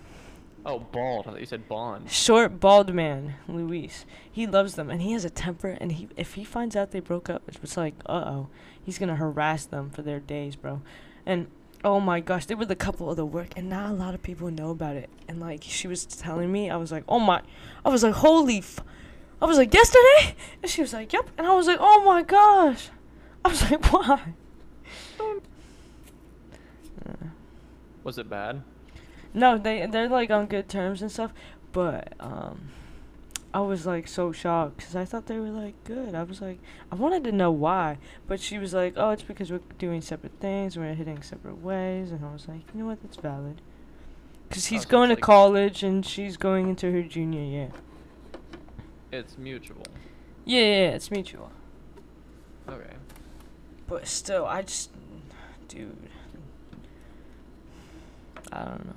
Oh, 0.66 0.78
bald. 0.78 1.26
I 1.26 1.30
thought 1.30 1.40
you 1.40 1.46
said 1.46 1.66
bond. 1.68 2.10
short 2.10 2.60
bald 2.60 2.92
man 2.92 3.34
Luis. 3.48 4.04
He 4.30 4.46
loves 4.46 4.74
them, 4.74 4.90
and 4.90 5.00
he 5.02 5.12
has 5.12 5.24
a 5.24 5.30
temper. 5.30 5.76
And 5.80 5.92
he 5.92 6.08
if 6.16 6.34
he 6.34 6.44
finds 6.44 6.76
out 6.76 6.90
they 6.90 7.00
broke 7.00 7.30
up, 7.30 7.42
it's 7.48 7.58
it's 7.62 7.76
like, 7.76 7.94
uh 8.06 8.12
oh, 8.26 8.48
he's 8.82 8.98
gonna 8.98 9.16
harass 9.16 9.64
them 9.66 9.88
for 9.90 10.02
their 10.02 10.20
days, 10.20 10.56
bro. 10.56 10.82
And 11.24 11.46
oh 11.84 12.00
my 12.00 12.20
gosh, 12.20 12.46
they 12.46 12.54
were 12.54 12.66
the 12.66 12.76
couple 12.76 13.10
of 13.10 13.16
the 13.16 13.24
work, 13.24 13.48
and 13.56 13.68
not 13.68 13.90
a 13.90 13.92
lot 13.92 14.14
of 14.14 14.22
people 14.22 14.50
know 14.50 14.70
about 14.70 14.96
it. 14.96 15.10
And 15.28 15.40
like 15.40 15.62
she 15.62 15.88
was 15.88 16.04
telling 16.04 16.50
me, 16.52 16.70
I 16.70 16.76
was 16.76 16.92
like, 16.92 17.04
oh 17.08 17.18
my, 17.18 17.42
I 17.84 17.88
was 17.88 18.02
like, 18.02 18.14
holy, 18.14 18.58
f-. 18.58 18.80
I 19.40 19.46
was 19.46 19.56
like, 19.56 19.72
yesterday, 19.72 20.36
and 20.62 20.70
she 20.70 20.80
was 20.82 20.92
like, 20.92 21.12
yep, 21.12 21.28
and 21.38 21.46
I 21.46 21.54
was 21.54 21.66
like, 21.66 21.78
oh 21.80 22.04
my 22.04 22.22
gosh, 22.22 22.88
I 23.44 23.48
was 23.48 23.70
like, 23.70 23.84
why? 23.92 24.34
Was 28.02 28.18
it 28.18 28.28
bad? 28.28 28.62
No, 29.32 29.58
they 29.58 29.86
they're 29.86 30.08
like 30.08 30.30
on 30.30 30.46
good 30.46 30.68
terms 30.68 31.02
and 31.02 31.12
stuff, 31.12 31.32
but 31.72 32.14
um, 32.18 32.70
I 33.52 33.60
was 33.60 33.84
like 33.84 34.06
so 34.06 34.30
shocked 34.30 34.76
because 34.76 34.94
I 34.94 35.04
thought 35.04 35.26
they 35.26 35.38
were 35.38 35.50
like 35.50 35.74
good. 35.84 36.14
I 36.14 36.22
was 36.22 36.40
like, 36.40 36.60
I 36.92 36.94
wanted 36.94 37.24
to 37.24 37.32
know 37.32 37.50
why, 37.50 37.98
but 38.28 38.38
she 38.40 38.58
was 38.58 38.72
like, 38.72 38.94
oh, 38.96 39.10
it's 39.10 39.22
because 39.22 39.50
we're 39.50 39.60
doing 39.78 40.00
separate 40.00 40.34
things, 40.40 40.76
we're 40.78 40.94
hitting 40.94 41.20
separate 41.22 41.60
ways, 41.60 42.12
and 42.12 42.24
I 42.24 42.32
was 42.32 42.46
like, 42.46 42.60
you 42.72 42.80
know 42.80 42.86
what, 42.86 43.02
that's 43.02 43.16
valid. 43.16 43.60
Cause 44.50 44.66
he's 44.66 44.84
going 44.84 45.08
to 45.08 45.14
like- 45.14 45.22
college 45.22 45.82
and 45.82 46.04
she's 46.04 46.36
going 46.36 46.68
into 46.68 46.90
her 46.92 47.02
junior 47.02 47.42
year. 47.42 47.70
It's 49.12 49.36
mutual. 49.38 49.82
Yeah, 50.44 50.60
yeah, 50.60 50.66
yeah, 50.66 50.88
it's 50.90 51.10
mutual. 51.10 51.50
Okay. 52.68 52.94
But 53.88 54.06
still, 54.06 54.46
I 54.46 54.62
just, 54.62 54.90
dude, 55.68 55.96
I 58.52 58.64
don't 58.64 58.86
know. 58.86 58.94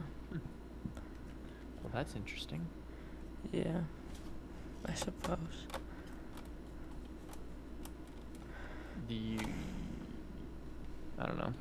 Well, 1.83 1.91
that's 1.93 2.15
interesting. 2.15 2.67
Yeah, 3.51 3.81
I 4.87 4.93
suppose. 4.93 5.37
Do 9.07 9.13
you... 9.15 9.39
I 11.19 11.25
don't 11.27 11.37
know. 11.37 11.53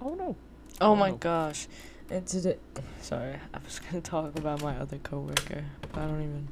Oh 0.00 0.14
no. 0.14 0.36
Oh 0.80 0.92
Oh, 0.92 0.96
my 0.96 1.10
no. 1.10 1.16
gosh. 1.16 1.66
It 2.10 2.26
did 2.26 2.46
it. 2.46 2.60
Sorry, 3.00 3.34
I 3.52 3.58
was 3.64 3.80
gonna 3.80 4.00
talk 4.00 4.38
about 4.38 4.62
my 4.62 4.76
other 4.76 4.98
coworker, 4.98 5.64
but 5.80 5.98
I 6.00 6.06
don't 6.06 6.22
even. 6.22 6.48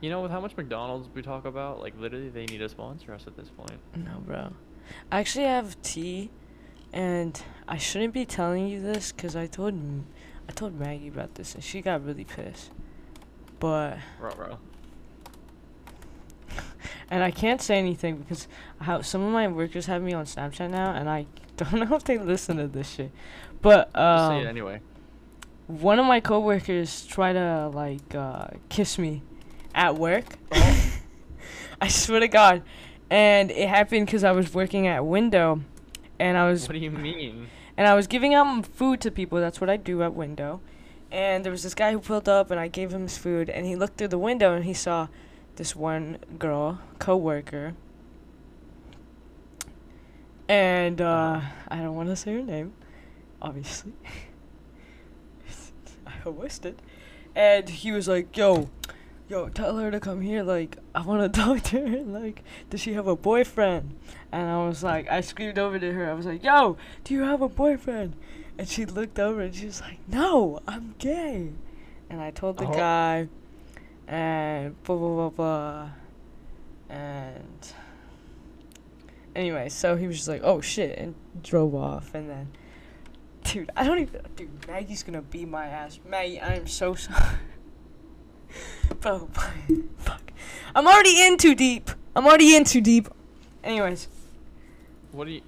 You 0.00 0.10
know, 0.10 0.22
with 0.22 0.30
how 0.30 0.40
much 0.40 0.56
McDonald's 0.56 1.08
we 1.12 1.22
talk 1.22 1.44
about, 1.44 1.80
like 1.80 1.98
literally 1.98 2.28
they 2.28 2.46
need 2.46 2.58
to 2.58 2.68
sponsor 2.68 3.12
us 3.12 3.26
at 3.26 3.36
this 3.36 3.48
point. 3.48 3.80
No, 3.96 4.20
bro. 4.24 4.52
I 5.10 5.18
actually 5.20 5.46
have 5.46 5.80
tea, 5.82 6.30
and 6.92 7.40
I 7.66 7.78
shouldn't 7.78 8.14
be 8.14 8.24
telling 8.24 8.68
you 8.68 8.80
this 8.80 9.10
because 9.10 9.34
I 9.34 9.46
told 9.46 9.74
I 10.48 10.52
told 10.52 10.78
Maggie 10.78 11.08
about 11.08 11.34
this 11.34 11.54
and 11.54 11.62
she 11.62 11.80
got 11.82 12.04
really 12.04 12.24
pissed. 12.24 12.70
But 13.60 13.98
Ruh-roh. 14.20 14.58
and 17.10 17.22
I 17.22 17.30
can't 17.30 17.60
say 17.60 17.78
anything 17.78 18.16
because 18.16 18.48
how 18.80 19.02
some 19.02 19.22
of 19.22 19.32
my 19.32 19.48
workers 19.48 19.86
have 19.86 20.02
me 20.02 20.12
on 20.12 20.24
Snapchat 20.24 20.70
now 20.70 20.92
and 20.94 21.08
I 21.08 21.26
don't 21.56 21.88
know 21.88 21.96
if 21.96 22.04
they 22.04 22.18
listen 22.18 22.56
to 22.58 22.66
this 22.68 22.88
shit. 22.90 23.10
But 23.60 23.92
Just 23.92 24.28
say 24.28 24.38
it 24.38 24.42
um, 24.42 24.46
anyway. 24.46 24.80
one 25.66 25.98
of 25.98 26.06
my 26.06 26.20
coworkers 26.20 27.04
tried 27.06 27.32
to 27.34 27.68
like 27.74 28.14
uh, 28.14 28.46
kiss 28.68 28.98
me 28.98 29.22
at 29.74 29.96
work. 29.96 30.24
I 31.80 31.88
swear 31.88 32.20
to 32.20 32.28
God, 32.28 32.62
and 33.10 33.50
it 33.50 33.68
happened 33.68 34.06
because 34.06 34.24
I 34.24 34.32
was 34.32 34.52
working 34.54 34.86
at 34.88 35.04
Window, 35.04 35.60
and 36.18 36.36
I 36.36 36.48
was 36.50 36.68
What 36.68 36.72
do 36.74 36.78
you 36.78 36.90
mean? 36.90 37.48
And 37.78 37.86
I 37.86 37.94
was 37.94 38.08
giving 38.08 38.34
out 38.34 38.66
food 38.66 39.00
to 39.02 39.10
people. 39.10 39.38
That's 39.38 39.60
what 39.60 39.70
I 39.70 39.76
do 39.76 40.02
at 40.02 40.12
Window. 40.12 40.60
And 41.12 41.44
there 41.44 41.52
was 41.52 41.62
this 41.62 41.76
guy 41.76 41.92
who 41.92 42.00
pulled 42.00 42.28
up, 42.28 42.50
and 42.50 42.58
I 42.58 42.66
gave 42.66 42.92
him 42.92 43.02
his 43.02 43.16
food, 43.16 43.48
and 43.48 43.64
he 43.64 43.76
looked 43.76 43.98
through 43.98 44.08
the 44.08 44.18
window 44.18 44.52
and 44.52 44.64
he 44.64 44.74
saw 44.74 45.06
this 45.54 45.76
one 45.76 46.18
girl, 46.40 46.80
coworker. 46.98 47.74
And 50.48 51.00
uh, 51.00 51.40
I 51.68 51.76
don't 51.76 51.94
want 51.94 52.08
to 52.08 52.16
say 52.16 52.34
her 52.34 52.42
name, 52.42 52.72
obviously. 53.40 53.92
I 56.06 56.28
wished 56.28 56.66
it. 56.66 56.80
And 57.36 57.68
he 57.68 57.92
was 57.92 58.08
like, 58.08 58.36
"Yo, 58.36 58.70
yo, 59.28 59.48
tell 59.48 59.76
her 59.78 59.90
to 59.90 60.00
come 60.00 60.20
here. 60.20 60.42
Like, 60.42 60.76
I 60.94 61.02
want 61.02 61.32
to 61.32 61.40
talk 61.44 61.62
to 61.64 61.86
her. 61.86 61.98
Like, 62.04 62.42
does 62.70 62.80
she 62.80 62.94
have 62.94 63.06
a 63.06 63.16
boyfriend?" 63.16 63.94
And 64.32 64.48
I 64.48 64.66
was 64.66 64.82
like, 64.82 65.10
I 65.10 65.20
screamed 65.20 65.58
over 65.58 65.78
to 65.78 65.92
her. 65.92 66.10
I 66.10 66.14
was 66.14 66.26
like, 66.26 66.42
"Yo, 66.44 66.76
do 67.04 67.14
you 67.14 67.22
have 67.22 67.40
a 67.42 67.48
boyfriend?" 67.48 68.14
And 68.58 68.68
she 68.68 68.84
looked 68.86 69.18
over 69.18 69.40
and 69.40 69.54
she 69.54 69.66
was 69.66 69.80
like, 69.80 69.98
"No, 70.08 70.60
I'm 70.66 70.94
gay." 70.98 71.50
And 72.10 72.20
I 72.20 72.30
told 72.30 72.56
the 72.58 72.66
Oh. 72.66 72.72
guy, 72.72 73.28
and 74.06 74.82
blah 74.82 74.96
blah 74.96 75.28
blah 75.28 75.30
blah, 75.30 75.90
and 76.88 77.72
anyway, 79.36 79.68
so 79.68 79.96
he 79.96 80.06
was 80.06 80.16
just 80.16 80.28
like, 80.28 80.40
"Oh 80.42 80.60
shit," 80.60 80.98
and 80.98 81.14
drove 81.42 81.74
off. 81.74 82.14
And 82.14 82.28
then, 82.30 82.48
dude, 83.44 83.70
I 83.76 83.84
don't 83.84 83.98
even, 84.00 84.22
dude, 84.36 84.66
Maggie's 84.66 85.02
gonna 85.02 85.22
beat 85.22 85.48
my 85.48 85.66
ass. 85.66 86.00
Maggie, 86.08 86.40
I 86.40 86.54
am 86.54 86.66
so 86.66 86.94
sorry. 86.96 87.36
Bro, 89.00 89.28
fuck. 89.98 90.32
I'm 90.74 90.86
already 90.86 91.20
in 91.22 91.36
too 91.36 91.54
deep. 91.54 91.90
I'm 92.14 92.26
already 92.26 92.56
in 92.56 92.64
too 92.64 92.80
deep. 92.80 93.08
Anyways. 93.62 94.08
What 95.12 95.26
do 95.26 95.32
you? 95.32 95.42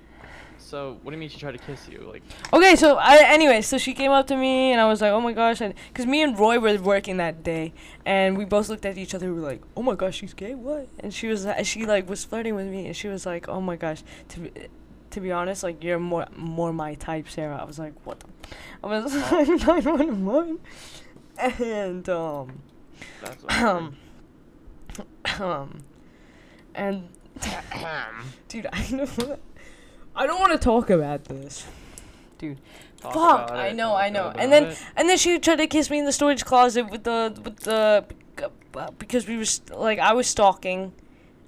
So 0.59 0.99
what 1.03 1.11
do 1.11 1.17
you 1.17 1.21
mean 1.21 1.29
she 1.29 1.39
tried 1.41 1.53
to 1.53 1.59
kiss 1.59 1.89
you? 1.89 1.99
Like 2.09 2.23
Okay, 2.53 2.77
so 2.77 2.97
I 2.97 3.17
anyway, 3.25 3.61
so 3.61 3.77
she 3.77 3.93
came 3.93 4.13
up 4.13 4.29
to 4.29 4.37
me 4.37 4.71
and 4.71 4.81
I 4.81 4.87
was 4.87 5.01
like, 5.01 5.11
"Oh 5.11 5.21
my 5.21 5.33
gosh," 5.33 5.61
and 5.61 5.75
because 5.89 6.07
me 6.07 6.23
and 6.23 6.39
Roy 6.39 6.61
were 6.61 6.79
working 6.79 7.17
that 7.17 7.43
day, 7.43 7.73
and 8.07 8.39
we 8.39 8.45
both 8.45 8.69
looked 8.69 8.87
at 8.87 8.97
each 8.97 9.13
other. 9.13 9.33
We 9.35 9.41
were 9.41 9.49
like, 9.49 9.63
"Oh 9.77 9.83
my 9.83 9.97
gosh, 9.97 10.19
she's 10.19 10.33
gay? 10.33 10.55
What?" 10.55 10.87
And 11.01 11.13
she 11.13 11.27
was, 11.27 11.45
she 11.65 11.87
like 11.87 12.09
was 12.09 12.25
flirting 12.25 12.55
with 12.55 12.69
me, 12.69 12.87
and 12.87 12.95
she 12.95 13.09
was 13.09 13.27
like, 13.27 13.49
"Oh 13.49 13.61
my 13.61 13.75
gosh." 13.75 14.05
To 14.29 14.41
be, 14.41 14.53
to 15.11 15.21
be 15.21 15.33
honest, 15.33 15.65
like 15.65 15.83
you're 15.83 15.99
more 15.99 16.27
more 16.37 16.73
my 16.73 16.95
type, 16.95 17.29
Sarah. 17.29 17.59
I 17.61 17.65
was 17.65 17.81
like, 17.81 17.95
"What?" 18.05 18.21
The? 18.21 18.29
I 18.85 18.87
was 18.87 19.15
like, 19.33 19.85
nine 19.87 19.99
one 19.99 20.25
one, 20.25 20.59
and 21.37 22.09
um, 22.09 22.63
um, 23.49 23.97
um, 25.39 25.85
and 26.75 27.09
dude, 28.49 28.67
I 28.73 28.91
know. 28.91 29.39
I 30.15 30.27
don't 30.27 30.41
want 30.41 30.53
to 30.53 30.59
talk 30.59 30.91
about 30.91 31.25
this. 31.25 31.67
Talk 33.01 33.15
Fuck, 33.15 33.51
I 33.53 33.73
know, 33.73 33.95
I 33.95 34.11
know. 34.11 34.33
And 34.37 34.53
then 34.53 34.65
it. 34.65 34.83
and 34.97 35.09
then 35.09 35.17
she 35.17 35.39
tried 35.39 35.57
to 35.57 35.67
kiss 35.67 35.91
me 35.91 35.99
in 35.99 36.05
the 36.05 36.13
storage 36.13 36.45
closet 36.45 36.91
with 36.91 37.05
the 37.05 37.39
with 37.43 37.61
the 37.61 38.05
because 38.99 39.27
we 39.27 39.37
was 39.37 39.63
like 39.75 39.99
I 39.99 40.13
was 40.13 40.27
stalking, 40.27 40.93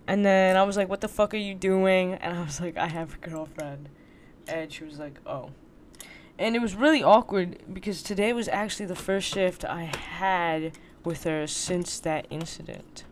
and 0.07 0.24
then 0.24 0.57
I 0.57 0.62
was 0.62 0.76
like, 0.76 0.88
"What 0.88 1.00
the 1.00 1.09
fuck 1.09 1.34
are 1.34 1.38
you 1.38 1.55
doing?" 1.55 2.14
And 2.14 2.36
I 2.36 2.42
was 2.42 2.61
like, 2.61 2.76
"I 2.76 2.86
have 2.86 3.14
a 3.14 3.28
girlfriend," 3.28 3.88
and 4.48 4.72
she 4.72 4.84
was 4.84 4.98
like, 4.98 5.18
"Oh." 5.26 5.50
And 6.38 6.57
it 6.57 6.61
was 6.61 6.74
really 6.74 7.03
awkward 7.03 7.59
because 7.72 8.03
today 8.03 8.32
was 8.32 8.48
actually 8.48 8.86
the 8.86 8.96
first 8.96 9.32
shift 9.32 9.64
I 9.64 9.84
had 9.84 10.72
with 11.05 11.24
her 11.24 11.46
since 11.46 11.98
that 12.00 12.26
incident. 12.30 13.05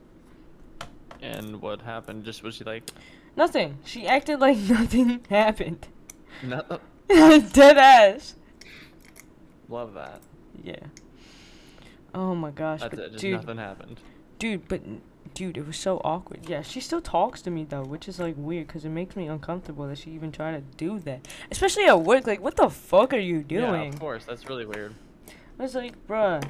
And 1.23 1.61
what 1.61 1.83
happened? 1.83 2.25
Just 2.25 2.43
was 2.43 2.55
she 2.57 2.65
like? 2.65 2.91
Nothing. 3.37 3.79
She 3.85 4.07
acted 4.07 4.41
like 4.41 4.57
nothing 4.69 5.21
happened. 5.29 5.87
Not 6.43 6.81
Dead 7.09 7.77
ass. 7.79 8.35
love 9.69 9.95
that. 9.95 10.21
Yeah. 10.63 10.77
Oh 12.15 12.35
my 12.35 12.51
gosh. 12.51 12.81
That's 12.81 12.95
but 12.95 13.05
it. 13.05 13.11
Just 13.13 13.23
dude, 13.23 13.33
nothing 13.35 13.59
happened. 13.59 14.01
dude, 14.39 14.67
but 14.69 14.81
dude, 15.35 15.57
it 15.57 15.67
was 15.67 15.77
so 15.77 16.01
awkward. 16.05 16.49
Yeah, 16.49 16.63
she 16.63 16.81
still 16.81 17.01
talks 17.01 17.43
to 17.43 17.51
me 17.51 17.65
though, 17.69 17.85
which 17.85 18.09
is 18.09 18.19
like 18.19 18.35
weird 18.37 18.67
because 18.67 18.85
it 18.85 18.91
makes 18.91 19.15
me 19.17 19.27
uncomfortable 19.27 19.87
that 19.89 19.99
she 19.99 20.11
even 20.13 20.33
tried 20.33 20.53
to 20.53 20.61
do 20.77 20.99
that, 21.01 21.27
especially 21.51 21.85
at 21.85 22.01
work. 22.01 22.27
Like, 22.27 22.41
what 22.41 22.57
the 22.57 22.69
fuck 22.71 23.13
are 23.13 23.19
you 23.19 23.43
doing? 23.43 23.83
Yeah, 23.83 23.89
of 23.89 24.01
course. 24.01 24.25
That's 24.25 24.49
really 24.49 24.65
weird. 24.67 24.95
I 25.59 25.63
was 25.63 25.75
like, 25.75 25.95
bruh. 26.07 26.43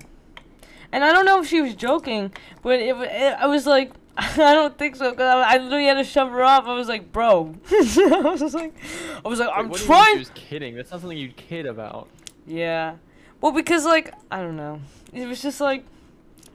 And 0.93 1.05
I 1.05 1.13
don't 1.13 1.25
know 1.25 1.41
if 1.41 1.47
she 1.47 1.61
was 1.61 1.75
joking, 1.75 2.33
but 2.63 2.81
it, 2.81 2.97
it 2.97 3.37
I 3.39 3.47
was 3.47 3.67
like, 3.67 3.93
I 4.17 4.55
don't 4.55 4.77
think 4.77 4.97
so, 4.97 5.13
cause 5.13 5.21
I, 5.21 5.55
I 5.55 5.57
literally 5.59 5.87
had 5.87 5.95
to 5.95 6.05
shove 6.05 6.31
her 6.31 6.43
off. 6.43 6.67
I 6.67 6.75
was 6.75 6.89
like, 6.89 7.13
bro. 7.13 7.55
I 7.71 8.21
was 8.23 8.41
just 8.41 8.55
like, 8.55 8.75
I 9.25 9.29
was 9.29 9.39
like, 9.39 9.49
Wait, 9.49 9.57
I'm 9.57 9.73
trying. 9.73 10.15
She 10.15 10.19
was 10.19 10.33
kidding. 10.35 10.75
That's 10.75 10.91
not 10.91 11.01
something 11.01 11.17
you'd 11.19 11.37
kid 11.37 11.67
about. 11.67 12.09
Yeah. 12.47 12.97
Well, 13.41 13.53
because 13.53 13.85
like 13.85 14.13
I 14.31 14.41
don't 14.43 14.57
know, 14.57 14.81
it 15.13 15.27
was 15.27 15.41
just 15.41 15.61
like 15.61 15.85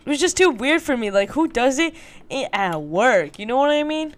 it 0.06 0.10
was 0.10 0.20
just 0.20 0.38
too 0.38 0.52
weird 0.52 0.82
for 0.82 0.96
me. 0.96 1.10
Like, 1.10 1.32
who 1.32 1.48
does 1.48 1.80
it 1.80 1.96
at 2.30 2.82
work? 2.82 3.40
You 3.40 3.46
know 3.48 3.58
what 3.58 3.72
I 3.72 3.84
mean? 3.84 4.16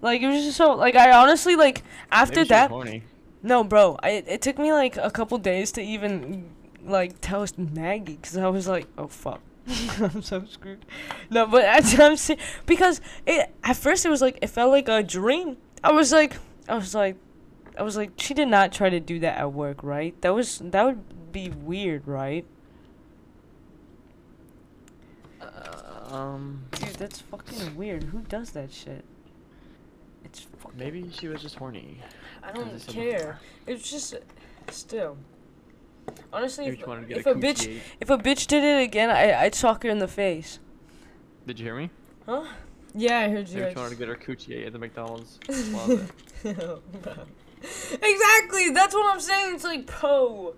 Like, 0.00 0.20
it 0.20 0.26
was 0.26 0.44
just 0.44 0.56
so 0.56 0.72
like 0.74 0.96
I 0.96 1.12
honestly 1.12 1.54
like 1.54 1.82
after 2.10 2.44
that. 2.46 2.72
No, 3.42 3.62
bro. 3.62 3.98
I 4.02 4.24
it 4.26 4.42
took 4.42 4.58
me 4.58 4.72
like 4.72 4.96
a 4.96 5.10
couple 5.10 5.38
days 5.38 5.70
to 5.72 5.82
even 5.82 6.50
like 6.84 7.20
tell 7.20 7.46
Maggie 7.56 8.16
because 8.16 8.36
I 8.36 8.48
was 8.48 8.66
like, 8.66 8.86
oh 8.96 9.06
fuck. 9.06 9.40
I'm 10.00 10.22
so 10.22 10.44
screwed. 10.44 10.84
No, 11.30 11.46
but 11.46 11.64
at 11.64 11.98
I'm 12.00 12.16
se- 12.16 12.38
because 12.66 13.00
it 13.26 13.54
at 13.64 13.76
first 13.76 14.06
it 14.06 14.08
was 14.08 14.22
like 14.22 14.38
it 14.40 14.48
felt 14.48 14.70
like 14.70 14.88
a 14.88 15.02
dream. 15.02 15.56
I 15.84 15.92
was 15.92 16.12
like, 16.12 16.36
I 16.68 16.74
was 16.74 16.94
like, 16.94 17.16
I 17.78 17.82
was 17.82 17.96
like, 17.96 18.12
she 18.16 18.34
did 18.34 18.48
not 18.48 18.72
try 18.72 18.88
to 18.90 19.00
do 19.00 19.18
that 19.20 19.38
at 19.38 19.52
work, 19.52 19.82
right? 19.82 20.20
That 20.22 20.34
was 20.34 20.58
that 20.58 20.84
would 20.84 21.32
be 21.32 21.50
weird, 21.50 22.06
right? 22.06 22.44
Uh, 25.40 26.14
um, 26.14 26.64
Dude, 26.72 26.88
that's 26.94 27.20
fucking 27.20 27.76
weird. 27.76 28.04
Who 28.04 28.20
does 28.20 28.50
that 28.50 28.72
shit? 28.72 29.04
It's 30.24 30.40
fucking. 30.40 30.78
maybe 30.78 31.10
she 31.12 31.28
was 31.28 31.42
just 31.42 31.56
horny. 31.56 32.00
I 32.42 32.52
don't 32.52 32.86
care. 32.86 33.38
It's 33.66 33.90
just 33.90 34.14
still. 34.70 35.16
Honestly, 36.32 36.66
if, 36.66 36.78
she 36.78 36.84
wanted 36.84 37.02
to 37.02 37.06
get 37.08 37.18
if 37.18 37.26
a 37.26 37.30
a 37.30 37.34
bitch 37.34 37.68
coochie. 37.68 37.80
if 38.00 38.10
a 38.10 38.18
bitch 38.18 38.46
did 38.46 38.64
it 38.64 38.82
again, 38.82 39.10
I 39.10 39.34
I'd 39.42 39.54
sock 39.54 39.82
her 39.82 39.90
in 39.90 39.98
the 39.98 40.08
face. 40.08 40.58
Did 41.46 41.58
you 41.58 41.66
hear 41.66 41.76
me? 41.76 41.90
Huh? 42.26 42.44
Yeah, 42.94 43.20
I 43.20 43.28
heard 43.28 43.48
you. 43.48 43.60
Maybe 43.60 43.72
she 43.72 43.76
wanted 43.78 43.90
to 43.90 43.96
get 43.96 44.08
her 44.08 44.16
coochie 44.16 44.66
at 44.66 44.72
the 44.72 44.78
McDonald's 44.78 45.38
exactly. 45.48 46.00
That's 48.70 48.94
what 48.94 49.12
I'm 49.12 49.20
saying. 49.20 49.54
It's 49.54 49.64
like, 49.64 50.00
bro, 50.00 50.54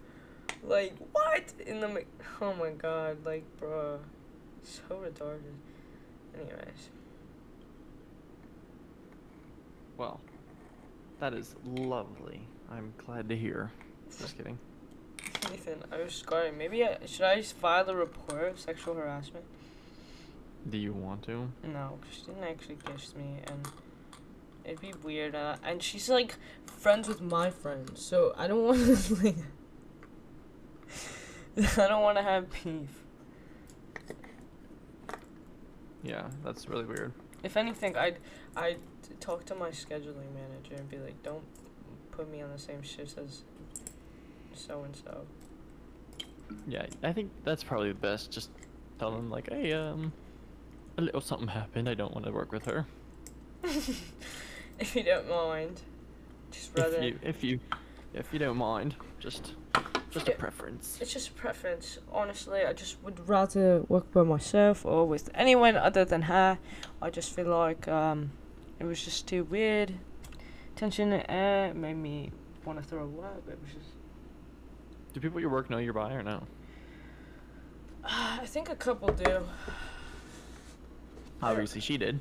like 0.64 0.94
what 1.12 1.52
in 1.66 1.80
the? 1.80 1.88
Mc- 1.88 2.06
Oh 2.42 2.54
my 2.54 2.70
god, 2.70 3.18
like, 3.26 3.44
bro, 3.58 3.98
so 4.62 4.80
retarded. 4.94 5.42
Anyways, 6.34 6.88
well, 9.98 10.20
that 11.18 11.34
is 11.34 11.54
lovely. 11.66 12.40
I'm 12.70 12.94
glad 13.04 13.28
to 13.28 13.36
hear. 13.36 13.70
Just 14.18 14.38
kidding. 14.38 14.58
Nathan, 15.48 15.82
I 15.90 15.98
was 16.02 16.14
scarring. 16.14 16.58
Maybe 16.58 16.84
I 16.84 16.98
should 17.06 17.22
I 17.24 17.36
just 17.36 17.56
file 17.56 17.88
a 17.88 17.94
report 17.94 18.44
of 18.52 18.60
sexual 18.60 18.94
harassment? 18.94 19.44
Do 20.68 20.76
you 20.76 20.92
want 20.92 21.22
to? 21.24 21.48
No, 21.64 21.98
'cause 22.00 22.12
she 22.12 22.22
didn't 22.26 22.44
actually 22.44 22.76
kiss 22.84 23.14
me, 23.16 23.40
and 23.46 23.66
it'd 24.64 24.80
be 24.80 24.92
weird. 25.02 25.34
Uh, 25.34 25.56
and 25.62 25.82
she's 25.82 26.08
like 26.10 26.36
friends 26.66 27.08
with 27.08 27.20
my 27.22 27.50
friends, 27.50 28.02
so 28.04 28.34
I 28.36 28.46
don't 28.46 28.64
want 28.66 28.78
to 28.98 29.14
like. 29.24 29.36
I 31.78 31.88
don't 31.88 32.02
want 32.02 32.18
to 32.18 32.22
have 32.22 32.50
beef. 32.50 33.04
Yeah, 36.02 36.28
that's 36.44 36.68
really 36.68 36.84
weird. 36.84 37.12
If 37.42 37.56
anything, 37.56 37.96
I'd 37.96 38.18
I'd 38.56 38.78
talk 39.20 39.44
to 39.46 39.54
my 39.54 39.70
scheduling 39.70 40.32
manager 40.34 40.74
and 40.76 40.88
be 40.88 40.98
like, 40.98 41.22
don't 41.22 41.44
put 42.10 42.30
me 42.30 42.42
on 42.42 42.50
the 42.50 42.58
same 42.58 42.82
shifts 42.82 43.16
as 43.16 43.42
so 44.58 44.82
and 44.84 44.94
so. 44.96 45.26
Yeah, 46.66 46.86
I 47.02 47.12
think 47.12 47.30
that's 47.44 47.62
probably 47.62 47.88
the 47.88 47.98
best. 47.98 48.30
Just 48.30 48.50
tell 48.98 49.12
them 49.12 49.30
like, 49.30 49.48
hey, 49.50 49.72
um, 49.72 50.12
a 50.98 51.02
little 51.02 51.20
something 51.20 51.48
happened. 51.48 51.88
I 51.88 51.94
don't 51.94 52.12
want 52.12 52.26
to 52.26 52.32
work 52.32 52.52
with 52.52 52.64
her. 52.66 52.86
if 53.64 54.94
you 54.94 55.02
don't 55.02 55.28
mind, 55.28 55.80
just 56.50 56.76
rather. 56.76 56.96
If 56.96 57.04
you, 57.04 57.18
if 57.22 57.44
you, 57.44 57.60
if 58.14 58.32
you 58.32 58.38
don't 58.38 58.56
mind, 58.56 58.96
just 59.18 59.54
Just 60.10 60.28
a 60.28 60.32
preference. 60.32 60.98
It's 61.00 61.12
just 61.12 61.28
a 61.28 61.32
preference. 61.32 61.98
Honestly, 62.12 62.62
I 62.64 62.72
just 62.72 63.00
would 63.04 63.28
rather 63.28 63.84
work 63.88 64.10
by 64.12 64.24
myself 64.24 64.84
or 64.84 65.06
with 65.06 65.30
anyone 65.34 65.76
other 65.76 66.04
than 66.04 66.22
her. 66.22 66.58
I 67.00 67.10
just 67.10 67.32
feel 67.32 67.46
like 67.46 67.86
um, 67.86 68.32
it 68.80 68.84
was 68.84 69.04
just 69.04 69.28
too 69.28 69.44
weird. 69.44 69.94
Tension 70.74 71.12
in 71.12 71.18
the 71.20 71.30
air 71.30 71.72
made 71.74 71.94
me 71.94 72.32
want 72.64 72.82
to 72.82 72.84
throw 72.84 73.04
up. 73.22 73.42
It 73.48 73.58
was 73.62 73.72
just. 73.72 73.99
Do 75.12 75.20
people 75.20 75.38
at 75.38 75.42
your 75.42 75.50
work 75.50 75.70
know 75.70 75.78
you're 75.78 75.92
bi 75.92 76.12
or 76.12 76.22
no? 76.22 76.42
Uh, 78.04 78.38
I 78.42 78.46
think 78.46 78.68
a 78.68 78.76
couple 78.76 79.08
do. 79.12 79.42
Obviously, 81.42 81.80
she 81.80 81.96
did. 81.96 82.20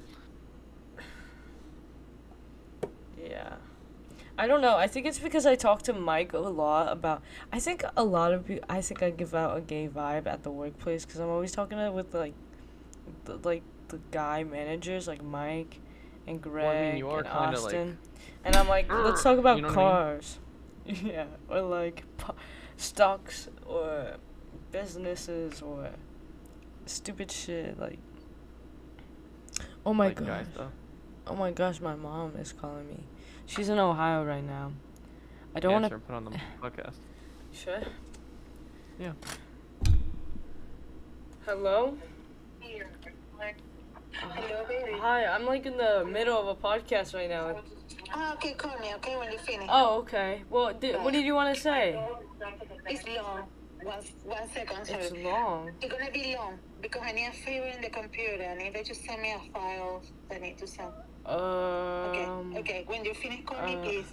Yeah. 3.21 3.55
I 4.37 4.47
don't 4.47 4.61
know. 4.61 4.77
I 4.77 4.87
think 4.87 5.05
it's 5.05 5.19
because 5.19 5.45
I 5.45 5.55
talk 5.55 5.81
to 5.83 5.93
Mike 5.93 6.33
a 6.33 6.39
lot 6.39 6.91
about. 6.91 7.21
I 7.51 7.59
think 7.59 7.83
a 7.97 8.03
lot 8.03 8.33
of 8.33 8.47
people. 8.47 8.65
I 8.69 8.81
think 8.81 9.03
I 9.03 9.09
give 9.09 9.35
out 9.35 9.57
a 9.57 9.61
gay 9.61 9.87
vibe 9.87 10.27
at 10.27 10.43
the 10.43 10.51
workplace 10.51 11.05
because 11.05 11.19
I'm 11.19 11.27
always 11.29 11.51
talking 11.51 11.77
to, 11.77 11.91
with 11.91 12.13
like, 12.15 12.33
the, 13.25 13.37
like 13.37 13.63
the 13.89 13.99
guy 14.11 14.43
managers 14.43 15.07
like 15.07 15.21
Mike, 15.21 15.81
and 16.25 16.41
Greg 16.41 16.63
Well, 16.65 16.71
I 16.71 16.91
mean, 16.93 17.03
and 17.03 17.25
kinda, 17.25 17.31
like- 17.31 17.53
Austin, 17.53 17.97
and 18.45 18.55
I'm 18.55 18.69
like, 18.69 18.89
let's 18.91 19.21
talk 19.21 19.37
about 19.37 19.57
You 19.57 19.63
know 19.63 19.67
what 19.69 19.77
I 19.77 19.81
mean? 19.81 19.91
cars. 19.91 20.39
yeah, 20.85 21.25
or 21.49 21.61
like 21.61 22.03
stocks 22.79 23.49
or 23.65 24.15
businesses 24.71 25.61
or 25.61 25.89
stupid 26.85 27.31
shit 27.31 27.79
like. 27.79 27.99
Oh 29.85 29.93
my 29.93 30.07
like 30.07 30.17
god. 30.17 30.27
guy 30.27 30.43
stuff. 30.53 30.71
Oh 31.27 31.35
my 31.35 31.51
gosh, 31.51 31.79
my 31.79 31.95
mom 31.95 32.35
is 32.37 32.53
calling 32.53 32.87
me. 32.87 33.03
She's 33.45 33.69
in 33.69 33.79
Ohio 33.79 34.23
right 34.23 34.43
now. 34.43 34.71
I 35.55 35.59
don't 35.59 35.73
want 35.73 35.85
to. 35.87 35.93
and 35.95 36.07
put 36.07 36.15
on 36.15 36.25
the 36.25 36.31
podcast. 36.61 36.95
Sure. 37.51 37.79
Yeah. 38.99 39.13
Hello. 41.45 41.97
Hello, 44.21 44.65
baby. 44.67 44.91
Hi, 44.99 45.25
I'm 45.25 45.45
like 45.45 45.65
in 45.65 45.77
the 45.77 46.05
middle 46.05 46.37
of 46.37 46.47
a 46.47 46.55
podcast 46.55 47.13
right 47.13 47.29
now. 47.29 47.61
Ah, 48.11 48.33
okay, 48.33 48.53
call 48.53 48.77
me, 48.79 48.93
okay, 48.95 49.17
when 49.17 49.31
you 49.31 49.37
finish. 49.39 49.67
Oh, 49.69 49.99
okay. 49.99 50.43
Well, 50.49 50.73
di- 50.73 50.93
what 50.95 51.13
did 51.13 51.25
you 51.25 51.35
want 51.35 51.53
to 51.55 51.61
say? 51.61 51.99
It's 52.87 53.05
long. 53.07 53.45
One, 53.83 54.03
one 54.25 54.49
second, 54.53 54.85
sorry. 54.85 55.03
It's 55.03 55.11
long. 55.23 55.71
It's 55.81 55.91
gonna 55.93 56.11
be 56.11 56.35
long 56.35 56.59
because 56.81 57.01
I 57.05 57.11
need 57.13 57.27
a 57.27 57.31
favor 57.31 57.65
in 57.67 57.81
the 57.81 57.89
computer. 57.89 58.43
I 58.43 58.55
need 58.55 58.75
you 58.75 58.83
to 58.83 58.95
send 58.95 59.21
me 59.21 59.31
a 59.33 59.39
file 59.53 60.01
I 60.31 60.37
need 60.39 60.57
to 60.57 60.67
send. 60.67 60.91
Okay, 61.25 62.25
Um. 62.25 62.51
okay. 62.51 62.59
okay. 62.59 62.83
When 62.87 63.05
you 63.05 63.13
finish, 63.13 63.45
call 63.45 63.65
me, 63.65 63.75
uh, 63.75 63.81
please. 63.83 64.05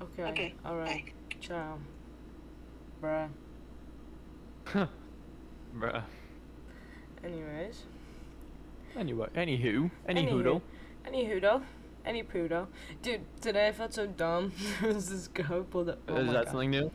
Okay. 0.00 0.22
Okay. 0.24 0.54
All 0.64 0.76
right. 0.76 1.04
Bye. 1.06 1.12
Ciao. 1.40 1.78
Bruh. 3.00 3.28
Bruh. 5.76 6.02
Anyways. 7.24 7.84
Anyway, 8.96 9.28
anywho, 9.36 9.90
any 10.06 10.26
Anywho. 10.26 10.30
hoodle. 10.32 10.62
Any 11.06 11.24
hoodo. 11.26 11.62
Any 12.04 12.22
poodo. 12.22 12.66
Dude, 13.00 13.20
today 13.40 13.68
I 13.68 13.72
felt 13.72 13.94
so 13.94 14.06
dumb. 14.06 14.52
there 14.80 14.92
was 14.92 15.08
this 15.08 15.28
girl 15.28 15.62
pulled 15.62 15.88
up. 15.90 15.98
Oh 16.08 16.16
Is 16.16 16.26
that 16.26 16.32
God. 16.32 16.48
something 16.48 16.70
new? 16.70 16.90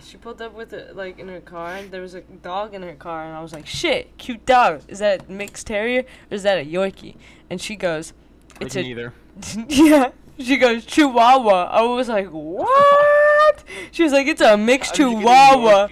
She 0.00 0.16
pulled 0.16 0.42
up 0.42 0.54
with 0.54 0.72
it 0.72 0.96
like 0.96 1.18
in 1.20 1.28
her 1.28 1.40
car 1.40 1.76
and 1.76 1.90
there 1.90 2.00
was 2.00 2.14
a 2.14 2.20
dog 2.20 2.74
in 2.74 2.82
her 2.82 2.94
car 2.94 3.24
and 3.26 3.34
I 3.34 3.40
was 3.40 3.52
like, 3.52 3.66
Shit, 3.66 4.16
cute 4.18 4.44
dog. 4.44 4.82
Is 4.88 4.98
that 4.98 5.28
a 5.28 5.32
mixed 5.32 5.66
terrier 5.68 6.00
or 6.30 6.34
is 6.34 6.42
that 6.42 6.58
a 6.58 6.64
Yorkie? 6.64 7.16
And 7.48 7.60
she 7.60 7.76
goes, 7.76 8.12
It's 8.60 8.74
like 8.74 8.84
a 8.84 8.88
neither. 8.88 9.12
Yeah. 9.68 10.10
She 10.38 10.56
goes, 10.56 10.84
Chihuahua. 10.84 11.68
I 11.70 11.82
was 11.82 12.08
like, 12.08 12.28
What? 12.28 13.64
She 13.92 14.02
was 14.02 14.12
like, 14.12 14.26
It's 14.26 14.40
a 14.40 14.56
mixed 14.56 14.96
How 14.96 15.04
did 15.04 15.12
you 15.12 15.18
get 15.18 15.22
a 15.22 15.24
Chihuahua. 15.24 15.88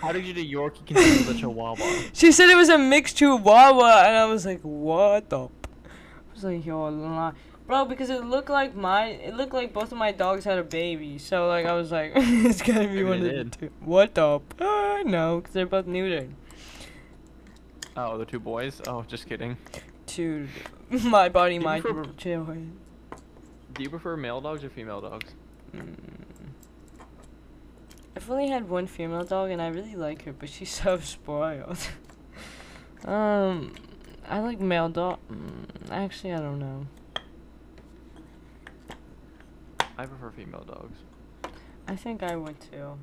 How 0.00 0.12
did 0.12 0.24
you 0.26 0.32
do 0.34 0.40
a 0.40 0.44
Yorkie 0.44 0.86
confused 0.86 1.26
with 1.28 1.36
a 1.36 1.40
Chihuahua? 1.40 2.02
She 2.12 2.32
said 2.32 2.50
it 2.50 2.56
was 2.56 2.68
a 2.68 2.78
mixed 2.78 3.16
Chihuahua 3.18 4.04
and 4.06 4.16
I 4.16 4.24
was 4.26 4.46
like, 4.46 4.60
What 4.62 5.28
the 5.28 5.46
p-" 5.46 5.52
I 5.54 5.57
was 6.42 6.54
like, 6.54 6.64
Yo. 6.64 7.32
Bro, 7.66 7.84
because 7.84 8.08
it 8.08 8.24
looked 8.24 8.48
like 8.48 8.74
my, 8.74 9.08
it 9.08 9.34
looked 9.34 9.52
like 9.52 9.74
both 9.74 9.92
of 9.92 9.98
my 9.98 10.10
dogs 10.10 10.44
had 10.44 10.58
a 10.58 10.62
baby. 10.62 11.18
So 11.18 11.46
like 11.48 11.66
I 11.66 11.74
was 11.74 11.92
like, 11.92 12.12
it's 12.16 12.62
gotta 12.62 12.80
be 12.80 12.86
Maybe 12.86 13.04
one 13.04 13.18
of 13.18 13.24
the 13.24 13.44
two. 13.44 13.70
What 13.80 14.14
the? 14.14 14.40
Uh, 14.58 15.02
no, 15.04 15.40
because 15.40 15.52
they're 15.52 15.66
both 15.66 15.86
neutered. 15.86 16.30
Oh, 17.94 18.16
the 18.16 18.24
two 18.24 18.40
boys? 18.40 18.80
Oh, 18.86 19.04
just 19.06 19.28
kidding. 19.28 19.58
Dude, 20.06 20.48
my 21.04 21.28
body, 21.28 21.56
you 21.56 21.60
my 21.60 21.80
prefer-. 21.80 22.04
Do 22.14 23.82
you 23.82 23.90
prefer 23.90 24.16
male 24.16 24.40
dogs 24.40 24.64
or 24.64 24.70
female 24.70 25.02
dogs? 25.02 25.34
Mm. 25.76 25.94
I've 28.16 28.30
only 28.30 28.48
had 28.48 28.68
one 28.68 28.86
female 28.86 29.24
dog 29.24 29.50
and 29.50 29.60
I 29.60 29.68
really 29.68 29.94
like 29.94 30.22
her, 30.22 30.32
but 30.32 30.48
she's 30.48 30.70
so 30.82 30.98
spoiled. 31.00 31.78
um, 33.04 33.74
I 34.28 34.40
like 34.40 34.60
male 34.60 34.88
dog. 34.90 35.18
Mm, 35.32 35.90
actually, 35.90 36.34
I 36.34 36.38
don't 36.38 36.58
know. 36.58 36.86
I 39.96 40.06
prefer 40.06 40.30
female 40.30 40.64
dogs. 40.64 40.98
I 41.88 41.96
think 41.96 42.22
I 42.22 42.36
would 42.36 42.60
too. 42.60 42.98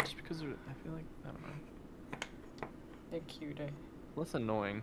Just 0.00 0.16
because 0.16 0.40
they're, 0.40 0.50
I 0.50 0.74
feel 0.84 0.92
like, 0.92 1.06
I 1.24 1.28
don't 1.28 1.42
know. 1.42 2.68
They're 3.10 3.20
cuter. 3.20 3.68
Less 4.14 4.34
annoying. 4.34 4.82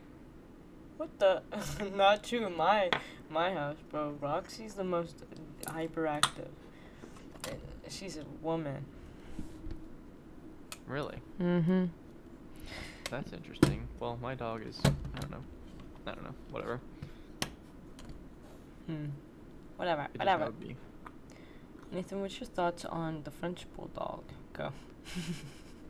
What 0.97 1.19
the? 1.19 1.41
Not 1.95 2.23
true. 2.23 2.47
in 2.47 2.57
My 2.57 2.89
my 3.29 3.53
house, 3.53 3.77
bro. 3.91 4.15
Roxy's 4.19 4.73
the 4.73 4.83
most 4.83 5.23
hyperactive. 5.65 6.49
She's 7.89 8.17
a 8.17 8.25
woman. 8.41 8.85
Really? 10.87 11.17
Mm-hmm. 11.39 11.85
That's 13.09 13.31
interesting. 13.33 13.87
Well, 13.99 14.17
my 14.21 14.35
dog 14.35 14.65
is, 14.65 14.79
I 14.85 15.19
don't 15.19 15.31
know. 15.31 15.43
I 16.07 16.11
don't 16.11 16.23
know. 16.23 16.33
Whatever. 16.51 16.79
Hmm. 18.87 19.05
Whatever. 19.77 20.07
It 20.13 20.19
Whatever. 20.19 20.51
be. 20.51 20.75
Nathan, 21.91 22.21
what's 22.21 22.39
your 22.39 22.47
thoughts 22.47 22.85
on 22.85 23.21
the 23.23 23.31
French 23.31 23.65
bulldog? 23.75 24.23
Go. 24.53 24.71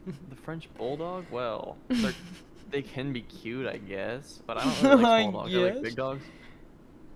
The 0.05 0.36
French 0.36 0.68
bulldog? 0.78 1.26
Well, 1.32 1.78
they're, 1.88 2.82
can 2.82 3.14
be 3.14 3.22
cute, 3.22 3.68
I 3.68 3.78
guess, 3.78 4.41
but 4.45 4.57
I 4.57 4.66
don't 4.66 4.84
really 4.84 5.01
like 5.01 5.24
small 5.30 5.41
dogs. 5.43 5.55
I 5.55 5.57
like 5.57 5.82
big 5.82 5.95
dogs. 5.95 6.24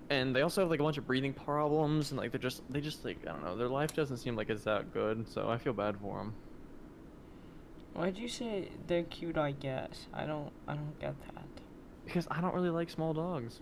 And 0.10 0.34
they 0.34 0.42
also 0.42 0.62
have 0.62 0.70
like 0.70 0.80
a 0.80 0.84
bunch 0.84 0.98
of 0.98 1.06
breathing 1.06 1.34
problems, 1.34 2.12
and 2.12 2.18
like 2.18 2.32
they're 2.32 2.40
just 2.40 2.62
they 2.72 2.80
just 2.80 3.04
like 3.04 3.18
I 3.28 3.32
don't 3.34 3.44
know. 3.44 3.58
Their 3.58 3.68
life 3.68 3.94
doesn't 3.94 4.18
seem 4.18 4.38
like 4.38 4.50
it's 4.50 4.64
that 4.64 4.94
good, 4.94 5.28
so 5.28 5.50
I 5.50 5.58
feel 5.58 5.74
bad 5.74 5.98
for 6.00 6.18
them. 6.18 6.34
Why'd 7.98 8.20
you 8.20 8.28
say 8.28 8.70
they're 8.86 9.02
cute? 9.02 9.40
I 9.40 9.54
guess 9.54 10.06
I 10.14 10.28
don't. 10.28 10.52
I 10.68 10.76
don't 10.76 11.00
get 11.00 11.16
that. 11.34 11.48
Because 12.06 12.28
I 12.30 12.42
don't 12.42 12.54
really 12.54 12.70
like 12.70 12.92
small 12.92 13.12
dogs. 13.12 13.60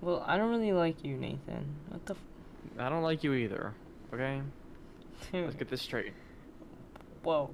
Well, 0.00 0.24
I 0.26 0.36
don't 0.36 0.50
really 0.50 0.72
like 0.72 1.04
you, 1.04 1.16
Nathan. 1.16 1.76
What 1.88 2.04
the? 2.04 2.14
F- 2.14 2.80
I 2.80 2.88
don't 2.88 3.04
like 3.04 3.22
you 3.22 3.32
either. 3.32 3.74
Okay, 4.12 4.42
let's 5.32 5.54
get 5.54 5.68
this 5.68 5.82
straight. 5.82 6.14
Whoa. 7.22 7.50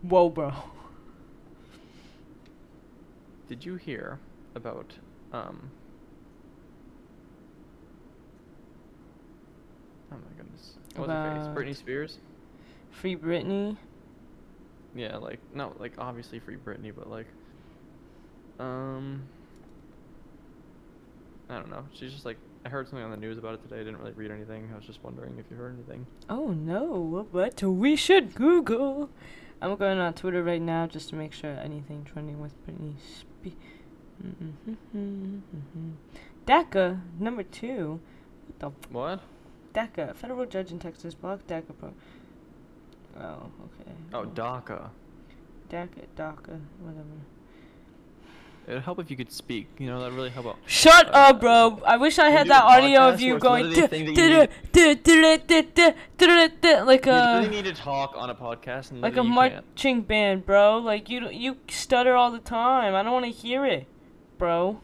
Whoa, 0.00 0.30
bro. 0.30 0.54
Did 3.48 3.66
you 3.66 3.76
hear 3.76 4.18
about 4.54 4.94
um? 5.30 5.70
Oh 10.10 10.16
my 10.16 10.38
goodness. 10.38 10.78
What 10.96 11.08
was 11.08 11.16
her 11.16 11.54
face? 11.54 11.66
Britney 11.66 11.76
Spears? 11.76 12.18
Free 12.90 13.16
Britney. 13.16 13.76
Yeah, 14.94 15.16
like 15.16 15.38
not 15.54 15.80
like 15.80 15.92
obviously 15.98 16.38
free 16.38 16.56
Britney, 16.56 16.92
but 16.96 17.10
like 17.10 17.26
um 18.58 19.22
I 21.48 21.56
don't 21.56 21.70
know. 21.70 21.84
She's 21.92 22.12
just 22.12 22.24
like 22.24 22.38
I 22.64 22.68
heard 22.68 22.88
something 22.88 23.04
on 23.04 23.10
the 23.10 23.16
news 23.16 23.38
about 23.38 23.54
it 23.54 23.62
today. 23.62 23.76
I 23.76 23.84
didn't 23.84 23.98
really 23.98 24.12
read 24.12 24.30
anything. 24.30 24.68
I 24.72 24.76
was 24.76 24.84
just 24.84 25.04
wondering 25.04 25.38
if 25.38 25.46
you 25.50 25.56
heard 25.56 25.74
anything. 25.74 26.06
Oh 26.28 26.48
no, 26.48 27.24
what 27.30 27.62
we 27.62 27.96
should 27.96 28.34
Google. 28.34 29.10
I'm 29.60 29.76
going 29.76 29.98
on 29.98 30.12
Twitter 30.14 30.42
right 30.42 30.60
now 30.60 30.86
just 30.86 31.10
to 31.10 31.14
make 31.14 31.32
sure 31.32 31.50
anything 31.50 32.04
trending 32.04 32.40
with 32.40 32.52
Britney 32.66 32.94
Spears. 33.00 33.54
mm-hmm 34.22 34.72
mm-hmm 34.96 35.92
that 36.46 36.70
DACA 36.70 37.00
number 37.18 37.42
two. 37.42 38.00
What 38.46 38.58
the 38.60 38.88
What? 38.92 39.20
DACA? 39.76 40.14
Federal 40.16 40.46
judge 40.46 40.72
in 40.72 40.78
Texas 40.78 41.14
blocked 41.14 41.46
DACA 41.48 41.72
pro. 41.78 41.92
Oh, 43.18 43.50
okay. 43.64 43.92
Oh, 44.12 44.24
DACA. 44.24 44.88
DACA, 45.70 46.06
DACA, 46.16 46.60
whatever. 46.80 47.04
It'd 48.68 48.82
help 48.82 48.98
if 48.98 49.10
you 49.12 49.16
could 49.16 49.30
speak. 49.30 49.68
You 49.78 49.86
know, 49.86 50.00
that'd 50.00 50.14
really 50.14 50.30
help 50.30 50.46
out. 50.46 50.56
Shut 50.66 51.06
Uh, 51.14 51.18
up, 51.28 51.40
bro. 51.40 51.80
I 51.86 51.96
wish 51.98 52.18
I 52.18 52.30
had 52.30 52.48
that 52.48 52.64
audio 52.64 53.08
of 53.08 53.20
you 53.20 53.38
going 53.38 53.66
a 53.66 53.68
like 56.84 57.06
You 57.06 57.12
a 57.12 57.38
really 57.40 57.48
need 57.48 57.64
to 57.66 57.72
talk 57.74 58.14
on 58.16 58.28
a 58.30 58.34
podcast 58.34 58.90
and 58.90 59.00
like 59.00 59.12
a 59.12 59.16
you 59.16 59.22
can't. 59.22 59.34
marching 59.34 60.02
band, 60.02 60.44
bro. 60.46 60.78
Like 60.78 61.08
you 61.08 61.28
you 61.30 61.58
stutter 61.68 62.16
all 62.16 62.32
the 62.32 62.40
time. 62.40 62.94
I 62.96 63.04
don't 63.04 63.12
want 63.12 63.24
to 63.26 63.30
hear 63.30 63.64
it, 63.64 63.86
bro. 64.36 64.80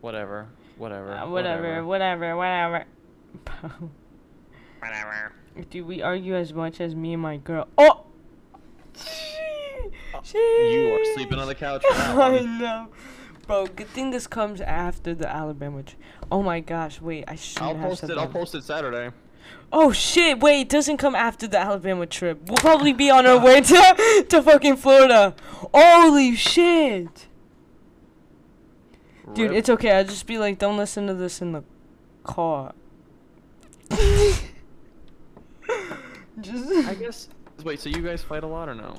Whatever. 0.00 0.48
Whatever. 0.78 1.12
Uh, 1.12 1.28
whatever, 1.28 1.84
whatever, 1.84 2.34
whatever. 2.36 2.84
Bro. 3.44 3.90
Whatever. 4.82 5.32
Dude, 5.70 5.86
we 5.86 6.02
argue 6.02 6.34
as 6.34 6.52
much 6.52 6.80
as 6.80 6.96
me 6.96 7.12
and 7.12 7.22
my 7.22 7.36
girl. 7.36 7.68
Oh! 7.78 8.04
oh 8.96 10.22
you 10.34 10.92
are 10.92 11.14
sleeping 11.14 11.38
on 11.38 11.46
the 11.46 11.54
couch. 11.54 11.84
I 11.92 12.40
know. 12.40 12.88
Bro, 13.46 13.66
good 13.68 13.86
thing 13.88 14.10
this 14.10 14.26
comes 14.26 14.60
after 14.60 15.14
the 15.14 15.28
Alabama. 15.28 15.84
Tr- 15.84 15.94
oh 16.32 16.42
my 16.42 16.58
gosh, 16.58 17.00
wait, 17.00 17.24
I 17.28 17.36
should 17.36 17.62
I'll 17.62 17.76
have 17.76 17.90
post 17.90 18.00
said 18.00 18.10
it. 18.10 18.18
I'll 18.18 18.26
post 18.26 18.56
it 18.56 18.64
Saturday. 18.64 19.14
Oh 19.72 19.92
shit, 19.92 20.40
wait, 20.40 20.62
it 20.62 20.68
doesn't 20.68 20.96
come 20.96 21.14
after 21.14 21.46
the 21.46 21.58
Alabama 21.58 22.04
trip. 22.06 22.40
We'll 22.48 22.56
probably 22.56 22.92
be 22.92 23.08
on 23.08 23.24
our 23.24 23.38
way 23.44 23.60
to, 23.60 24.26
to 24.28 24.42
fucking 24.42 24.78
Florida. 24.78 25.36
Holy 25.72 26.34
shit. 26.34 27.28
Dude, 29.32 29.52
it's 29.52 29.68
okay. 29.68 29.92
I'll 29.92 30.04
just 30.04 30.26
be 30.26 30.38
like, 30.38 30.58
don't 30.58 30.76
listen 30.76 31.06
to 31.06 31.14
this 31.14 31.40
in 31.40 31.52
the 31.52 31.62
car. 32.24 32.74
just, 36.40 36.70
I 36.86 36.91
guess. 37.02 37.28
Wait, 37.64 37.80
so 37.80 37.88
you 37.90 38.00
guys 38.02 38.22
fight 38.22 38.44
a 38.44 38.46
lot 38.46 38.68
or 38.68 38.74
no? 38.74 38.96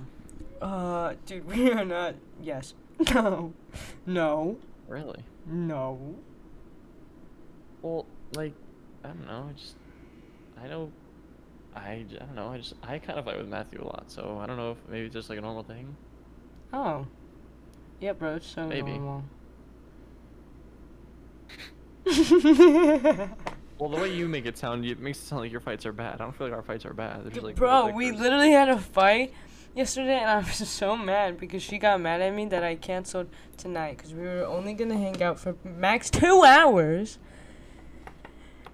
uh, 0.62 1.14
dude, 1.26 1.46
we 1.54 1.72
are 1.72 1.86
not. 1.86 2.16
Yes. 2.42 2.74
No. 3.14 3.52
No. 4.06 4.58
Really? 4.88 5.24
No. 5.48 6.16
Well, 7.82 8.06
like, 8.36 8.54
I 9.04 9.08
don't 9.08 9.26
know. 9.26 9.50
I 9.50 9.54
just, 9.54 9.76
I 10.64 10.68
know, 10.68 10.92
I, 11.76 11.80
I 11.80 12.06
don't 12.20 12.36
know. 12.36 12.50
I 12.50 12.58
just, 12.58 12.76
I 12.84 13.00
kind 13.00 13.18
of 13.20 13.26
fight 13.26 13.38
with 13.38 13.48
Matthew 13.50 13.82
a 13.82 13.86
lot, 13.86 14.06
so 14.08 14.38
I 14.42 14.46
don't 14.46 14.58
know 14.58 14.72
if 14.72 14.78
maybe 14.88 15.08
it's 15.08 15.14
just 15.14 15.30
like 15.30 15.40
a 15.40 15.42
normal 15.42 15.64
thing. 15.64 15.96
Oh. 16.72 17.08
Yeah, 18.00 18.14
bro, 18.14 18.36
it's 18.36 18.48
so 18.48 18.68
Maybe. 18.68 18.92
normal. 18.92 19.24
Well, 23.80 23.90
the 23.90 23.98
way 23.98 24.14
you 24.14 24.28
make 24.28 24.46
it 24.46 24.58
sound, 24.58 24.86
it 24.86 25.00
makes 25.00 25.20
it 25.20 25.26
sound 25.26 25.42
like 25.42 25.52
your 25.52 25.62
fights 25.62 25.86
are 25.86 25.94
bad. 25.94 26.16
I 26.16 26.24
don't 26.24 26.36
feel 26.36 26.48
like 26.48 26.56
our 26.56 26.62
fights 26.62 26.86
are 26.86 26.94
bad. 26.94 27.36
Like. 27.42 27.56
Bro, 27.56 27.90
we 27.90 28.12
literally 28.12 28.52
had 28.52 28.70
a 28.70 28.78
fight 28.78 29.34
yesterday, 29.76 30.20
and 30.20 30.30
I 30.30 30.38
was 30.38 30.56
so 30.70 30.96
mad 30.96 31.40
because 31.40 31.64
she 31.64 31.78
got 31.78 32.00
mad 32.00 32.22
at 32.22 32.34
me 32.34 32.46
that 32.46 32.64
I 32.64 32.76
canceled 32.76 33.28
tonight 33.58 33.98
because 33.98 34.14
we 34.14 34.22
were 34.22 34.46
only 34.46 34.74
gonna 34.74 34.98
hang 34.98 35.22
out 35.22 35.40
for 35.40 35.56
max 35.64 36.10
two 36.10 36.44
hours, 36.44 37.18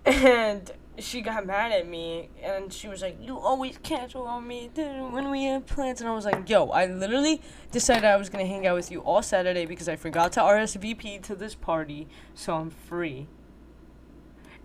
and 0.06 0.72
she 0.98 1.22
got 1.22 1.46
mad 1.46 1.72
at 1.72 1.88
me, 1.88 2.30
and 2.44 2.74
she 2.74 2.90
was 2.90 3.02
like, 3.02 3.18
"You 3.22 3.40
always 3.40 3.78
cancel 3.82 4.28
on 4.28 4.46
me 4.46 4.70
when 4.76 5.32
we 5.32 5.46
have 5.46 5.66
plans," 5.66 6.02
and 6.02 6.10
I 6.10 6.14
was 6.14 6.26
like, 6.26 6.50
"Yo, 6.50 6.68
I 6.68 6.86
literally 6.88 7.42
decided 7.72 8.04
I 8.04 8.18
was 8.18 8.30
gonna 8.30 8.46
hang 8.46 8.68
out 8.68 8.76
with 8.76 8.92
you 8.92 9.00
all 9.00 9.22
Saturday 9.22 9.66
because 9.66 9.88
I 9.88 9.96
forgot 9.96 10.34
to 10.34 10.42
RSVP 10.42 11.20
to 11.20 11.36
this 11.36 11.56
party, 11.56 12.08
so 12.34 12.56
I'm 12.56 12.70
free." 12.70 13.28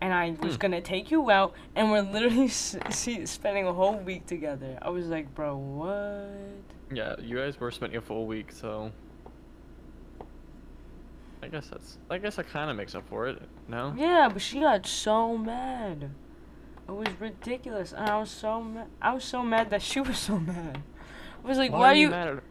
And 0.01 0.13
I 0.13 0.37
was 0.43 0.55
Hmm. 0.55 0.61
gonna 0.61 0.81
take 0.81 1.11
you 1.11 1.31
out, 1.31 1.55
and 1.75 1.91
we're 1.91 2.03
literally 2.03 2.47
s- 2.47 2.77
see, 2.91 3.25
spending 3.27 3.67
a 3.67 3.73
whole 3.73 3.97
week 3.97 4.27
together. 4.27 4.79
I 4.83 4.91
was 4.91 5.09
like, 5.09 5.35
bro, 5.35 5.57
what? 5.57 6.95
Yeah, 6.97 7.15
you 7.21 7.37
guys 7.39 7.59
were 7.59 7.71
spending 7.71 7.97
a 7.99 8.01
full 8.03 8.27
week, 8.27 8.53
so. 8.53 8.93
I 11.43 11.49
guess 11.49 11.69
that's. 11.69 11.99
I 12.11 12.19
guess 12.19 12.37
that 12.37 12.49
kind 12.49 12.71
of 12.71 12.77
makes 12.77 12.95
up 12.95 13.07
for 13.09 13.27
it. 13.29 13.43
No. 13.69 13.93
Yeah, 13.97 14.31
but 14.33 14.41
she 14.41 14.61
got 14.61 14.87
so 14.87 15.37
mad. 15.37 16.11
It 16.89 16.93
was 16.93 17.09
ridiculous, 17.21 17.93
and 17.93 18.09
I 18.09 18.19
was 18.19 18.31
so 18.31 18.63
mad. 18.63 18.87
I 19.01 19.13
was 19.15 19.25
so 19.25 19.43
mad 19.43 19.71
that 19.71 19.83
she 19.83 20.01
was 20.09 20.19
so 20.19 20.39
mad. 20.39 20.81
I 21.45 21.49
was 21.49 21.59
like, 21.59 21.71
why, 21.73 21.93
are 21.93 21.95
you? 21.95 22.09
mad 22.11 22.29
at? 22.29 22.43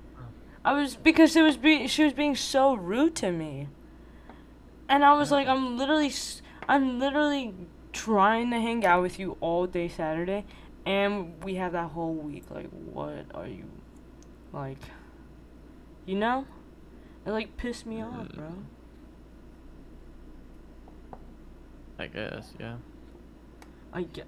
I 0.64 0.74
was 0.74 0.96
because 0.96 1.36
it 1.36 1.41
was 1.41 1.58
be- 1.58 1.88
she 1.88 2.04
was 2.04 2.14
being 2.14 2.36
so 2.36 2.76
rude 2.76 3.16
to 3.16 3.32
me, 3.32 3.68
and 4.88 5.04
I 5.04 5.14
was 5.14 5.32
like, 5.32 5.48
I'm 5.48 5.76
literally, 5.78 6.08
s- 6.08 6.43
I'm 6.68 6.99
literally 6.99 7.53
trying 7.91 8.49
to 8.51 8.59
hang 8.59 8.86
out 8.86 9.01
with 9.01 9.20
you 9.20 9.38
all 9.39 9.68
day 9.68 9.88
Saturday, 9.88 10.45
and 10.86 11.43
we 11.43 11.55
have 11.55 11.74
that 11.74 11.91
whole 11.91 12.14
week. 12.14 12.45
Like, 12.49 12.70
what 12.70 13.26
are 13.34 13.47
you, 13.47 13.66
like, 14.51 14.80
you 16.05 16.16
know? 16.16 16.45
It 17.26 17.32
like 17.32 17.55
pissed 17.55 17.86
me 17.86 18.01
off, 18.01 18.28
mm. 18.28 18.36
bro. 18.36 18.53
I 21.97 22.07
guess, 22.07 22.51
yeah. 22.59 22.76
I 23.93 24.03
get. 24.03 24.28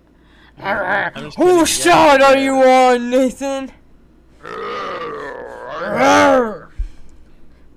I'm 0.58 1.14
just 1.16 1.38
kidding, 1.38 1.58
Whose 1.58 1.78
yeah, 1.80 1.84
side 1.84 2.22
are 2.22 2.38
you 2.38 2.54
on, 2.54 3.10
Nathan? 3.10 3.72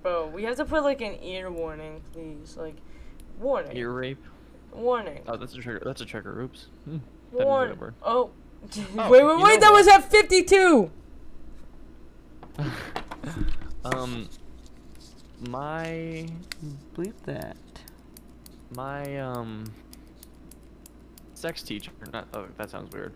Bro, 0.03 0.29
we 0.29 0.45
have 0.45 0.57
to 0.57 0.65
put 0.65 0.85
like 0.85 1.01
an 1.01 1.19
ear 1.23 1.51
warning, 1.51 2.03
please. 2.13 2.57
Like, 2.57 2.77
warning. 3.41 3.77
Ear 3.77 3.91
rape. 3.91 4.25
Warning. 4.73 5.23
Oh, 5.27 5.37
that's 5.37 5.55
a 5.55 5.59
trigger. 5.59 5.83
That's 5.85 6.01
a 6.01 6.05
trigger. 6.05 6.41
Oops. 6.41 6.67
Hmm. 6.85 6.99
That 7.33 7.39
is 7.39 7.43
a 7.43 7.47
Warning. 7.47 7.79
Oh. 8.03 8.31
Oh, 8.97 9.11
wait, 9.11 9.25
wait, 9.25 9.43
wait. 9.43 9.61
That 9.61 9.73
what? 9.73 9.79
was 9.79 9.89
at 9.89 10.11
52. 10.11 10.91
um, 13.85 14.29
my 15.49 16.27
Bleep 16.95 17.15
that. 17.25 17.57
my 18.75 19.19
um 19.19 19.65
sex 21.35 21.63
teacher. 21.63 21.93
Not 22.13 22.27
oh, 22.35 22.47
that 22.57 22.71
sounds 22.71 22.93
weird. 22.93 23.13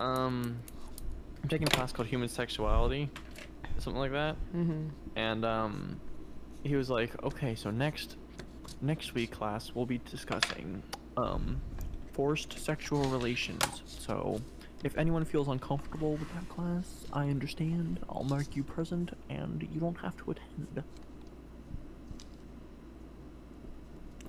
Um, 0.00 0.58
I'm 1.42 1.48
taking 1.48 1.68
a 1.68 1.70
class 1.70 1.92
called 1.92 2.08
Human 2.08 2.28
Sexuality, 2.28 3.10
something 3.78 4.00
like 4.00 4.12
that. 4.12 4.36
Mm-hmm. 4.54 4.88
And 5.16 5.44
um, 5.44 6.00
he 6.62 6.76
was 6.76 6.90
like, 6.90 7.22
okay, 7.22 7.54
so 7.54 7.70
next 7.70 8.16
next 8.80 9.14
week 9.14 9.30
class 9.30 9.72
we'll 9.74 9.86
be 9.86 9.98
discussing 10.10 10.82
um 11.16 11.60
forced 12.12 12.58
sexual 12.58 13.04
relations. 13.04 13.82
So 13.86 14.40
if 14.84 14.96
anyone 14.98 15.24
feels 15.24 15.48
uncomfortable 15.48 16.12
with 16.12 16.32
that 16.34 16.48
class, 16.48 17.04
I 17.12 17.28
understand. 17.28 18.00
I'll 18.08 18.24
mark 18.24 18.54
you 18.56 18.62
present, 18.64 19.10
and 19.30 19.62
you 19.72 19.80
don't 19.80 19.98
have 19.98 20.16
to 20.18 20.32
attend. 20.32 20.82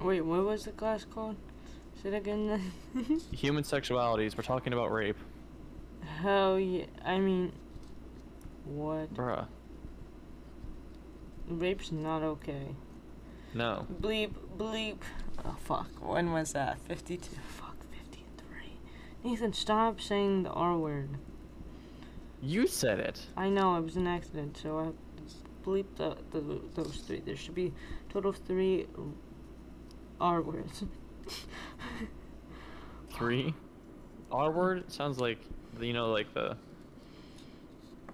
Wait, 0.02 0.22
what 0.22 0.46
was 0.46 0.66
the 0.66 0.72
class 0.72 1.04
called? 1.06 1.36
Say 2.02 2.10
it 2.10 2.16
again. 2.16 2.72
The 2.96 3.22
Human 3.36 3.64
sexualities. 3.64 4.38
We're 4.38 4.44
talking 4.44 4.72
about 4.74 4.92
rape, 4.92 5.18
Hell 6.22 6.60
yeah. 6.60 6.86
I 7.04 7.20
mean, 7.20 7.52
what? 8.66 9.14
bruh. 9.14 9.48
Rape's 11.48 11.92
not 11.92 12.22
okay. 12.24 12.68
No. 13.54 13.88
Bleep, 14.02 14.32
bleep. 14.58 14.98
Oh, 15.46 15.56
fuck. 15.64 15.88
When 16.00 16.32
was 16.32 16.54
that? 16.54 16.80
52. 16.88 17.30
Fuck, 17.58 17.76
53. 17.92 18.78
Nathan, 19.24 19.54
stop 19.54 20.00
saying 20.02 20.44
the 20.44 20.52
R 20.52 20.78
word. 20.78 21.10
You 22.42 22.68
said 22.68 23.00
it. 23.00 23.26
I 23.36 23.50
know, 23.50 23.76
it 23.76 23.84
was 23.84 23.96
an 23.96 24.08
accident, 24.08 24.58
so 24.62 24.80
I 24.80 24.84
have 24.86 24.94
to 24.94 25.70
bleep 25.70 25.86
the, 25.98 26.18
the, 26.32 26.62
those 26.76 26.98
three. 27.06 27.20
There 27.20 27.36
should 27.36 27.56
be 27.56 27.74
total 28.10 28.30
of 28.30 28.38
three 28.38 28.88
R 30.22 30.42
words. 30.42 30.84
Three. 33.12 33.54
R 34.32 34.52
word 34.52 34.92
sounds 34.92 35.20
like 35.20 35.40
you 35.80 35.94
know, 35.94 36.12
like 36.12 36.34
the. 36.34 36.58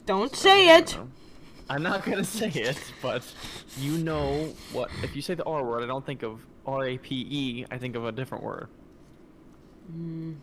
Don't 0.06 0.36
say 0.36 0.78
it! 0.78 0.96
know. 0.96 1.08
I'm 1.70 1.82
not 1.84 2.06
gonna 2.06 2.24
say 2.24 2.50
it, 2.50 2.80
but 3.02 3.24
you 3.80 3.98
know 3.98 4.54
what? 4.72 4.90
If 5.04 5.16
you 5.16 5.22
say 5.22 5.34
the 5.36 5.44
R 5.46 5.64
word, 5.64 5.84
I 5.84 5.88
don't 5.88 6.06
think 6.06 6.24
of 6.24 6.40
R 6.66 6.86
A 6.86 6.98
P 6.98 7.26
E. 7.30 7.66
I 7.72 7.78
think 7.78 7.96
of 7.96 8.06
a 8.06 8.12
different 8.12 8.44
word. 8.44 8.68
Mm, 9.92 10.36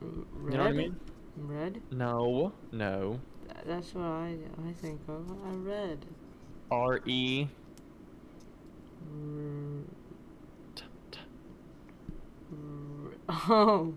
red? 0.00 0.52
You 0.52 0.58
know 0.58 0.64
what 0.64 0.72
I 0.72 0.72
mean? 0.72 0.96
Red? 1.36 1.80
No, 1.90 2.52
no. 2.72 3.20
Th- 3.52 3.64
That's 3.66 3.94
what 3.94 4.04
I, 4.04 4.36
I 4.68 4.72
think 4.72 5.00
of. 5.08 5.30
I 5.46 5.50
read. 5.54 6.04
R 6.70 7.00
E. 7.06 7.46
R- 9.12 9.84
t- 10.74 10.84
t- 11.12 11.18
r- 12.52 13.14
oh. 13.50 13.94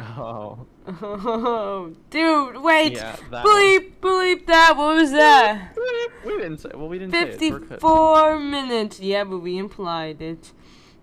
Oh, 0.00 0.66
Oh, 0.86 1.92
dude, 2.10 2.58
wait! 2.62 2.92
yeah, 2.94 3.16
that 3.30 3.44
one. 3.44 3.56
bleep, 3.56 3.92
bleep 4.00 4.46
that. 4.46 4.74
What 4.76 4.96
was 4.96 5.10
that? 5.10 5.76
We 6.24 6.32
didn't 6.38 6.58
say. 6.58 6.70
Well, 6.74 6.88
we 6.88 6.98
didn't 6.98 7.12
say 7.12 7.22
it. 7.30 7.38
54 7.38 8.38
minutes. 8.38 9.00
Yeah, 9.00 9.24
but 9.24 9.38
we 9.38 9.58
implied 9.58 10.22
it. 10.22 10.52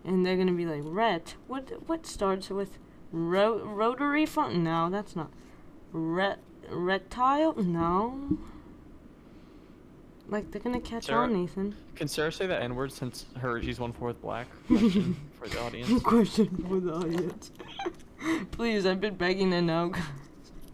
And 0.06 0.26
they're 0.26 0.38
gonna 0.38 0.52
be 0.54 0.66
like, 0.66 0.82
ret. 0.84 1.36
What 1.48 1.88
what 1.88 2.06
starts 2.06 2.50
with 2.50 2.78
ro- 3.12 3.64
rotary 3.66 4.26
front? 4.26 4.56
No, 4.56 4.90
that's 4.90 5.16
not. 5.16 5.32
Ret 5.92 6.40
reptile? 6.70 7.54
No. 7.56 8.38
Like 10.28 10.52
they're 10.52 10.62
gonna 10.62 10.80
catch 10.82 11.06
Sarah- 11.06 11.24
on, 11.26 11.34
Nathan. 11.34 11.76
Can 11.96 12.08
Sarah 12.08 12.32
say 12.32 12.48
the 12.48 12.62
N 12.62 12.76
word 12.76 12.92
since 12.92 13.26
her 13.40 13.62
she's 13.62 13.80
one 13.80 13.94
fourth 13.94 14.22
black? 14.22 14.48
Question 14.68 15.16
for 15.40 15.48
the 15.48 15.62
audience. 15.62 16.02
Question 16.04 16.66
for 16.68 16.80
the 16.80 16.94
audience. 16.94 17.52
Please, 18.52 18.86
I've 18.86 19.02
been 19.02 19.16
begging 19.16 19.52
to 19.52 19.62
know. 19.62 19.94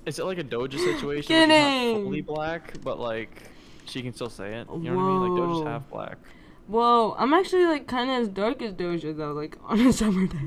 Is 0.06 0.20
it 0.20 0.26
like 0.26 0.38
a 0.38 0.44
Doja 0.44 0.78
situation? 0.78 1.36
where 1.36 1.48
She's 1.48 1.96
not 1.96 2.04
fully 2.04 2.22
black, 2.22 2.82
but 2.82 3.00
like 3.00 3.44
she 3.86 4.02
can 4.02 4.14
still 4.14 4.30
say 4.30 4.56
it. 4.56 4.68
You 4.72 4.92
know 4.92 4.96
what 4.96 5.04
I 5.04 5.08
mean? 5.08 5.22
Like 5.22 5.42
Doja's 5.42 5.68
half 5.68 5.90
black. 5.90 6.18
Whoa, 6.68 7.16
I'm 7.18 7.34
actually 7.34 7.66
like 7.66 7.88
kind 7.88 8.10
of 8.10 8.18
as 8.18 8.28
dark 8.28 8.62
as 8.62 8.74
Doja 8.74 9.16
though, 9.16 9.34
like 9.34 9.58
on 9.64 9.80
a 9.80 9.94
summer 9.94 10.28
day. 10.28 10.38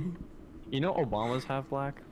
You 0.71 0.81
know 0.81 0.95
Obama's 0.95 1.45
half 1.45 1.69
black. 1.69 2.03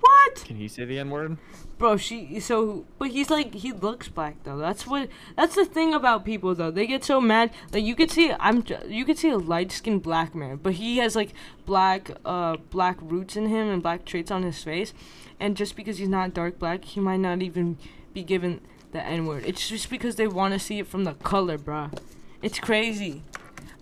What? 0.00 0.44
Can 0.44 0.56
he 0.56 0.68
say 0.68 0.84
the 0.84 0.98
N 0.98 1.10
word? 1.10 1.38
Bro, 1.78 1.98
she 1.98 2.40
so 2.40 2.86
but 2.98 3.10
he's 3.10 3.28
like 3.28 3.54
he 3.54 3.72
looks 3.72 4.08
black 4.08 4.42
though. 4.44 4.58
That's 4.58 4.86
what 4.86 5.08
that's 5.36 5.54
the 5.54 5.64
thing 5.64 5.92
about 5.94 6.24
people 6.24 6.54
though. 6.54 6.70
They 6.70 6.86
get 6.86 7.04
so 7.04 7.20
mad 7.20 7.50
like 7.72 7.84
you 7.84 7.94
could 7.94 8.10
see 8.10 8.32
I'm 8.40 8.64
you 8.88 9.04
could 9.04 9.18
see 9.18 9.30
a 9.30 9.38
light 9.38 9.72
skinned 9.72 10.02
black 10.02 10.34
man, 10.34 10.56
but 10.62 10.74
he 10.74 10.98
has 10.98 11.14
like 11.14 11.32
black 11.66 12.10
uh 12.24 12.56
black 12.70 12.96
roots 13.00 13.36
in 13.36 13.48
him 13.48 13.68
and 13.68 13.82
black 13.82 14.04
traits 14.04 14.30
on 14.30 14.42
his 14.42 14.62
face, 14.62 14.94
and 15.38 15.56
just 15.56 15.76
because 15.76 15.98
he's 15.98 16.08
not 16.08 16.34
dark 16.34 16.58
black, 16.58 16.84
he 16.84 17.00
might 17.00 17.20
not 17.20 17.42
even 17.42 17.76
be 18.14 18.22
given 18.22 18.60
the 18.92 19.02
N 19.04 19.26
word. 19.26 19.44
It's 19.46 19.68
just 19.68 19.90
because 19.90 20.16
they 20.16 20.26
want 20.26 20.54
to 20.54 20.58
see 20.58 20.78
it 20.78 20.86
from 20.86 21.04
the 21.04 21.14
color, 21.14 21.58
bro. 21.58 21.90
It's 22.40 22.58
crazy. 22.58 23.22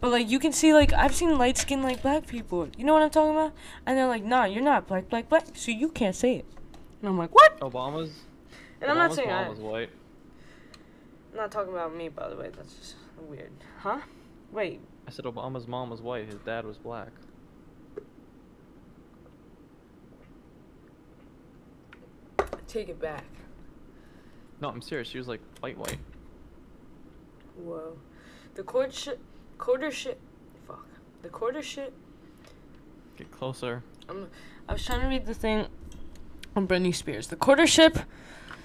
But 0.01 0.11
like 0.11 0.31
you 0.31 0.39
can 0.39 0.53
see 0.53 0.75
like 0.75 0.93
I've 0.93 1.15
seen 1.15 1.39
light 1.39 1.57
skinned 1.57 1.83
like 1.83 2.03
black 2.03 2.27
people. 2.27 2.69
You 2.77 2.85
know 2.85 2.93
what 2.93 3.03
I'm 3.03 3.11
talking 3.11 3.33
about? 3.33 3.53
And 3.87 3.97
they're 3.97 4.07
like, 4.07 4.25
nah, 4.25 4.45
you're 4.45 4.63
not 4.63 4.87
black, 4.87 5.09
black, 5.09 5.29
black. 5.29 5.47
So 5.55 5.71
you 5.71 5.89
can't 5.89 6.15
say 6.15 6.37
it. 6.37 6.45
And 7.01 7.09
I'm 7.09 7.19
like, 7.19 7.35
what? 7.35 7.59
Obama's. 7.61 8.13
And 8.81 8.91
I'm 8.91 8.99
not 8.99 9.15
saying 9.15 9.31
I 9.31 9.49
was 9.49 9.61
white. 9.61 9.91
I'm 11.33 11.39
not 11.39 11.51
talking 11.51 11.73
about 11.73 11.95
me, 11.97 12.09
by 12.09 12.29
the 12.29 12.37
way. 12.37 12.51
That's 12.55 12.75
just 12.75 12.97
weird. 13.29 13.51
Huh? 13.79 14.01
Wait. 14.53 14.81
I 15.09 15.11
said 15.11 15.25
Obama's 15.25 15.67
mom 15.67 15.91
was 15.91 16.01
white. 16.01 16.27
His 16.27 16.41
dad 16.47 16.65
was 16.65 16.79
black. 16.79 17.09
Take 22.67 22.89
it 22.89 23.01
back. 23.01 23.25
No, 24.61 24.69
I'm 24.69 24.83
serious. 24.83 25.09
She 25.09 25.19
was 25.19 25.29
like 25.29 25.41
white, 25.61 25.79
white. 25.79 25.99
Whoa. 27.57 27.97
The 28.55 28.63
court 28.63 28.93
shit. 28.93 29.21
Quarter 29.65 29.91
shit. 29.93 30.21
Fuck. 30.69 30.85
The 31.23 31.31
quarter 31.31 31.63
shit. 31.63 31.95
Get 33.17 33.31
closer. 33.33 33.83
I'm, 34.11 34.29
I 34.69 34.75
was 34.75 34.85
trying 34.85 35.01
to 35.01 35.07
read 35.07 35.25
the 35.25 35.33
thing 35.33 35.69
on 36.55 36.69
Britney 36.69 36.95
Spears. 36.95 37.29
The 37.29 37.37
quarter 37.37 37.67
ship. 37.67 37.99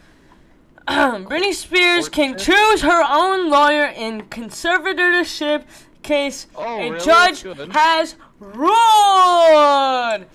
Britney 0.90 1.54
Spears 1.54 2.10
can 2.10 2.38
choose 2.38 2.82
her 2.82 3.02
own 3.10 3.50
lawyer 3.50 3.86
in 3.86 4.24
conservatorship 4.24 5.64
case 6.04 6.48
Oh, 6.54 6.66
a 6.80 6.92
really? 6.92 7.06
judge 7.06 7.44
has 7.72 8.16
ruled. 8.42 10.26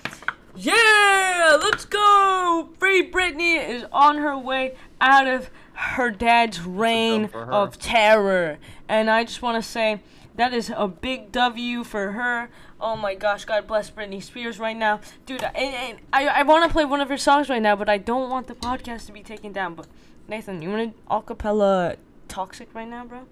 Yeah, 0.57 1.59
let's 1.61 1.85
go. 1.85 2.71
Free 2.79 3.11
Britney 3.11 3.69
is 3.69 3.85
on 3.93 4.17
her 4.17 4.39
way 4.39 4.77
out 4.99 5.27
of 5.27 5.51
her 5.75 6.11
dad's 6.11 6.63
reign 6.63 7.27
of 7.35 7.79
terror. 7.79 8.57
And 8.89 9.11
I 9.11 9.25
just 9.25 9.43
want 9.43 9.63
to 9.63 9.69
say 9.71 10.01
that 10.37 10.53
is 10.53 10.73
a 10.77 10.89
big 10.89 11.31
W 11.33 11.85
for 11.85 12.13
her. 12.13 12.49
Oh 12.81 12.97
my 12.97 13.15
gosh, 13.15 13.45
God 13.45 13.67
bless 13.67 13.91
Britney 13.91 14.23
Spears 14.23 14.59
right 14.59 14.77
now. 14.77 15.01
Dude, 15.27 15.43
and, 15.43 15.57
and 15.57 15.99
I, 16.13 16.27
I 16.27 16.43
want 16.43 16.65
to 16.67 16.73
play 16.73 16.85
one 16.85 17.01
of 17.01 17.09
her 17.09 17.17
songs 17.19 17.49
right 17.49 17.63
now, 17.63 17.77
but 17.77 17.89
I 17.89 17.99
don't 17.99 18.31
want 18.31 18.47
the 18.49 18.55
podcast 18.55 19.07
to 19.07 19.13
be 19.13 19.23
taken 19.23 19.53
down. 19.53 19.75
But 19.75 19.87
Nathan, 20.29 20.61
you 20.63 20.71
want 20.71 20.95
to 20.97 21.03
acapella 21.11 21.97
Toxic 22.29 22.75
right 22.75 22.89
now, 22.89 23.05
bro? 23.05 23.27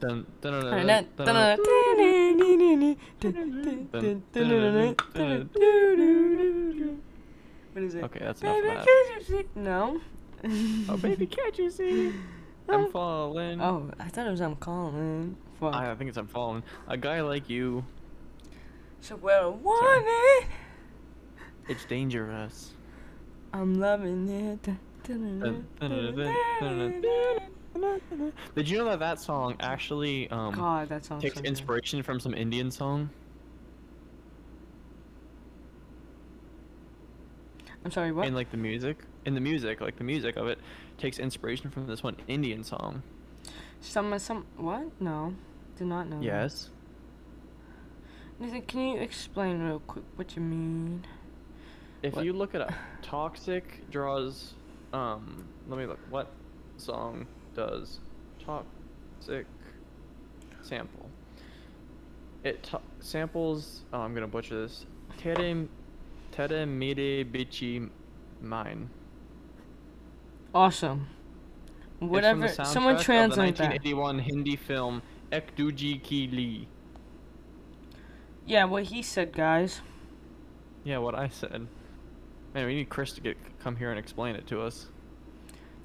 Dun, 0.00 0.26
dun, 0.40 0.52
dun, 0.52 0.64
Alright, 0.66 0.86
dun, 0.86 0.86
that- 0.86 1.16
dun, 1.16 1.26
dun, 1.26 2.96
dun, 5.12 6.98
What 7.72 7.82
is 7.82 7.94
it? 7.94 8.04
Okay, 8.04 8.20
that's 8.20 8.40
enough 8.42 8.56
Baby, 8.56 8.68
of 8.68 8.74
that. 8.74 8.86
can't 8.86 9.18
you 9.18 9.24
see? 9.24 9.44
No. 9.54 10.00
Oh, 10.88 10.96
baby, 10.98 11.26
can't 11.26 11.58
you 11.58 11.70
see? 11.70 12.12
I'm 12.68 12.90
falling. 12.92 13.60
Oh, 13.60 13.90
I 13.98 14.08
thought 14.08 14.26
it 14.26 14.30
was 14.30 14.40
I'm 14.40 14.56
calling. 14.56 15.36
Fuck. 15.60 15.74
I, 15.74 15.90
I 15.90 15.94
think 15.94 16.08
it's 16.08 16.18
I'm 16.18 16.28
falling. 16.28 16.62
A 16.86 16.96
guy 16.96 17.20
like 17.20 17.48
you, 17.50 17.84
so 19.00 19.16
well, 19.16 19.54
want 19.54 20.04
it. 20.06 20.46
it's 21.68 21.84
dangerous. 21.84 22.72
I'm 23.52 23.80
loving 23.80 24.28
it. 24.28 24.68
Did 28.54 28.68
you 28.68 28.78
know 28.78 28.84
that 28.86 28.98
that 28.98 29.20
song 29.20 29.56
actually 29.60 30.28
um 30.30 30.54
God, 30.54 30.88
that 30.90 31.04
sounds 31.04 31.22
takes 31.22 31.38
so 31.38 31.44
inspiration 31.44 32.02
from 32.02 32.20
some 32.20 32.34
Indian 32.34 32.70
song? 32.70 33.10
I'm 37.84 37.90
sorry, 37.90 38.12
what? 38.12 38.26
In 38.26 38.34
like 38.34 38.50
the 38.50 38.56
music, 38.56 38.98
in 39.24 39.34
the 39.34 39.40
music, 39.40 39.80
like 39.80 39.96
the 39.96 40.04
music 40.04 40.36
of 40.36 40.46
it, 40.48 40.58
takes 40.98 41.18
inspiration 41.18 41.70
from 41.70 41.86
this 41.86 42.02
one 42.02 42.16
Indian 42.26 42.64
song. 42.64 43.02
Some, 43.80 44.18
some, 44.18 44.44
what? 44.56 44.90
No, 45.00 45.34
did 45.78 45.86
not 45.86 46.08
know. 46.08 46.16
that. 46.18 46.24
Yes. 46.24 46.70
Nathan, 48.40 48.62
can 48.62 48.80
you 48.80 49.00
explain 49.00 49.60
real 49.62 49.80
quick 49.80 50.04
what 50.16 50.36
you 50.36 50.42
mean? 50.42 51.04
If 52.02 52.14
What? 52.14 52.24
you 52.24 52.32
look 52.32 52.54
at 52.54 52.72
Toxic 53.02 53.90
draws, 53.90 54.54
um, 54.92 55.44
let 55.68 55.78
me 55.78 55.86
look. 55.86 55.98
What 56.10 56.28
song 56.76 57.26
does 57.54 57.98
Toxic 58.38 59.46
sample? 60.62 61.08
It 62.44 62.62
to- 62.64 62.80
samples. 63.00 63.82
Oh, 63.92 64.00
I'm 64.00 64.14
gonna 64.14 64.28
butcher 64.28 64.60
this. 64.62 64.86
Tere, 65.16 65.66
tere 66.30 66.66
mere 66.66 67.24
bichi 67.24 67.90
mine. 68.40 68.88
Awesome. 70.54 71.08
It's 71.80 71.98
from 71.98 72.08
Whatever. 72.10 72.46
the 72.48 72.64
Someone 72.64 72.94
soundtrack 72.94 72.98
of 73.00 73.04
translate 73.04 73.56
the 73.56 73.62
that. 73.64 73.70
1981 73.82 74.18
Hindi 74.20 74.54
film 74.56 75.02
Ek 75.30 75.54
Duji 75.56 76.02
Ki 76.02 76.28
Li. 76.28 76.68
Yeah, 78.46 78.64
what 78.64 78.84
he 78.84 79.02
said, 79.02 79.32
guys. 79.32 79.82
Yeah, 80.84 80.98
what 80.98 81.14
I 81.14 81.28
said. 81.28 81.66
Man, 82.54 82.66
we 82.66 82.74
need 82.76 82.88
Chris 82.88 83.12
to 83.12 83.20
get 83.20 83.36
come 83.60 83.76
here 83.76 83.90
and 83.90 83.98
explain 83.98 84.34
it 84.36 84.46
to 84.46 84.62
us. 84.62 84.88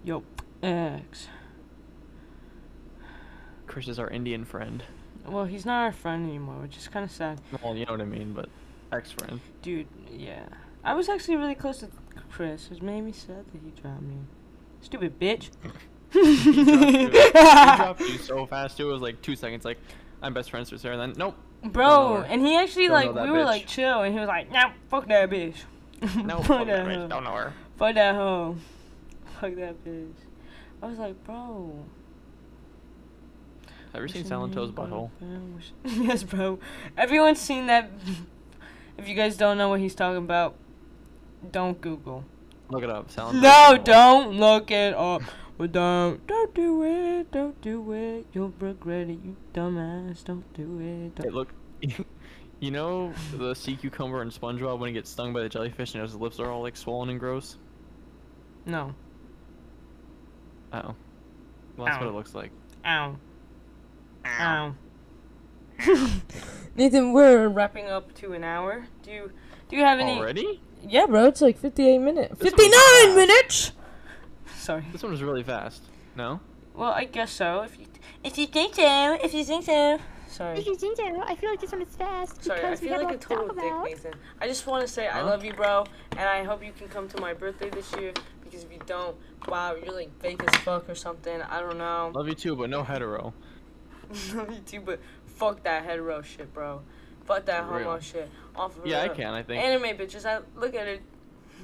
Yo, 0.04 0.24
X. 0.62 1.28
Chris 3.68 3.88
is 3.88 4.00
our 4.00 4.10
Indian 4.10 4.46
friend. 4.46 4.84
Well, 5.28 5.46
he's 5.46 5.66
not 5.66 5.84
our 5.84 5.92
friend 5.92 6.26
anymore, 6.28 6.62
which 6.62 6.78
is 6.78 6.88
kind 6.88 7.04
of 7.04 7.12
sad. 7.12 7.42
Well, 7.62 7.76
you 7.76 7.86
know 7.86 7.94
what 7.94 8.02
I 8.02 8.06
mean, 8.06 8.34
but 8.34 8.50
ex-friend. 8.92 9.40
Dude, 9.62 9.88
yeah. 10.12 10.46
I 10.84 10.94
was 10.94 11.10
actually 11.10 11.38
really 11.38 11.56
close 11.56 11.80
to 11.80 11.90
Chris. 12.30 12.70
It 12.72 12.82
made 12.82 13.02
me 13.02 13.12
sad 13.12 13.46
that 13.52 13.62
he 13.64 13.72
dropped 13.82 14.04
me. 14.04 14.18
Stupid 14.82 15.20
bitch. 15.20 15.50
he 16.14 16.64
dropped 16.64 16.86
you, 16.86 17.06
he 17.12 17.12
dropped 17.12 18.00
you 18.02 18.18
so 18.18 18.46
fast 18.46 18.78
too. 18.78 18.90
It 18.90 18.94
was 18.94 19.02
like 19.02 19.22
two 19.22 19.36
seconds. 19.36 19.66
Like 19.66 19.80
I'm 20.22 20.34
best 20.34 20.50
friends 20.50 20.72
with 20.72 20.82
Sarah. 20.82 20.98
And 21.00 21.14
then 21.14 21.18
nope. 21.18 21.36
Bro, 21.64 22.26
and 22.28 22.46
he 22.46 22.58
actually 22.58 22.88
Don't 22.88 22.94
like 22.94 23.16
that 23.16 23.24
we 23.24 23.32
were 23.32 23.46
like 23.46 23.68
chill, 23.68 24.02
and 24.02 24.14
he 24.14 24.20
was 24.20 24.28
like, 24.28 24.52
"No, 24.52 24.72
fuck 24.90 25.08
that 25.08 25.30
bitch. 25.30 25.56
No, 26.26 26.38
fuck 26.38 26.46
fuck 26.48 26.68
that 26.68 26.68
that 26.68 26.86
bitch. 26.86 27.02
hoe. 27.02 27.08
Don't 27.08 27.24
know 27.24 27.36
her. 27.36 27.54
Fuck 27.78 27.96
that 27.96 28.16
hoe. 28.16 28.58
Fuck 29.40 29.56
that 29.56 29.84
bitch." 29.86 30.14
I 30.82 30.88
was 30.88 30.98
like, 31.00 31.24
"Bro." 31.24 31.86
Have 33.94 34.02
you 34.02 34.08
seen 34.08 34.24
wishing 34.24 34.28
Silent 34.30 34.54
Toes 34.54 34.72
butthole? 34.72 35.12
yes, 35.86 36.24
bro. 36.24 36.60
Everyone's 36.98 37.40
seen 37.40 37.68
that. 37.68 37.92
if 38.98 39.08
you 39.08 39.14
guys 39.16 39.38
don't 39.38 39.58
know 39.58 39.70
what 39.70 39.80
he's 39.80 39.94
talking 39.94 40.18
about, 40.18 40.56
don't 41.52 41.80
Google. 41.80 42.26
Look 42.70 42.84
it 42.84 42.90
up. 42.90 43.12
Silent 43.12 43.42
No, 43.42 43.80
don't 43.82 44.32
look 44.32 44.72
it 44.72 44.96
up. 44.96 45.22
Well, 45.64 45.72
don't, 45.72 46.28
don't 46.28 46.54
do 46.54 46.84
it. 46.84 47.32
Don't 47.32 47.62
do 47.62 47.94
it. 47.94 48.26
You'll 48.34 48.54
regret 48.60 49.08
it, 49.10 49.20
you 49.24 49.38
dumbass. 49.54 50.22
Don't 50.26 50.44
do 50.54 50.80
it. 50.82 51.18
Hey, 51.24 51.30
Don't. 51.30 51.34
look. 51.34 51.54
You 52.60 52.72
know 52.72 53.14
the 53.34 53.54
sea 53.54 53.76
cucumber 53.76 54.22
and 54.22 54.32
SpongeBob 54.32 54.80
when 54.80 54.88
he 54.88 54.94
gets 54.94 55.10
stung 55.10 55.34
by 55.34 55.42
the 55.42 55.50
jellyfish 55.50 55.96
and 55.96 56.02
his 56.02 56.16
lips 56.16 56.40
are 56.40 56.50
all 56.50 56.62
like 56.62 56.78
swollen 56.78 57.10
and 57.10 57.20
gross. 57.20 57.58
No. 58.66 58.96
Oh. 60.72 60.96
Well, 61.76 61.86
that's 61.86 62.00
what 62.00 62.08
it 62.08 62.14
looks 62.14 62.34
like. 62.34 62.52
Ow. 62.86 63.18
Ow. 64.26 64.76
Nathan, 66.76 67.12
we're 67.12 67.50
wrapping 67.50 67.88
up 67.88 68.14
to 68.16 68.32
an 68.32 68.46
hour. 68.46 68.86
Do 69.02 69.12
you 69.12 69.32
do 69.68 69.76
you 69.76 69.84
have 69.84 70.00
any? 70.00 70.18
Already? 70.20 70.62
Yeah, 70.88 71.06
bro. 71.06 71.26
It's 71.26 71.42
like 71.42 71.58
fifty-eight 71.58 72.00
minutes. 72.00 72.40
This 72.40 72.52
one's 72.54 72.62
Fifty-nine 72.64 73.06
fast. 73.08 73.16
minutes. 73.16 73.72
Sorry. 74.64 74.86
This 74.94 75.04
one 75.04 75.12
was 75.12 75.22
really 75.22 75.44
fast. 75.44 75.84
No? 76.16 76.40
Well, 76.74 76.92
I 76.92 77.04
guess 77.04 77.32
so. 77.34 77.64
If 77.64 77.78
you 77.78 77.86
if 78.24 78.38
you 78.38 78.48
think 78.48 78.76
so, 78.76 79.18
if 79.22 79.34
you 79.34 79.44
think 79.44 79.66
so. 79.66 80.00
Sorry. 80.30 80.58
If 80.58 80.66
you 80.66 80.76
think 80.78 80.96
so, 80.96 81.04
I 81.28 81.36
feel 81.36 81.50
like 81.50 81.60
this 81.60 81.72
one 81.74 81.82
is 81.82 81.90
fast 81.96 82.44
Sorry, 82.44 82.60
I 82.60 82.64
because 82.64 82.82
we 82.82 82.88
feel 82.88 82.98
have 83.00 83.04
like 83.04 83.12
a 83.12 83.14
lots 83.16 83.28
to 83.28 83.36
total 83.36 83.54
dick, 83.56 83.66
about. 83.66 83.84
Nathan. 83.84 84.14
I 84.40 84.48
just 84.48 84.66
want 84.66 84.88
to 84.88 84.92
say 84.92 85.08
I 85.10 85.22
love 85.22 85.44
you, 85.44 85.54
bro, 85.54 85.84
and 86.12 86.22
I 86.22 86.44
hope 86.46 86.64
you 86.64 86.72
can 86.72 86.88
come 86.88 87.10
to 87.10 87.20
my 87.20 87.34
birthday 87.34 87.70
this 87.70 87.92
year. 88.00 88.14
Because 88.42 88.64
if 88.64 88.72
you 88.72 88.80
don't, 88.86 89.18
wow, 89.50 89.76
you're 89.76 89.94
like 89.94 90.18
fake 90.22 90.42
as 90.48 90.56
fuck 90.62 90.88
or 90.90 90.96
something. 90.96 91.42
I 91.42 91.60
don't 91.60 91.78
know. 91.78 92.14
Love 92.16 92.30
you 92.30 92.34
too, 92.36 92.56
but 92.56 92.70
no 92.70 92.84
hetero. 92.84 93.34
love 94.34 94.50
you 94.50 94.62
too, 94.66 94.80
but 94.80 95.02
fuck 95.26 95.62
that 95.64 95.84
hetero 95.84 96.22
shit, 96.22 96.54
bro. 96.54 96.82
Fuck 97.26 97.46
that 97.48 97.68
For 97.68 97.76
real. 97.76 97.84
homo 97.90 98.00
shit. 98.00 98.30
Off 98.56 98.78
of 98.78 98.86
Yeah, 98.88 99.02
I 99.02 99.10
can, 99.10 99.34
I 99.34 99.44
think. 99.44 99.62
Anime 99.62 99.98
bitches, 99.98 100.26
I 100.26 100.40
look 100.58 100.74
at 100.74 100.88
it. 100.88 101.02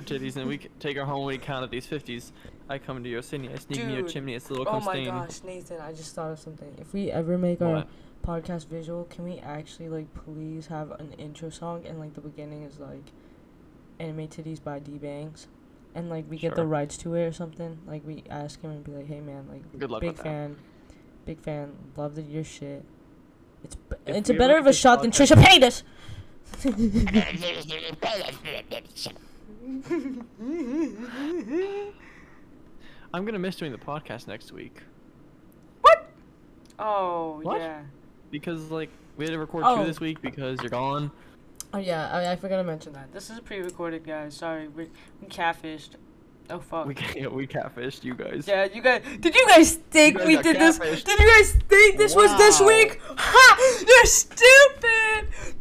Titties, 0.04 0.36
and 0.36 0.48
we 0.48 0.58
take 0.80 0.98
her 0.98 1.06
home. 1.06 1.26
We 1.26 1.38
count 1.38 1.64
at 1.64 1.72
these 1.72 1.88
50s. 1.88 2.32
I 2.70 2.78
come 2.78 2.98
into 2.98 3.10
your 3.10 3.22
city. 3.24 3.50
I 3.52 3.56
sneak 3.58 3.84
me 3.86 3.94
your 3.96 4.08
chimney. 4.08 4.36
It's 4.36 4.50
a 4.50 4.54
little 4.54 4.68
Oh 4.68 4.72
come 4.78 4.86
my 4.86 4.94
stain. 4.94 5.06
gosh, 5.08 5.42
Nathan, 5.44 5.82
I 5.82 5.92
just 5.92 6.14
thought 6.14 6.32
of 6.32 6.40
something. 6.40 6.76
If 6.80 6.94
we 6.94 7.10
ever 7.12 7.38
make 7.38 7.62
our 7.62 7.74
What? 7.78 7.88
podcast 8.24 8.68
visual, 8.68 9.06
can 9.06 9.24
we 9.26 9.40
actually 9.40 9.90
like 9.90 10.14
please 10.14 10.68
have 10.68 10.92
an 10.92 11.14
intro 11.18 11.50
song 11.50 11.86
and 11.88 12.00
like 12.00 12.14
the 12.14 12.22
beginning 12.22 12.62
is 12.64 12.80
like 12.80 13.12
Anime 14.00 14.28
Titties 14.28 14.64
by 14.64 14.78
D 14.80 14.98
Bangs, 15.00 15.48
and 15.96 16.10
like 16.10 16.26
we 16.30 16.38
get 16.38 16.52
the 16.56 16.62
Sure. 16.62 16.66
rights 16.68 16.96
to 17.00 17.16
it 17.16 17.24
or 17.26 17.32
something. 17.32 17.80
Like 17.88 18.06
we 18.06 18.24
ask 18.30 18.62
him 18.62 18.70
and 18.72 18.84
be 18.84 18.92
like, 18.92 19.08
hey 19.08 19.20
man, 19.20 19.48
like 19.52 19.64
Good 19.80 19.90
luck 19.90 20.02
big 20.02 20.10
with 20.12 20.18
that. 20.18 20.24
fan, 20.24 20.56
big 21.26 21.40
fan, 21.40 21.74
love 21.98 22.14
the, 22.16 22.22
your 22.22 22.44
shit. 22.44 22.86
It's 23.64 23.76
b- 23.76 23.96
If 24.06 24.16
it's 24.16 24.30
a 24.30 24.34
we 24.34 24.38
better 24.40 24.58
of 24.58 24.66
a 24.68 24.70
get 24.70 24.76
shot 24.76 25.02
than 25.02 25.10
podcast- 25.12 25.36
Trisha 25.36 25.44
Paytas. 25.44 25.84
I'm 33.14 33.26
gonna 33.26 33.40
miss 33.40 33.56
doing 33.56 33.72
the 33.72 33.78
podcast 33.78 34.28
next 34.28 34.52
week 34.52 34.82
What? 35.82 36.10
Oh 36.78 37.40
What? 37.42 37.60
yeah. 37.60 37.82
because 38.32 38.70
like 38.72 38.90
we 39.18 39.26
had 39.26 39.32
to 39.32 39.40
record 39.40 39.64
Oh. 39.66 39.78
two 39.78 39.86
this 39.86 40.00
week 40.00 40.22
because 40.22 40.60
you're 40.62 40.70
gone. 40.70 41.12
Oh 41.74 41.78
yeah, 41.78 42.10
I, 42.12 42.32
I 42.32 42.36
forgot 42.36 42.58
to 42.58 42.64
mention 42.64 42.94
that. 42.94 43.12
This 43.14 43.30
is 43.30 43.40
pre-recorded, 43.42 44.04
guys. 44.04 44.34
Sorry, 44.36 44.68
we, 44.70 44.90
we 45.22 45.28
catfished. 45.28 45.90
Oh 46.50 46.58
fuck. 46.60 46.88
We 46.88 46.96
ca- 46.96 47.28
we 47.32 47.46
catfished 47.46 48.04
you 48.04 48.16
guys. 48.16 48.46
Yeah, 48.48 48.64
you 48.74 48.82
guys. 48.82 49.04
Did 49.20 49.36
you 49.36 49.46
guys 49.48 49.74
think 49.92 50.18
guys 50.18 50.26
we 50.28 50.34
got 50.36 50.44
did 50.46 50.56
this? 50.58 50.80
Did 50.80 51.20
you 51.20 51.28
guys 51.28 51.52
think 51.68 51.98
this 51.98 52.16
was 52.16 52.36
this 52.38 52.60
week? 52.62 53.00
Ha! 53.04 53.84
You're 53.88 54.06
stupid. 54.06 54.90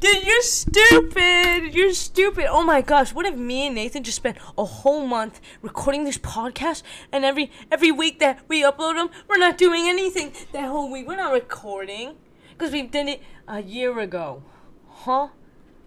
Dude, 0.00 0.24
you're 0.26 0.42
stupid. 0.42 1.74
You're 1.74 1.92
stupid. 1.92 2.46
Oh 2.48 2.62
my 2.62 2.80
gosh, 2.80 3.12
what 3.12 3.26
if 3.26 3.36
me 3.36 3.66
and 3.66 3.74
Nathan 3.74 4.02
just 4.02 4.16
spent 4.16 4.36
a 4.56 4.64
whole 4.64 5.06
month 5.06 5.40
recording 5.62 6.04
this 6.04 6.18
podcast, 6.18 6.82
and 7.12 7.24
every 7.24 7.50
every 7.70 7.90
week 7.92 8.18
that 8.20 8.40
we 8.48 8.62
upload 8.62 8.94
them, 8.96 9.11
we're 9.28 9.38
not 9.38 9.59
doing 9.59 9.88
anything. 9.88 10.32
That 10.52 10.66
whole 10.68 10.90
week, 10.90 11.06
we're 11.06 11.16
not 11.16 11.32
recording, 11.32 12.16
cause 12.59 12.72
we've 12.72 12.90
done 12.90 13.09
it 13.09 13.22
a 13.46 13.62
year 13.62 13.98
ago. 13.98 14.42
Huh? 14.88 15.28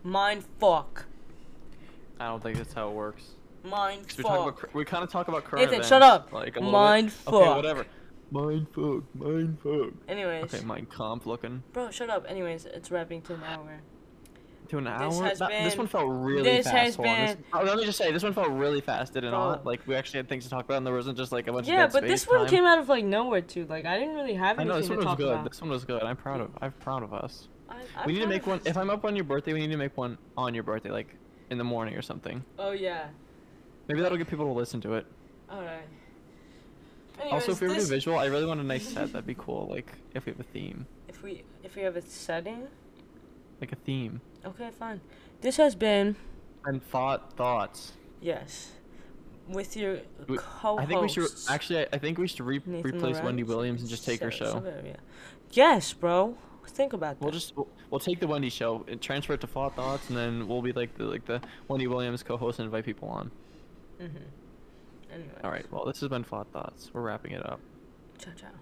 Mind 0.04 0.44
fuck. 0.60 1.06
I 2.20 2.28
don't 2.28 2.42
think 2.42 2.58
that's 2.58 2.74
how 2.74 2.90
it 2.90 2.94
works. 2.94 3.24
Mind 3.64 4.08
'Cause 4.08 4.18
we 4.18 4.24
talk 4.24 4.40
about 4.48 4.60
fuck. 4.60 4.74
we 4.76 4.86
kind 4.86 5.04
of 5.04 5.12
talk 5.12 5.28
about 5.28 5.44
current 5.44 5.58
Nathan, 5.66 5.74
events. 5.76 5.88
shut 5.90 6.02
up. 6.02 6.32
Like 6.34 6.58
a 6.58 6.62
Mind 6.62 7.08
bit. 7.26 7.34
Okay, 7.34 7.46
fuck. 7.46 7.56
whatever. 7.56 7.86
Mind 8.32 8.68
fuck. 8.74 9.04
Mind 9.16 9.58
fuck. 9.62 9.92
Anyways, 10.08 10.46
Okay, 10.54 10.64
mind 10.66 10.90
comp 10.90 11.26
looking 11.26 11.64
bro, 11.74 11.92
shut 11.92 12.10
up. 12.10 12.26
Anyways, 12.30 12.66
it's 12.66 12.90
wrapping 12.90 13.22
to 13.24 13.34
an 13.34 13.44
hour. 13.44 13.82
to 14.70 14.78
an 14.78 14.88
hour. 14.88 15.12
has 15.26 15.40
That- 15.40 15.50
this 15.50 15.76
one 15.78 15.88
felt 15.88 16.08
really 16.10 16.44
this 16.44 16.66
fast. 16.66 16.78
has 16.78 16.96
Hold 16.96 17.08
on, 17.10 17.20
this- 17.26 17.36
been- 17.36 17.44
oh, 17.54 17.64
let 17.64 17.78
me 17.78 17.84
just 17.86 17.98
say, 17.98 18.10
this 18.14 18.24
one 18.24 18.32
felt 18.32 18.48
really 18.52 18.80
fast, 18.80 19.14
did 19.14 19.26
it 19.26 19.32
not? 19.32 19.58
All. 19.60 19.62
Like 19.66 19.86
we 19.86 19.96
actually 19.96 20.20
had 20.20 20.30
things 20.30 20.46
to 20.46 20.50
talk 20.50 20.64
about, 20.64 20.78
and 20.78 20.88
there 20.88 20.94
wasn't 20.94 21.18
just 21.18 21.34
like 21.34 21.48
a 21.48 21.52
bunch 21.52 21.68
Yeah, 21.68 21.84
of 21.86 21.92
dead 21.92 22.02
but 22.02 22.08
this 22.08 22.26
one 22.26 22.40
time. 22.40 22.48
came 22.48 22.64
out 22.64 22.80
of 22.80 22.88
like 22.88 23.04
nowhere 23.04 23.42
too. 23.42 23.66
Like 23.66 23.86
I 23.86 24.00
didn't 24.00 24.16
really 24.16 24.36
have 24.36 24.60
I 24.60 24.64
know 24.64 24.78
this 24.80 24.88
one 24.90 25.00
to 25.00 25.06
was 25.06 25.16
good. 25.18 25.28
about. 25.34 25.50
This 25.50 25.60
one 25.62 25.70
was 25.70 25.84
good. 25.84 26.02
I'm 26.04 26.16
proud 26.16 26.40
of. 26.40 26.52
I'm 26.62 26.72
proud 26.72 27.04
of 27.04 27.14
us. 27.14 27.50
I, 27.70 27.76
we 27.76 27.84
I'm 27.98 28.08
need 28.14 28.20
to 28.22 28.28
make 28.28 28.48
one. 28.48 28.62
If 28.66 28.78
I'm 28.78 28.90
up 28.90 29.04
on 29.04 29.14
your 29.16 29.26
birthday, 29.26 29.52
we 29.52 29.60
need 29.60 29.72
to 29.72 29.78
make 29.78 29.98
one 29.98 30.18
on 30.38 30.54
your 30.54 30.64
birthday, 30.64 30.90
like 30.92 31.16
in 31.50 31.58
the 31.58 31.64
morning 31.66 31.96
or 31.98 32.02
something. 32.02 32.42
Oh 32.58 32.72
yeah. 32.72 33.08
Maybe 33.90 34.00
that'll 34.02 34.18
get 34.18 34.30
people 34.30 34.46
to 34.46 34.54
listen 34.54 34.80
to 34.82 34.94
it. 34.94 35.06
All 35.50 35.62
right. 37.24 37.34
also, 37.34 37.52
if 37.54 37.62
we 37.62 37.68
were 37.68 37.74
this- 37.74 37.86
do 37.86 37.90
visual, 37.96 38.18
I 38.18 38.26
really 38.26 38.46
want 38.46 38.60
a 38.60 38.64
nice 38.64 38.88
set. 38.88 39.12
That'd 39.14 39.26
be 39.28 39.36
cool. 39.38 39.68
Like 39.70 39.92
if 40.14 40.26
we 40.26 40.32
have 40.32 40.40
a 40.40 40.44
theme, 40.44 40.86
if 41.08 41.22
we 41.24 41.44
if 41.64 41.76
we 41.76 41.82
have 41.84 41.96
a 41.96 42.02
setting, 42.02 42.68
like 43.60 43.72
a 43.72 43.76
theme. 43.78 44.22
okay, 44.46 44.70
fine. 44.78 45.02
This 45.42 45.58
has 45.58 45.76
been 45.76 46.16
And 46.66 46.84
thought 46.84 47.34
thoughts. 47.34 47.94
yes, 48.22 48.72
with 49.48 49.76
your 49.76 49.98
co-host. 50.28 50.82
I 50.82 50.86
think 50.86 51.02
we 51.02 51.10
should 51.10 51.28
actually. 51.50 51.86
I- 51.92 51.98
think 51.98 52.18
we 52.18 52.28
should 52.28 52.42
re- 52.42 52.62
Nathan 52.66 52.96
replace 52.96 53.22
Wendy 53.22 53.44
Williams 53.44 53.82
and 53.82 53.90
just 53.90 54.06
take 54.06 54.22
her 54.22 54.32
show. 54.32 54.64
Yeah. 54.86 54.96
Yes, 55.52 55.94
bro. 55.94 56.38
Think 56.68 56.94
about 56.94 57.20
that. 57.20 57.24
We'll 57.26 57.34
just 57.34 57.58
we'll, 57.58 57.68
we'll 57.90 58.00
take 58.00 58.20
the 58.22 58.28
Wendy 58.28 58.50
show 58.50 58.86
and 58.88 59.02
transfer 59.02 59.34
it 59.34 59.42
to 59.42 59.48
Thought 59.48 59.76
Thoughts, 59.76 60.08
and 60.08 60.18
then 60.18 60.48
we'll 60.48 60.62
be 60.62 60.72
like 60.72 60.96
the 60.98 61.04
like 61.06 61.26
the 61.26 61.42
Wendy 61.68 61.88
Williams 61.88 62.24
co-host 62.24 62.60
and 62.60 62.66
invite 62.68 62.86
people 62.86 63.10
on. 63.10 63.30
Mhm. 64.00 64.10
Anyway. 65.14 65.30
All 65.44 65.52
right. 65.52 65.66
Well, 65.72 65.86
this 65.86 66.00
has 66.00 66.10
been 66.10 66.24
Thought 66.24 66.52
Thoughts. 66.52 66.90
We're 66.94 67.02
wrapping 67.02 67.32
it 67.32 67.46
up. 67.46 67.60
Ciao 68.18 68.32
ciao. 68.36 68.61